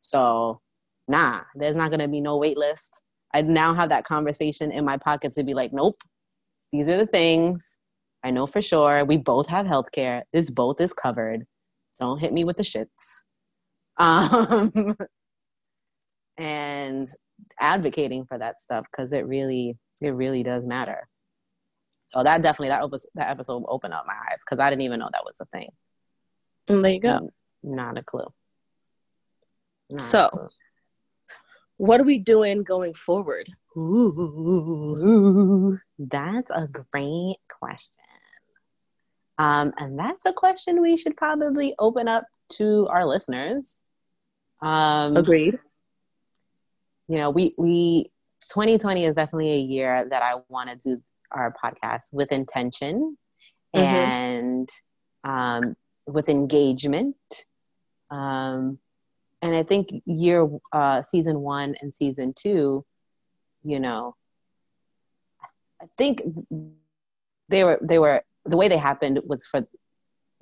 So 0.01 0.61
nah, 1.09 1.41
there's 1.55 1.77
not 1.77 1.91
gonna 1.91 2.09
be 2.09 2.21
no 2.21 2.37
wait 2.37 2.57
list. 2.57 3.03
I 3.33 3.43
now 3.43 3.75
have 3.75 3.91
that 3.91 4.05
conversation 4.05 4.73
in 4.73 4.85
my 4.85 4.97
pocket 4.97 5.35
to 5.35 5.45
be 5.45 5.55
like, 5.55 5.73
nope, 5.73 6.03
these 6.73 6.89
are 6.89 6.97
the 6.97 7.07
things. 7.07 7.77
I 8.25 8.31
know 8.31 8.47
for 8.47 8.61
sure. 8.61 9.05
We 9.05 9.17
both 9.17 9.47
have 9.49 9.67
health 9.67 9.93
care. 9.93 10.25
This 10.33 10.51
both 10.51 10.81
is 10.81 10.93
covered. 10.93 11.47
Don't 11.99 12.19
hit 12.19 12.33
me 12.33 12.45
with 12.45 12.57
the 12.57 12.63
shits. 12.63 12.87
Um, 13.99 14.97
and 16.39 17.07
advocating 17.61 18.25
for 18.25 18.39
that 18.39 18.59
stuff 18.61 18.87
because 18.91 19.13
it 19.13 19.27
really 19.27 19.77
it 20.01 20.11
really 20.11 20.43
does 20.43 20.65
matter. 20.65 21.09
So 22.07 22.25
that 22.25 22.43
definitely 22.43 22.69
that 22.69 22.83
opens 22.83 23.07
that 23.15 23.31
episode 23.31 23.65
opened 23.69 23.95
up 23.95 24.05
my 24.07 24.15
eyes 24.15 24.41
because 24.45 24.59
i 24.59 24.69
didn't 24.69 24.83
even 24.83 24.99
know 24.99 25.09
that 25.13 25.25
was 25.25 25.39
a 25.41 25.45
thing. 25.47 25.71
And 26.67 26.85
there 26.85 26.93
you 26.93 27.01
go. 27.01 27.31
Not 27.63 27.99
a 27.99 28.03
clue. 28.03 28.27
Not 29.91 30.03
so 30.03 30.27
a 30.27 30.31
clue. 30.31 30.49
what 31.77 32.01
are 32.01 32.05
we 32.05 32.19
doing 32.19 32.65
going 32.65 32.95
forward? 32.95 33.49
Ooh, 33.77 35.79
that's 35.99 36.51
a 36.51 36.67
great 36.67 37.37
question. 37.49 38.03
Um, 39.39 39.73
and 39.79 39.99
that's 39.99 40.27
a 40.27 40.33
question 40.33 40.83
we 40.83 40.97
should 40.97 41.17
probably 41.17 41.75
open 41.79 42.09
up 42.09 42.25
to 42.51 42.87
our 42.91 43.07
listeners. 43.07 43.81
Um, 44.61 45.17
agreed. 45.17 45.59
you 47.09 47.19
know, 47.19 47.31
we 47.31 47.55
we 47.57 48.11
2020 48.51 49.05
is 49.05 49.15
definitely 49.15 49.53
a 49.53 49.61
year 49.61 50.07
that 50.11 50.23
I 50.23 50.35
want 50.49 50.71
to 50.71 50.77
do 50.77 51.03
our 51.31 51.55
podcast 51.63 52.13
with 52.13 52.33
intention 52.33 53.17
mm-hmm. 53.75 53.87
and 53.87 54.69
um, 55.23 55.77
with 56.07 56.29
engagement. 56.29 57.17
Um, 58.11 58.79
and 59.41 59.55
I 59.55 59.63
think 59.63 59.91
year 60.05 60.49
uh, 60.73 61.03
season 61.03 61.41
one 61.41 61.77
and 61.81 61.95
season 61.95 62.35
two, 62.37 62.85
you 63.63 63.79
know, 63.79 64.17
I 65.81 65.87
think 65.97 66.23
they 67.49 67.65
were 67.65 67.79
they 67.81 67.99
were 67.99 68.23
the 68.45 68.57
way 68.57 68.69
they 68.69 68.77
happened 68.77 69.21
was 69.25 69.47
for 69.47 69.67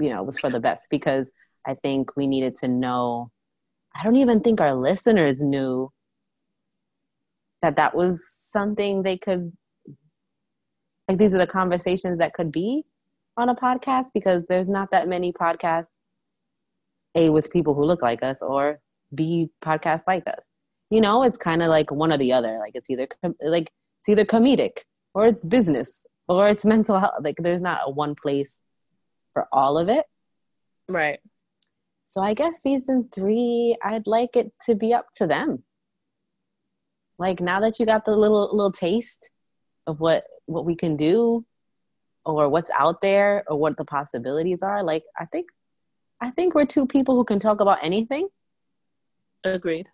you 0.00 0.10
know 0.10 0.22
was 0.22 0.38
for 0.38 0.50
the 0.50 0.60
best 0.60 0.88
because 0.90 1.30
I 1.66 1.74
think 1.74 2.16
we 2.16 2.26
needed 2.26 2.56
to 2.56 2.68
know. 2.68 3.30
I 3.94 4.02
don't 4.02 4.16
even 4.16 4.40
think 4.40 4.60
our 4.60 4.74
listeners 4.74 5.42
knew 5.42 5.92
that 7.62 7.76
that 7.76 7.94
was 7.94 8.24
something 8.38 9.02
they 9.02 9.16
could 9.16 9.52
like 11.08 11.18
these 11.18 11.34
are 11.34 11.38
the 11.38 11.46
conversations 11.46 12.18
that 12.18 12.34
could 12.34 12.52
be 12.52 12.84
on 13.36 13.48
a 13.48 13.54
podcast 13.54 14.06
because 14.12 14.44
there's 14.48 14.68
not 14.68 14.90
that 14.90 15.08
many 15.08 15.32
podcasts 15.32 15.86
a 17.14 17.30
with 17.30 17.50
people 17.50 17.74
who 17.74 17.84
look 17.84 18.02
like 18.02 18.22
us 18.22 18.42
or 18.42 18.80
b 19.14 19.50
podcasts 19.64 20.04
like 20.06 20.26
us. 20.26 20.44
You 20.90 21.00
know 21.00 21.22
it's 21.22 21.38
kind 21.38 21.62
of 21.62 21.68
like 21.68 21.90
one 21.90 22.12
or 22.12 22.18
the 22.18 22.32
other. 22.32 22.58
Like 22.58 22.72
it's 22.74 22.90
either 22.90 23.08
com- 23.22 23.36
like 23.42 23.70
it's 24.00 24.08
either 24.08 24.24
comedic 24.24 24.78
or 25.14 25.26
it's 25.26 25.44
business 25.44 26.04
or 26.28 26.48
it's 26.48 26.64
mental 26.74 27.00
health. 27.00 27.14
Like 27.22 27.36
there's 27.38 27.62
not 27.62 27.80
a 27.84 27.90
one 27.90 28.14
place 28.14 28.60
for 29.32 29.46
all 29.52 29.78
of 29.78 29.88
it. 29.88 30.04
Right. 30.88 31.20
So 32.08 32.22
i 32.22 32.32
guess 32.32 32.62
season 32.62 33.10
three 33.14 33.76
i'd 33.84 34.06
like 34.06 34.34
it 34.34 34.50
to 34.62 34.74
be 34.74 34.94
up 34.94 35.08
to 35.16 35.26
them 35.26 35.62
like 37.18 37.40
now 37.40 37.60
that 37.60 37.78
you 37.78 37.86
got 37.86 38.04
the 38.04 38.16
little 38.16 38.48
little 38.52 38.72
taste 38.72 39.30
of 39.86 40.00
what 40.00 40.24
what 40.46 40.64
we 40.64 40.76
can 40.76 40.96
do 40.96 41.44
or 42.24 42.48
what's 42.48 42.70
out 42.78 43.00
there 43.00 43.44
or 43.48 43.58
what 43.58 43.76
the 43.76 43.84
possibilities 43.84 44.62
are, 44.62 44.82
like 44.82 45.04
I 45.18 45.26
think 45.26 45.48
I 46.20 46.30
think 46.30 46.54
we're 46.54 46.66
two 46.66 46.86
people 46.86 47.16
who 47.16 47.24
can 47.24 47.38
talk 47.38 47.60
about 47.60 47.78
anything. 47.82 48.28
Agreed. 49.44 49.88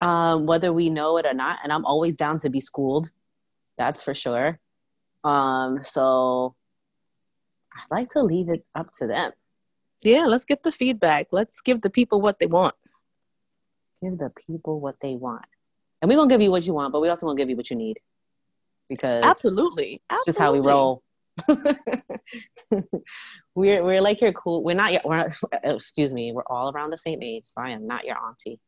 Um, 0.00 0.46
whether 0.46 0.72
we 0.72 0.90
know 0.90 1.16
it 1.16 1.26
or 1.26 1.34
not, 1.34 1.60
and 1.62 1.72
I'm 1.72 1.84
always 1.84 2.16
down 2.16 2.38
to 2.38 2.50
be 2.50 2.60
schooled. 2.60 3.10
That's 3.78 4.02
for 4.02 4.14
sure. 4.14 4.60
Um, 5.22 5.82
so 5.82 6.54
I'd 7.72 7.94
like 7.94 8.10
to 8.10 8.22
leave 8.22 8.48
it 8.48 8.64
up 8.74 8.90
to 8.98 9.06
them. 9.06 9.32
Yeah, 10.02 10.26
let's 10.26 10.44
get 10.44 10.62
the 10.62 10.72
feedback. 10.72 11.28
Let's 11.32 11.60
give 11.62 11.80
the 11.80 11.90
people 11.90 12.20
what 12.20 12.38
they 12.38 12.46
want. 12.46 12.74
Give 14.02 14.18
the 14.18 14.30
people 14.46 14.80
what 14.80 15.00
they 15.00 15.16
want 15.16 15.46
And 16.04 16.10
we're 16.10 16.16
gonna 16.16 16.28
give 16.28 16.42
you 16.42 16.50
what 16.50 16.66
you 16.66 16.74
want, 16.74 16.92
but 16.92 17.00
we 17.00 17.08
also 17.08 17.24
gonna 17.24 17.38
give 17.38 17.48
you 17.48 17.56
what 17.56 17.70
you 17.70 17.76
need. 17.76 17.98
Because 18.90 19.24
absolutely, 19.24 20.02
it's 20.12 20.26
just 20.26 20.38
how 20.38 20.52
we 20.52 20.60
roll. 20.60 21.02
we're 23.54 23.82
we're 23.82 24.02
like 24.02 24.20
your 24.20 24.30
cool. 24.34 24.62
We're 24.62 24.74
not. 24.74 24.92
yet. 24.92 25.06
we're 25.06 25.16
not, 25.16 25.34
excuse 25.64 26.12
me. 26.12 26.30
We're 26.32 26.42
all 26.46 26.70
around 26.70 26.90
the 26.90 26.98
same 26.98 27.22
age, 27.22 27.44
so 27.46 27.62
I 27.62 27.70
am 27.70 27.86
not 27.86 28.04
your 28.04 28.18
auntie. 28.18 28.60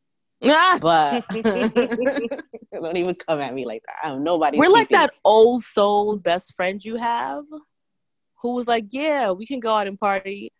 Ah! 0.43 0.79
but 0.81 1.29
don't 2.73 2.97
even 2.97 3.15
come 3.17 3.39
at 3.41 3.53
me 3.53 3.67
like 3.67 3.83
that. 3.85 4.09
I'm 4.09 4.25
nobody. 4.25 4.57
We're 4.57 4.71
like 4.71 4.89
that 4.89 5.13
old 5.23 5.63
soul 5.63 6.17
best 6.17 6.55
friend 6.57 6.83
you 6.83 6.97
have, 6.97 7.45
who 8.41 8.55
was 8.55 8.67
like, 8.67 8.87
"Yeah, 8.93 9.33
we 9.33 9.45
can 9.45 9.61
go 9.61 9.75
out 9.75 9.89
and 9.89 10.01
party, 10.01 10.55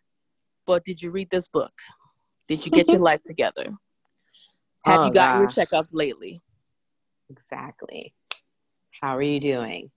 but 0.67 0.85
did 0.85 1.01
you 1.01 1.09
read 1.09 1.31
this 1.31 1.47
book? 1.47 1.73
Did 2.47 2.63
you 2.63 2.71
get 2.71 2.87
your 2.87 2.99
life 2.99 3.23
together? 3.25 3.65
Have 4.85 4.99
oh, 4.99 5.05
you 5.07 5.11
gotten 5.11 5.43
gosh. 5.43 5.57
your 5.57 5.65
checkup 5.65 5.87
lately?" 5.91 6.39
Exactly. 7.29 8.13
How 9.01 9.17
are 9.17 9.21
you 9.21 9.39
doing? 9.39 9.91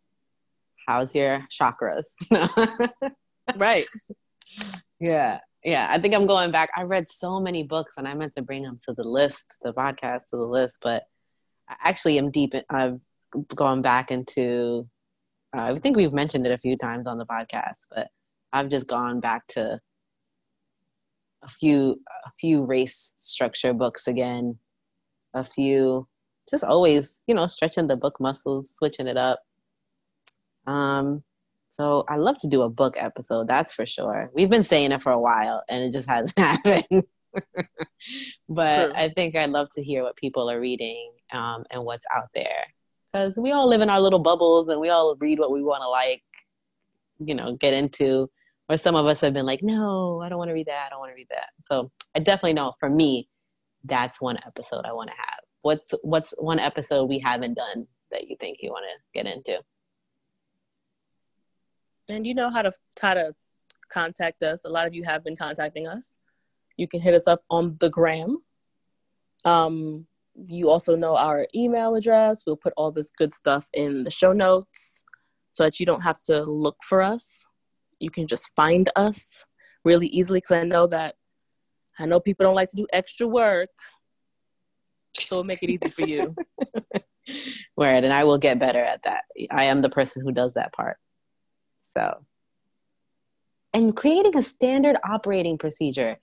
How's 0.87 1.14
your 1.14 1.47
chakras? 1.51 2.14
right. 3.57 3.87
Yeah 4.99 5.41
yeah 5.64 5.89
i 5.91 6.01
think 6.01 6.14
i'm 6.14 6.26
going 6.26 6.51
back 6.51 6.70
i 6.76 6.83
read 6.83 7.11
so 7.11 7.41
many 7.41 7.62
books 7.62 7.97
and 7.97 8.09
i 8.09 8.14
meant 8.14 8.33
to 8.35 8.43
bring 8.43 8.62
them 8.62 8.78
to 8.83 8.93
the 8.95 9.05
list 9.05 9.45
the 9.62 9.72
podcast 9.72 10.20
to 10.31 10.37
the 10.37 10.45
list 10.45 10.78
but 10.81 11.05
i 11.68 11.76
actually 11.85 12.18
am 12.18 12.31
deep 12.31 12.55
in, 12.55 12.62
i've 12.70 12.99
gone 13.55 13.83
back 13.83 14.11
into 14.11 14.87
uh, 15.57 15.62
i 15.62 15.74
think 15.76 15.97
we've 15.97 16.12
mentioned 16.12 16.47
it 16.47 16.53
a 16.53 16.59
few 16.59 16.76
times 16.76 17.07
on 17.07 17.18
the 17.18 17.26
podcast 17.26 17.81
but 17.91 18.09
i've 18.53 18.70
just 18.70 18.87
gone 18.87 19.20
back 19.20 19.47
to 19.47 19.78
a 21.43 21.49
few 21.49 22.01
a 22.26 22.31
few 22.39 22.64
race 22.64 23.12
structure 23.16 23.72
books 23.72 24.07
again 24.07 24.59
a 25.35 25.45
few 25.45 26.07
just 26.51 26.64
always 26.64 27.22
you 27.26 27.34
know 27.34 27.46
stretching 27.46 27.86
the 27.86 27.96
book 27.96 28.20
muscles 28.20 28.74
switching 28.76 29.07
it 29.07 29.16
up 29.16 29.40
um 30.66 31.22
so 31.80 32.05
I 32.09 32.16
love 32.16 32.36
to 32.40 32.46
do 32.46 32.61
a 32.61 32.68
book 32.68 32.96
episode, 32.98 33.48
that's 33.48 33.72
for 33.72 33.86
sure. 33.86 34.30
We've 34.34 34.51
been 34.51 34.64
saying 34.64 34.92
it 34.92 35.01
for 35.01 35.12
a 35.12 35.18
while 35.18 35.62
and 35.66 35.82
it 35.82 35.94
just 35.94 36.11
hasn't 36.11 36.38
happened. 36.38 37.05
but 38.51 38.86
True. 38.86 38.94
I 38.94 39.11
think 39.16 39.34
I'd 39.34 39.48
love 39.48 39.70
to 39.76 39.82
hear 39.82 40.03
what 40.03 40.14
people 40.16 40.51
are 40.51 40.61
reading 40.61 41.12
um, 41.32 41.64
and 41.70 41.82
what's 41.82 42.05
out 42.14 42.28
there. 42.34 42.66
Because 43.11 43.38
we 43.38 43.53
all 43.53 43.66
live 43.66 43.80
in 43.80 43.88
our 43.88 43.98
little 43.98 44.18
bubbles 44.18 44.68
and 44.68 44.78
we 44.78 44.90
all 44.90 45.16
read 45.18 45.38
what 45.38 45.53
we 45.53 45.62
want 45.62 45.80
to 45.80 45.88
like, 45.88 46.22
you 47.18 47.34
know, 47.34 47.57
get 47.57 47.72
into. 47.72 48.28
Or 48.68 48.76
some 48.76 48.94
of 48.94 49.07
us 49.07 49.22
have 49.22 49.32
been 49.32 49.46
like, 49.46 49.62
no, 49.62 50.20
I 50.20 50.28
don't 50.28 50.36
want 50.36 50.51
to 50.51 50.55
read 50.55 50.66
that. 50.66 50.84
I 50.86 50.90
don't 50.90 51.01
want 51.01 51.12
to 51.12 51.16
read 51.16 51.28
that. 51.30 51.48
So 51.64 51.90
I 52.14 52.18
definitely 52.18 52.53
know 52.53 52.74
for 52.78 52.90
me, 52.90 53.30
that's 53.84 54.20
one 54.20 54.36
episode 54.46 54.84
I 54.84 54.92
want 54.92 55.09
to 55.09 55.16
have. 55.16 55.40
What's 55.63 55.95
what's 56.03 56.33
one 56.39 56.59
episode 56.59 57.05
we 57.05 57.19
haven't 57.19 57.55
done 57.55 57.87
that 58.11 58.29
you 58.29 58.37
think 58.41 58.59
you 58.61 58.71
want 58.71 58.85
to 58.85 59.19
get 59.19 59.33
into? 59.33 59.63
and 62.11 62.27
you 62.27 62.35
know 62.35 62.51
how 62.51 62.63
to 62.63 62.73
how 63.01 63.15
to 63.15 63.35
contact 63.93 64.43
us. 64.43 64.65
A 64.65 64.69
lot 64.69 64.87
of 64.87 64.95
you 64.95 65.05
have 65.05 65.25
been 65.25 65.37
contacting 65.37 65.87
us. 65.87 66.19
You 66.77 66.89
can 66.89 67.01
hit 67.01 67.15
us 67.15 67.27
up 67.27 67.43
on 67.51 67.77
the 67.81 67.91
gram. 67.91 68.39
Um, 69.45 70.07
you 70.47 70.71
also 70.71 70.95
know 70.97 71.17
our 71.17 71.47
email 71.55 71.95
address. 71.95 72.43
We'll 72.47 72.57
put 72.57 72.73
all 72.77 72.93
this 72.93 73.11
good 73.11 73.33
stuff 73.33 73.69
in 73.73 74.05
the 74.05 74.11
show 74.11 74.33
notes 74.33 75.03
so 75.51 75.65
that 75.65 75.81
you 75.81 75.87
don't 75.87 76.03
have 76.03 76.23
to 76.23 76.43
look 76.45 76.77
for 76.85 77.03
us. 77.03 77.45
You 77.99 78.11
can 78.11 78.27
just 78.27 78.51
find 78.55 78.89
us 78.97 79.27
really 79.85 80.07
easily 80.09 80.39
because 80.39 80.57
I 80.57 80.65
know 80.65 80.87
that 80.89 81.17
I 81.99 82.07
know 82.07 82.21
people 82.21 82.45
don't 82.45 82.55
like 82.55 82.71
to 82.71 82.77
do 82.77 82.87
extra 82.93 83.27
work. 83.27 83.71
So 85.19 85.37
we'll 85.37 85.45
make 85.45 85.63
it 85.63 85.71
easy 85.71 85.91
for 85.91 86.07
you. 86.07 86.35
Word, 87.77 88.05
and 88.05 88.13
I 88.13 88.25
will 88.25 88.39
get 88.39 88.59
better 88.59 88.83
at 88.83 89.03
that. 89.05 89.23
I 89.51 89.65
am 89.65 89.83
the 89.83 89.91
person 89.91 90.23
who 90.23 90.33
does 90.33 90.55
that 90.55 90.73
part. 90.73 90.97
So, 91.97 92.25
and 93.73 93.95
creating 93.95 94.37
a 94.37 94.43
standard 94.43 94.97
operating 95.05 95.59
procedure. 95.59 96.19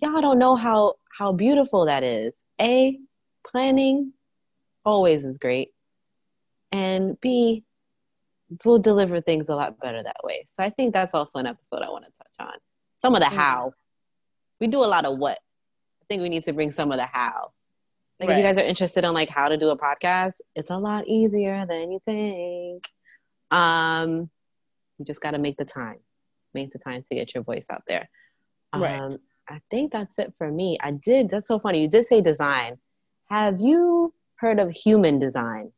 Y'all 0.00 0.20
don't 0.20 0.38
know 0.38 0.56
how 0.56 0.94
how 1.18 1.32
beautiful 1.32 1.86
that 1.86 2.02
is. 2.02 2.36
A, 2.60 2.98
planning 3.46 4.12
always 4.84 5.24
is 5.24 5.36
great. 5.36 5.70
And 6.72 7.20
B, 7.20 7.64
we'll 8.64 8.78
deliver 8.78 9.20
things 9.20 9.48
a 9.48 9.54
lot 9.54 9.78
better 9.80 10.02
that 10.02 10.24
way. 10.24 10.46
So 10.52 10.62
I 10.62 10.70
think 10.70 10.92
that's 10.92 11.14
also 11.14 11.38
an 11.38 11.46
episode 11.46 11.82
I 11.82 11.90
want 11.90 12.04
to 12.04 12.12
touch 12.12 12.48
on. 12.48 12.54
Some 12.96 13.14
of 13.14 13.20
the 13.20 13.26
mm. 13.26 13.36
how. 13.36 13.72
We 14.60 14.66
do 14.66 14.84
a 14.84 14.86
lot 14.86 15.06
of 15.06 15.18
what. 15.18 15.38
I 16.02 16.04
think 16.08 16.22
we 16.22 16.28
need 16.28 16.44
to 16.44 16.52
bring 16.52 16.70
some 16.72 16.92
of 16.92 16.98
the 16.98 17.06
how. 17.06 17.52
Like 18.20 18.28
right. 18.28 18.38
if 18.38 18.44
you 18.44 18.48
guys 18.48 18.62
are 18.62 18.68
interested 18.68 19.04
in 19.04 19.14
like 19.14 19.30
how 19.30 19.48
to 19.48 19.56
do 19.56 19.70
a 19.70 19.78
podcast, 19.78 20.34
it's 20.54 20.70
a 20.70 20.76
lot 20.76 21.08
easier 21.08 21.64
than 21.66 21.90
you 21.90 22.00
think. 22.04 22.84
Um, 23.50 24.28
you 24.98 25.06
just 25.06 25.22
got 25.22 25.30
to 25.30 25.38
make 25.38 25.56
the 25.56 25.64
time, 25.64 26.00
make 26.52 26.70
the 26.70 26.78
time 26.78 27.02
to 27.02 27.14
get 27.14 27.34
your 27.34 27.42
voice 27.42 27.68
out 27.70 27.82
there. 27.86 28.10
Right. 28.74 29.00
Um, 29.00 29.18
I 29.48 29.60
think 29.70 29.90
that's 29.90 30.18
it 30.18 30.34
for 30.36 30.50
me. 30.50 30.78
I 30.80 30.92
did. 30.92 31.30
That's 31.30 31.48
so 31.48 31.58
funny. 31.58 31.80
You 31.80 31.88
did 31.88 32.04
say 32.04 32.20
design. 32.20 32.78
Have 33.30 33.58
you 33.58 34.12
heard 34.36 34.60
of 34.60 34.70
human 34.70 35.18
design? 35.18 35.72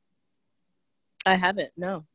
I 1.25 1.37
haven't. 1.37 1.71
No. 1.77 2.07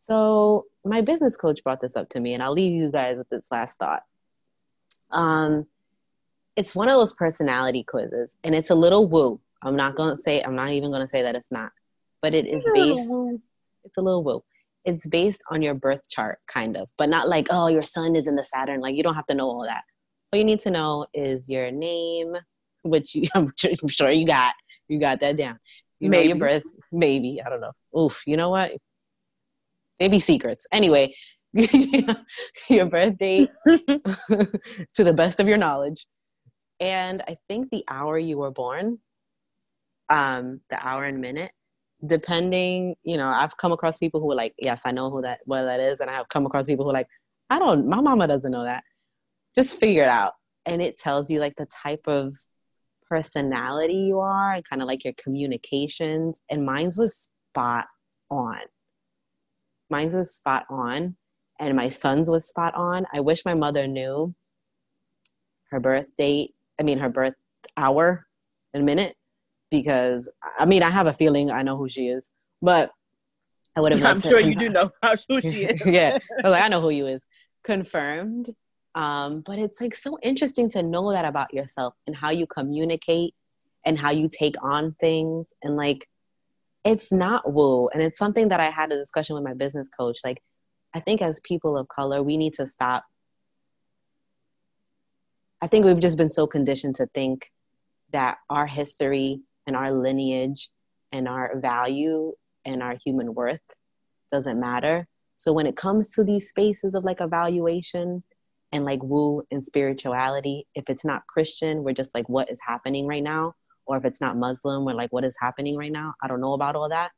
So 0.00 0.66
my 0.84 1.02
business 1.02 1.36
coach 1.36 1.62
brought 1.62 1.80
this 1.80 1.96
up 1.96 2.08
to 2.10 2.20
me, 2.20 2.34
and 2.34 2.42
I'll 2.42 2.52
leave 2.52 2.72
you 2.72 2.90
guys 2.90 3.16
with 3.16 3.28
this 3.28 3.46
last 3.50 3.78
thought. 3.78 4.02
Um, 5.10 5.66
it's 6.60 6.74
one 6.74 6.88
of 6.88 6.94
those 6.94 7.14
personality 7.14 7.82
quizzes, 7.82 8.36
and 8.44 8.54
it's 8.54 8.70
a 8.70 8.74
little 8.74 9.06
woo. 9.06 9.40
I'm 9.62 9.76
not 9.76 9.96
gonna 9.96 10.16
say. 10.16 10.42
I'm 10.42 10.54
not 10.54 10.70
even 10.70 10.90
gonna 10.90 11.08
say 11.08 11.22
that 11.22 11.36
it's 11.36 11.50
not, 11.50 11.72
but 12.22 12.34
it 12.34 12.46
is 12.46 12.62
based. 12.74 13.40
It's 13.84 13.96
a 13.96 14.02
little 14.02 14.22
woo 14.22 14.42
it's 14.84 15.06
based 15.06 15.42
on 15.50 15.62
your 15.62 15.74
birth 15.74 16.08
chart 16.08 16.38
kind 16.46 16.76
of 16.76 16.88
but 16.96 17.08
not 17.08 17.28
like 17.28 17.46
oh 17.50 17.68
your 17.68 17.84
sun 17.84 18.16
is 18.16 18.26
in 18.26 18.36
the 18.36 18.44
saturn 18.44 18.80
like 18.80 18.94
you 18.94 19.02
don't 19.02 19.14
have 19.14 19.26
to 19.26 19.34
know 19.34 19.48
all 19.48 19.62
that 19.62 19.82
what 20.30 20.38
you 20.38 20.44
need 20.44 20.60
to 20.60 20.70
know 20.70 21.06
is 21.12 21.48
your 21.48 21.70
name 21.70 22.34
which 22.82 23.14
you, 23.14 23.26
I'm, 23.34 23.52
sure, 23.56 24.10
you 24.10 24.26
got 24.26 24.54
you 24.88 25.00
got 25.00 25.20
that 25.20 25.36
down 25.36 25.58
you 25.98 26.08
maybe. 26.08 26.28
know 26.28 26.28
your 26.28 26.48
birth 26.48 26.62
maybe 26.92 27.40
i 27.44 27.48
don't 27.48 27.60
know 27.60 27.72
oof 27.98 28.22
you 28.26 28.36
know 28.36 28.50
what 28.50 28.72
maybe 29.98 30.18
secrets 30.18 30.66
anyway 30.72 31.14
your 32.68 32.86
birth 32.86 33.18
date 33.18 33.50
to 33.66 35.04
the 35.04 35.12
best 35.12 35.40
of 35.40 35.48
your 35.48 35.58
knowledge 35.58 36.06
and 36.80 37.22
i 37.28 37.36
think 37.48 37.70
the 37.70 37.84
hour 37.88 38.18
you 38.18 38.38
were 38.38 38.50
born 38.50 38.98
um 40.08 40.60
the 40.70 40.86
hour 40.86 41.04
and 41.04 41.20
minute 41.20 41.52
depending, 42.06 42.96
you 43.02 43.16
know, 43.16 43.28
I've 43.28 43.56
come 43.56 43.72
across 43.72 43.98
people 43.98 44.20
who 44.20 44.30
are 44.30 44.36
like, 44.36 44.54
yes, 44.58 44.80
I 44.84 44.92
know 44.92 45.10
who 45.10 45.22
that 45.22 45.40
what 45.44 45.62
that 45.64 45.80
is, 45.80 46.00
and 46.00 46.10
I 46.10 46.14
have 46.14 46.28
come 46.28 46.46
across 46.46 46.66
people 46.66 46.84
who 46.84 46.90
are 46.90 46.94
like, 46.94 47.08
I 47.48 47.58
don't, 47.58 47.88
my 47.88 48.00
mama 48.00 48.26
doesn't 48.28 48.50
know 48.50 48.64
that. 48.64 48.84
Just 49.54 49.78
figure 49.78 50.04
it 50.04 50.08
out, 50.08 50.34
and 50.66 50.80
it 50.80 50.98
tells 50.98 51.30
you 51.30 51.40
like 51.40 51.56
the 51.56 51.66
type 51.66 52.02
of 52.06 52.36
personality 53.08 53.94
you 53.94 54.20
are 54.20 54.52
and 54.52 54.64
kind 54.68 54.82
of 54.82 54.88
like 54.88 55.04
your 55.04 55.14
communications. 55.22 56.40
And 56.48 56.64
mine's 56.64 56.96
was 56.96 57.30
spot 57.50 57.86
on. 58.30 58.60
Mine 59.90 60.12
was 60.12 60.34
spot 60.34 60.64
on, 60.70 61.16
and 61.58 61.76
my 61.76 61.88
son's 61.88 62.30
was 62.30 62.48
spot 62.48 62.74
on. 62.74 63.06
I 63.12 63.20
wish 63.20 63.44
my 63.44 63.54
mother 63.54 63.86
knew 63.86 64.34
her 65.70 65.80
birth 65.80 66.16
date. 66.16 66.54
I 66.80 66.82
mean, 66.82 66.98
her 66.98 67.10
birth 67.10 67.34
hour 67.76 68.26
and 68.72 68.86
minute 68.86 69.14
because 69.70 70.28
I 70.58 70.64
mean 70.64 70.82
I 70.82 70.90
have 70.90 71.06
a 71.06 71.12
feeling 71.12 71.50
I 71.50 71.62
know 71.62 71.76
who 71.76 71.88
she 71.88 72.08
is, 72.08 72.30
but 72.60 72.90
I 73.76 73.80
would 73.80 73.92
have. 73.92 74.02
I'm 74.04 74.20
sure 74.20 74.40
you 74.40 74.56
do 74.56 74.70
know 74.70 74.90
who 75.28 75.40
she 75.40 75.64
is. 75.64 75.80
yeah, 75.84 76.18
I 76.42 76.48
like 76.48 76.64
I 76.64 76.68
know 76.68 76.80
who 76.80 76.90
you 76.90 77.06
is. 77.06 77.26
Confirmed. 77.62 78.50
Um, 78.96 79.42
but 79.42 79.58
it's 79.60 79.80
like 79.80 79.94
so 79.94 80.18
interesting 80.20 80.68
to 80.70 80.82
know 80.82 81.12
that 81.12 81.24
about 81.24 81.54
yourself 81.54 81.94
and 82.08 82.16
how 82.16 82.30
you 82.30 82.46
communicate 82.46 83.34
and 83.86 83.96
how 83.96 84.10
you 84.10 84.28
take 84.28 84.56
on 84.62 84.96
things 84.98 85.54
and 85.62 85.76
like 85.76 86.08
it's 86.84 87.12
not 87.12 87.52
woo 87.52 87.88
and 87.88 88.02
it's 88.02 88.18
something 88.18 88.48
that 88.48 88.58
i 88.58 88.70
had 88.70 88.90
a 88.90 88.98
discussion 88.98 89.34
with 89.34 89.44
my 89.44 89.54
business 89.54 89.88
coach 89.88 90.18
like 90.24 90.42
i 90.92 91.00
think 91.00 91.22
as 91.22 91.40
people 91.40 91.76
of 91.76 91.88
color 91.88 92.22
we 92.22 92.36
need 92.36 92.54
to 92.54 92.66
stop 92.66 93.04
i 95.62 95.66
think 95.66 95.84
we've 95.84 96.00
just 96.00 96.18
been 96.18 96.30
so 96.30 96.46
conditioned 96.46 96.94
to 96.94 97.06
think 97.14 97.50
that 98.12 98.38
our 98.48 98.66
history 98.66 99.40
and 99.66 99.76
our 99.76 99.92
lineage 99.92 100.70
and 101.12 101.28
our 101.28 101.58
value 101.60 102.32
and 102.64 102.82
our 102.82 102.96
human 103.04 103.34
worth 103.34 103.60
doesn't 104.30 104.60
matter. 104.60 105.06
So 105.36 105.52
when 105.52 105.66
it 105.66 105.76
comes 105.76 106.08
to 106.14 106.24
these 106.24 106.48
spaces 106.48 106.94
of 106.94 107.04
like 107.04 107.20
evaluation 107.20 108.22
and 108.72 108.84
like 108.84 109.02
woo 109.02 109.42
and 109.50 109.64
spirituality, 109.64 110.66
if 110.74 110.84
it's 110.88 111.04
not 111.04 111.26
Christian, 111.26 111.82
we're 111.82 111.94
just 111.94 112.14
like, 112.14 112.28
what 112.28 112.50
is 112.50 112.60
happening 112.66 113.06
right 113.06 113.22
now? 113.22 113.54
Or 113.86 113.96
if 113.96 114.04
it's 114.04 114.20
not 114.20 114.36
Muslim, 114.36 114.84
we're 114.84 114.94
like, 114.94 115.12
what 115.12 115.24
is 115.24 115.36
happening 115.40 115.76
right 115.76 115.90
now? 115.90 116.14
I 116.22 116.28
don't 116.28 116.40
know 116.40 116.52
about 116.52 116.76
all 116.76 116.88
that. 116.90 117.10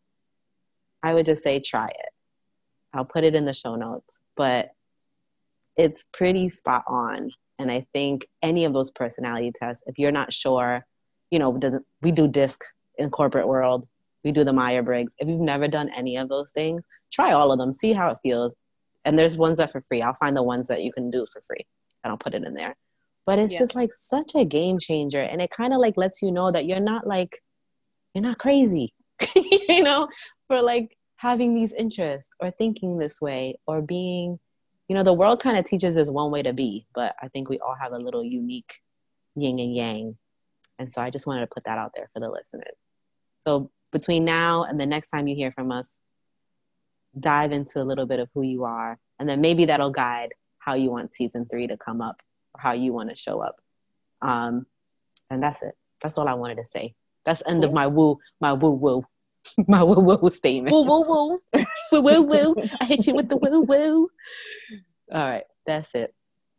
I 1.03 1.15
would 1.15 1.27
just 1.27 1.43
say 1.43 1.61
try 1.61 1.89
it. 1.89 2.13
I'll 2.95 3.05
put 3.05 3.25
it 3.25 3.35
in 3.35 3.45
the 3.45 3.55
show 3.55 3.75
notes, 3.75 4.21
but 4.37 4.71
it's 5.77 6.05
pretty 6.13 6.49
spot 6.51 6.85
on. 6.87 7.31
And 7.59 7.71
I 7.71 7.87
think 7.93 8.27
any 8.43 8.65
of 8.65 8.73
those 8.73 8.91
personality 8.91 9.53
tests, 9.55 9.85
if 9.87 9.99
you're 9.99 10.13
not 10.13 10.33
sure 10.33 10.85
you 11.33 11.39
know, 11.39 11.57
the, 11.57 11.83
we 12.03 12.13
do 12.13 12.29
disc 12.29 12.63
in 12.99 13.11
corporate 13.11 13.49
world. 13.49 13.89
We 14.23 14.31
do 14.31 14.45
the 14.45 14.53
Myers-Briggs. 14.53 15.15
If 15.19 15.27
you've 15.27 15.41
never 15.41 15.67
done 15.67 15.91
any 15.97 16.17
of 16.19 16.29
those 16.29 16.53
things, 16.53 16.83
try 17.11 17.33
all 17.33 17.51
of 17.51 17.59
them. 17.59 17.73
See 17.73 17.95
how 17.95 18.11
it 18.11 18.19
feels. 18.23 18.55
And 19.05 19.19
there's 19.19 19.37
ones 19.37 19.57
that 19.57 19.73
for 19.73 19.81
free. 19.89 20.03
I'll 20.03 20.15
find 20.15 20.37
the 20.37 20.43
ones 20.43 20.69
that 20.69 20.83
you 20.83 20.93
can 20.93 21.11
do 21.11 21.27
for 21.33 21.41
free, 21.41 21.67
and 22.05 22.13
I'll 22.13 22.19
put 22.19 22.35
it 22.35 22.45
in 22.45 22.55
there. 22.55 22.77
But 23.25 23.39
it's 23.39 23.55
Yeah. 23.55 23.61
just 23.61 23.75
like 23.75 23.95
such 23.95 24.33
a 24.37 24.45
game 24.45 24.79
changer, 24.79 25.21
and 25.21 25.41
it 25.41 25.51
kind 25.51 25.73
of 25.73 25.81
like 25.81 25.97
lets 25.97 26.21
you 26.23 26.31
know 26.31 26.53
that 26.53 26.67
you're 26.67 26.79
not 26.79 27.07
like 27.07 27.43
you're 28.15 28.23
not 28.23 28.39
crazy, 28.39 28.93
you 29.35 29.83
know, 29.83 30.07
for 30.49 30.61
like 30.61 30.97
having 31.17 31.55
these 31.55 31.73
interests 31.73 32.31
or 32.41 32.51
thinking 32.51 32.99
this 32.99 33.23
way 33.23 33.57
or 33.67 33.81
being, 33.81 34.39
you 34.93 34.99
know, 34.99 35.05
the 35.05 35.15
world 35.15 35.41
kind 35.43 35.57
of 35.57 35.65
teaches 35.65 35.97
us 35.97 36.11
one 36.11 36.31
way 36.31 36.43
to 36.43 36.53
be, 36.53 36.87
but 36.95 37.15
I 37.23 37.29
think 37.29 37.49
we 37.49 37.59
all 37.61 37.75
have 37.81 37.93
a 37.93 37.99
little 37.99 38.23
unique 38.23 38.83
yin 39.35 39.59
and 39.59 39.75
yang. 39.75 40.19
And 40.79 40.93
so 40.93 41.01
I 41.01 41.09
just 41.09 41.27
wanted 41.27 41.41
to 41.41 41.47
put 41.47 41.65
that 41.65 41.79
out 41.79 41.93
there 41.97 42.11
for 42.13 42.21
the 42.21 42.29
listeners. 42.29 42.77
So 43.47 43.71
between 43.91 44.27
now 44.27 44.65
and 44.65 44.79
the 44.79 44.85
next 44.85 45.09
time 45.09 45.29
you 45.29 45.35
hear 45.35 45.51
from 45.51 45.73
us, 45.73 46.03
dive 47.19 47.53
into 47.53 47.81
a 47.81 47.85
little 47.85 48.05
bit 48.05 48.21
of 48.21 48.29
who 48.35 48.43
you 48.43 48.65
are, 48.65 48.99
and 49.19 49.27
then 49.27 49.41
maybe 49.41 49.65
that'll 49.65 49.93
guide 49.93 50.35
how 50.59 50.75
you 50.75 50.91
want 50.91 51.15
season 51.15 51.47
three 51.51 51.69
to 51.69 51.79
come 51.79 52.03
up 52.03 52.21
or 52.53 52.61
how 52.61 52.73
you 52.73 52.93
want 52.93 53.09
to 53.09 53.17
show 53.17 53.41
up. 53.41 53.63
Um, 54.21 54.67
and 55.31 55.43
that's 55.43 55.63
it. 55.63 55.75
That's 56.03 56.19
all 56.19 56.29
I 56.29 56.35
wanted 56.35 56.57
to 56.57 56.67
say. 56.67 56.97
That's 57.25 57.41
the 57.41 57.49
end 57.49 57.65
of 57.65 57.73
my 57.73 57.87
woo, 57.87 58.19
my 58.43 58.53
woo 58.53 58.73
woo, 58.73 59.07
my 59.67 59.83
woo 59.83 60.03
woo 60.03 60.31
statement. 60.31 60.75
Woo 60.75 60.83
woo 60.83 61.41
woo. 61.55 61.65
Woo 61.93 62.01
woo 62.01 62.23
woo. 62.23 62.55
I 62.81 62.87
hit 62.87 63.07
you 63.07 63.15
with 63.15 63.29
the 63.29 63.37
woo 63.37 63.63
woo. 63.63 64.09
All 65.13 65.29
right, 65.29 65.45
that's 65.67 65.95
it. 65.95 66.15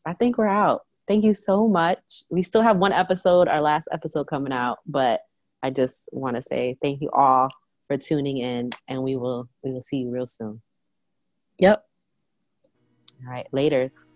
I 0.05 0.13
think 0.13 0.38
we're 0.38 0.47
out. 0.47 0.81
Thank 1.07 1.25
you 1.25 1.34
so 1.34 1.67
much. 1.67 2.23
We 2.29 2.43
still 2.43 2.61
have 2.61 2.77
one 2.77 2.93
episode, 2.93 3.47
our 3.47 3.61
last 3.61 3.89
episode 3.91 4.25
coming 4.27 4.53
out, 4.53 4.79
but 4.86 5.21
I 5.61 5.69
just 5.69 6.07
want 6.11 6.36
to 6.36 6.41
say 6.41 6.77
thank 6.81 7.01
you 7.01 7.09
all 7.11 7.49
for 7.88 7.97
tuning 7.97 8.38
in, 8.38 8.71
and 8.88 9.03
we 9.03 9.15
will 9.15 9.49
we 9.63 9.71
will 9.71 9.81
see 9.81 9.97
you 9.97 10.11
real 10.11 10.25
soon. 10.25 10.61
Yep. 11.59 11.84
All 13.25 13.31
right, 13.31 13.47
laters. 13.53 14.07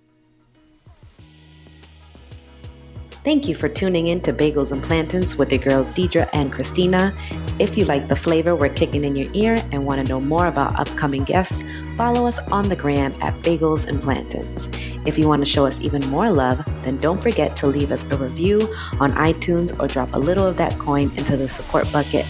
Thank 3.28 3.50
you 3.50 3.56
for 3.56 3.68
tuning 3.68 4.08
in 4.08 4.22
to 4.22 4.32
Bagels 4.32 4.72
and 4.72 4.82
Plantains 4.82 5.36
with 5.36 5.52
your 5.52 5.60
girls 5.60 5.90
Deidre 5.90 6.30
and 6.32 6.50
Christina. 6.50 7.14
If 7.60 7.78
you 7.78 7.84
like 7.84 8.08
the 8.08 8.16
flavor 8.16 8.56
we're 8.56 8.70
kicking 8.70 9.04
in 9.04 9.18
your 9.18 9.28
ear 9.34 9.62
and 9.74 9.86
want 9.86 10.00
to 10.00 10.08
know 10.08 10.22
more 10.22 10.48
about 10.48 10.80
upcoming 10.80 11.26
guests, 11.26 11.62
follow 11.98 12.26
us 12.26 12.40
on 12.54 12.70
the 12.70 12.76
gram 12.78 13.12
at 13.22 13.34
Bagels 13.44 13.86
and 13.86 14.02
Plantains. 14.02 14.70
If 15.06 15.18
you 15.18 15.28
want 15.28 15.42
to 15.42 15.46
show 15.46 15.66
us 15.66 15.82
even 15.82 16.10
more 16.10 16.32
love, 16.32 16.64
then 16.84 16.96
don't 16.96 17.20
forget 17.20 17.58
to 17.58 17.68
leave 17.68 17.92
us 17.92 18.06
a 18.12 18.18
review 18.18 18.62
on 19.02 19.12
iTunes 19.16 19.78
or 19.78 19.90
drop 19.90 20.14
a 20.14 20.18
little 20.18 20.46
of 20.46 20.56
that 20.56 20.80
coin 20.80 21.12
into 21.18 21.36
the 21.36 21.50
support 21.50 21.92
bucket 21.92 22.26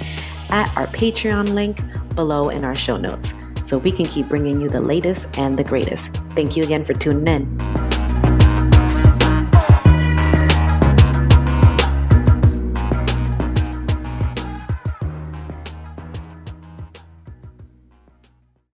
at 0.50 0.76
our 0.76 0.88
Patreon 0.88 1.54
link 1.54 1.80
below 2.16 2.50
in 2.50 2.66
our 2.66 2.74
show 2.74 2.98
notes 2.98 3.36
so 3.66 3.78
we 3.78 3.92
can 3.92 4.08
keep 4.08 4.28
bringing 4.28 4.60
you 4.60 4.68
the 4.68 4.82
latest 4.82 5.38
and 5.38 5.60
the 5.60 5.64
greatest. 5.64 6.12
Thank 6.32 6.58
you 6.58 6.64
again 6.64 6.84
for 6.84 6.96
tuning 6.96 7.28
in. 7.28 7.97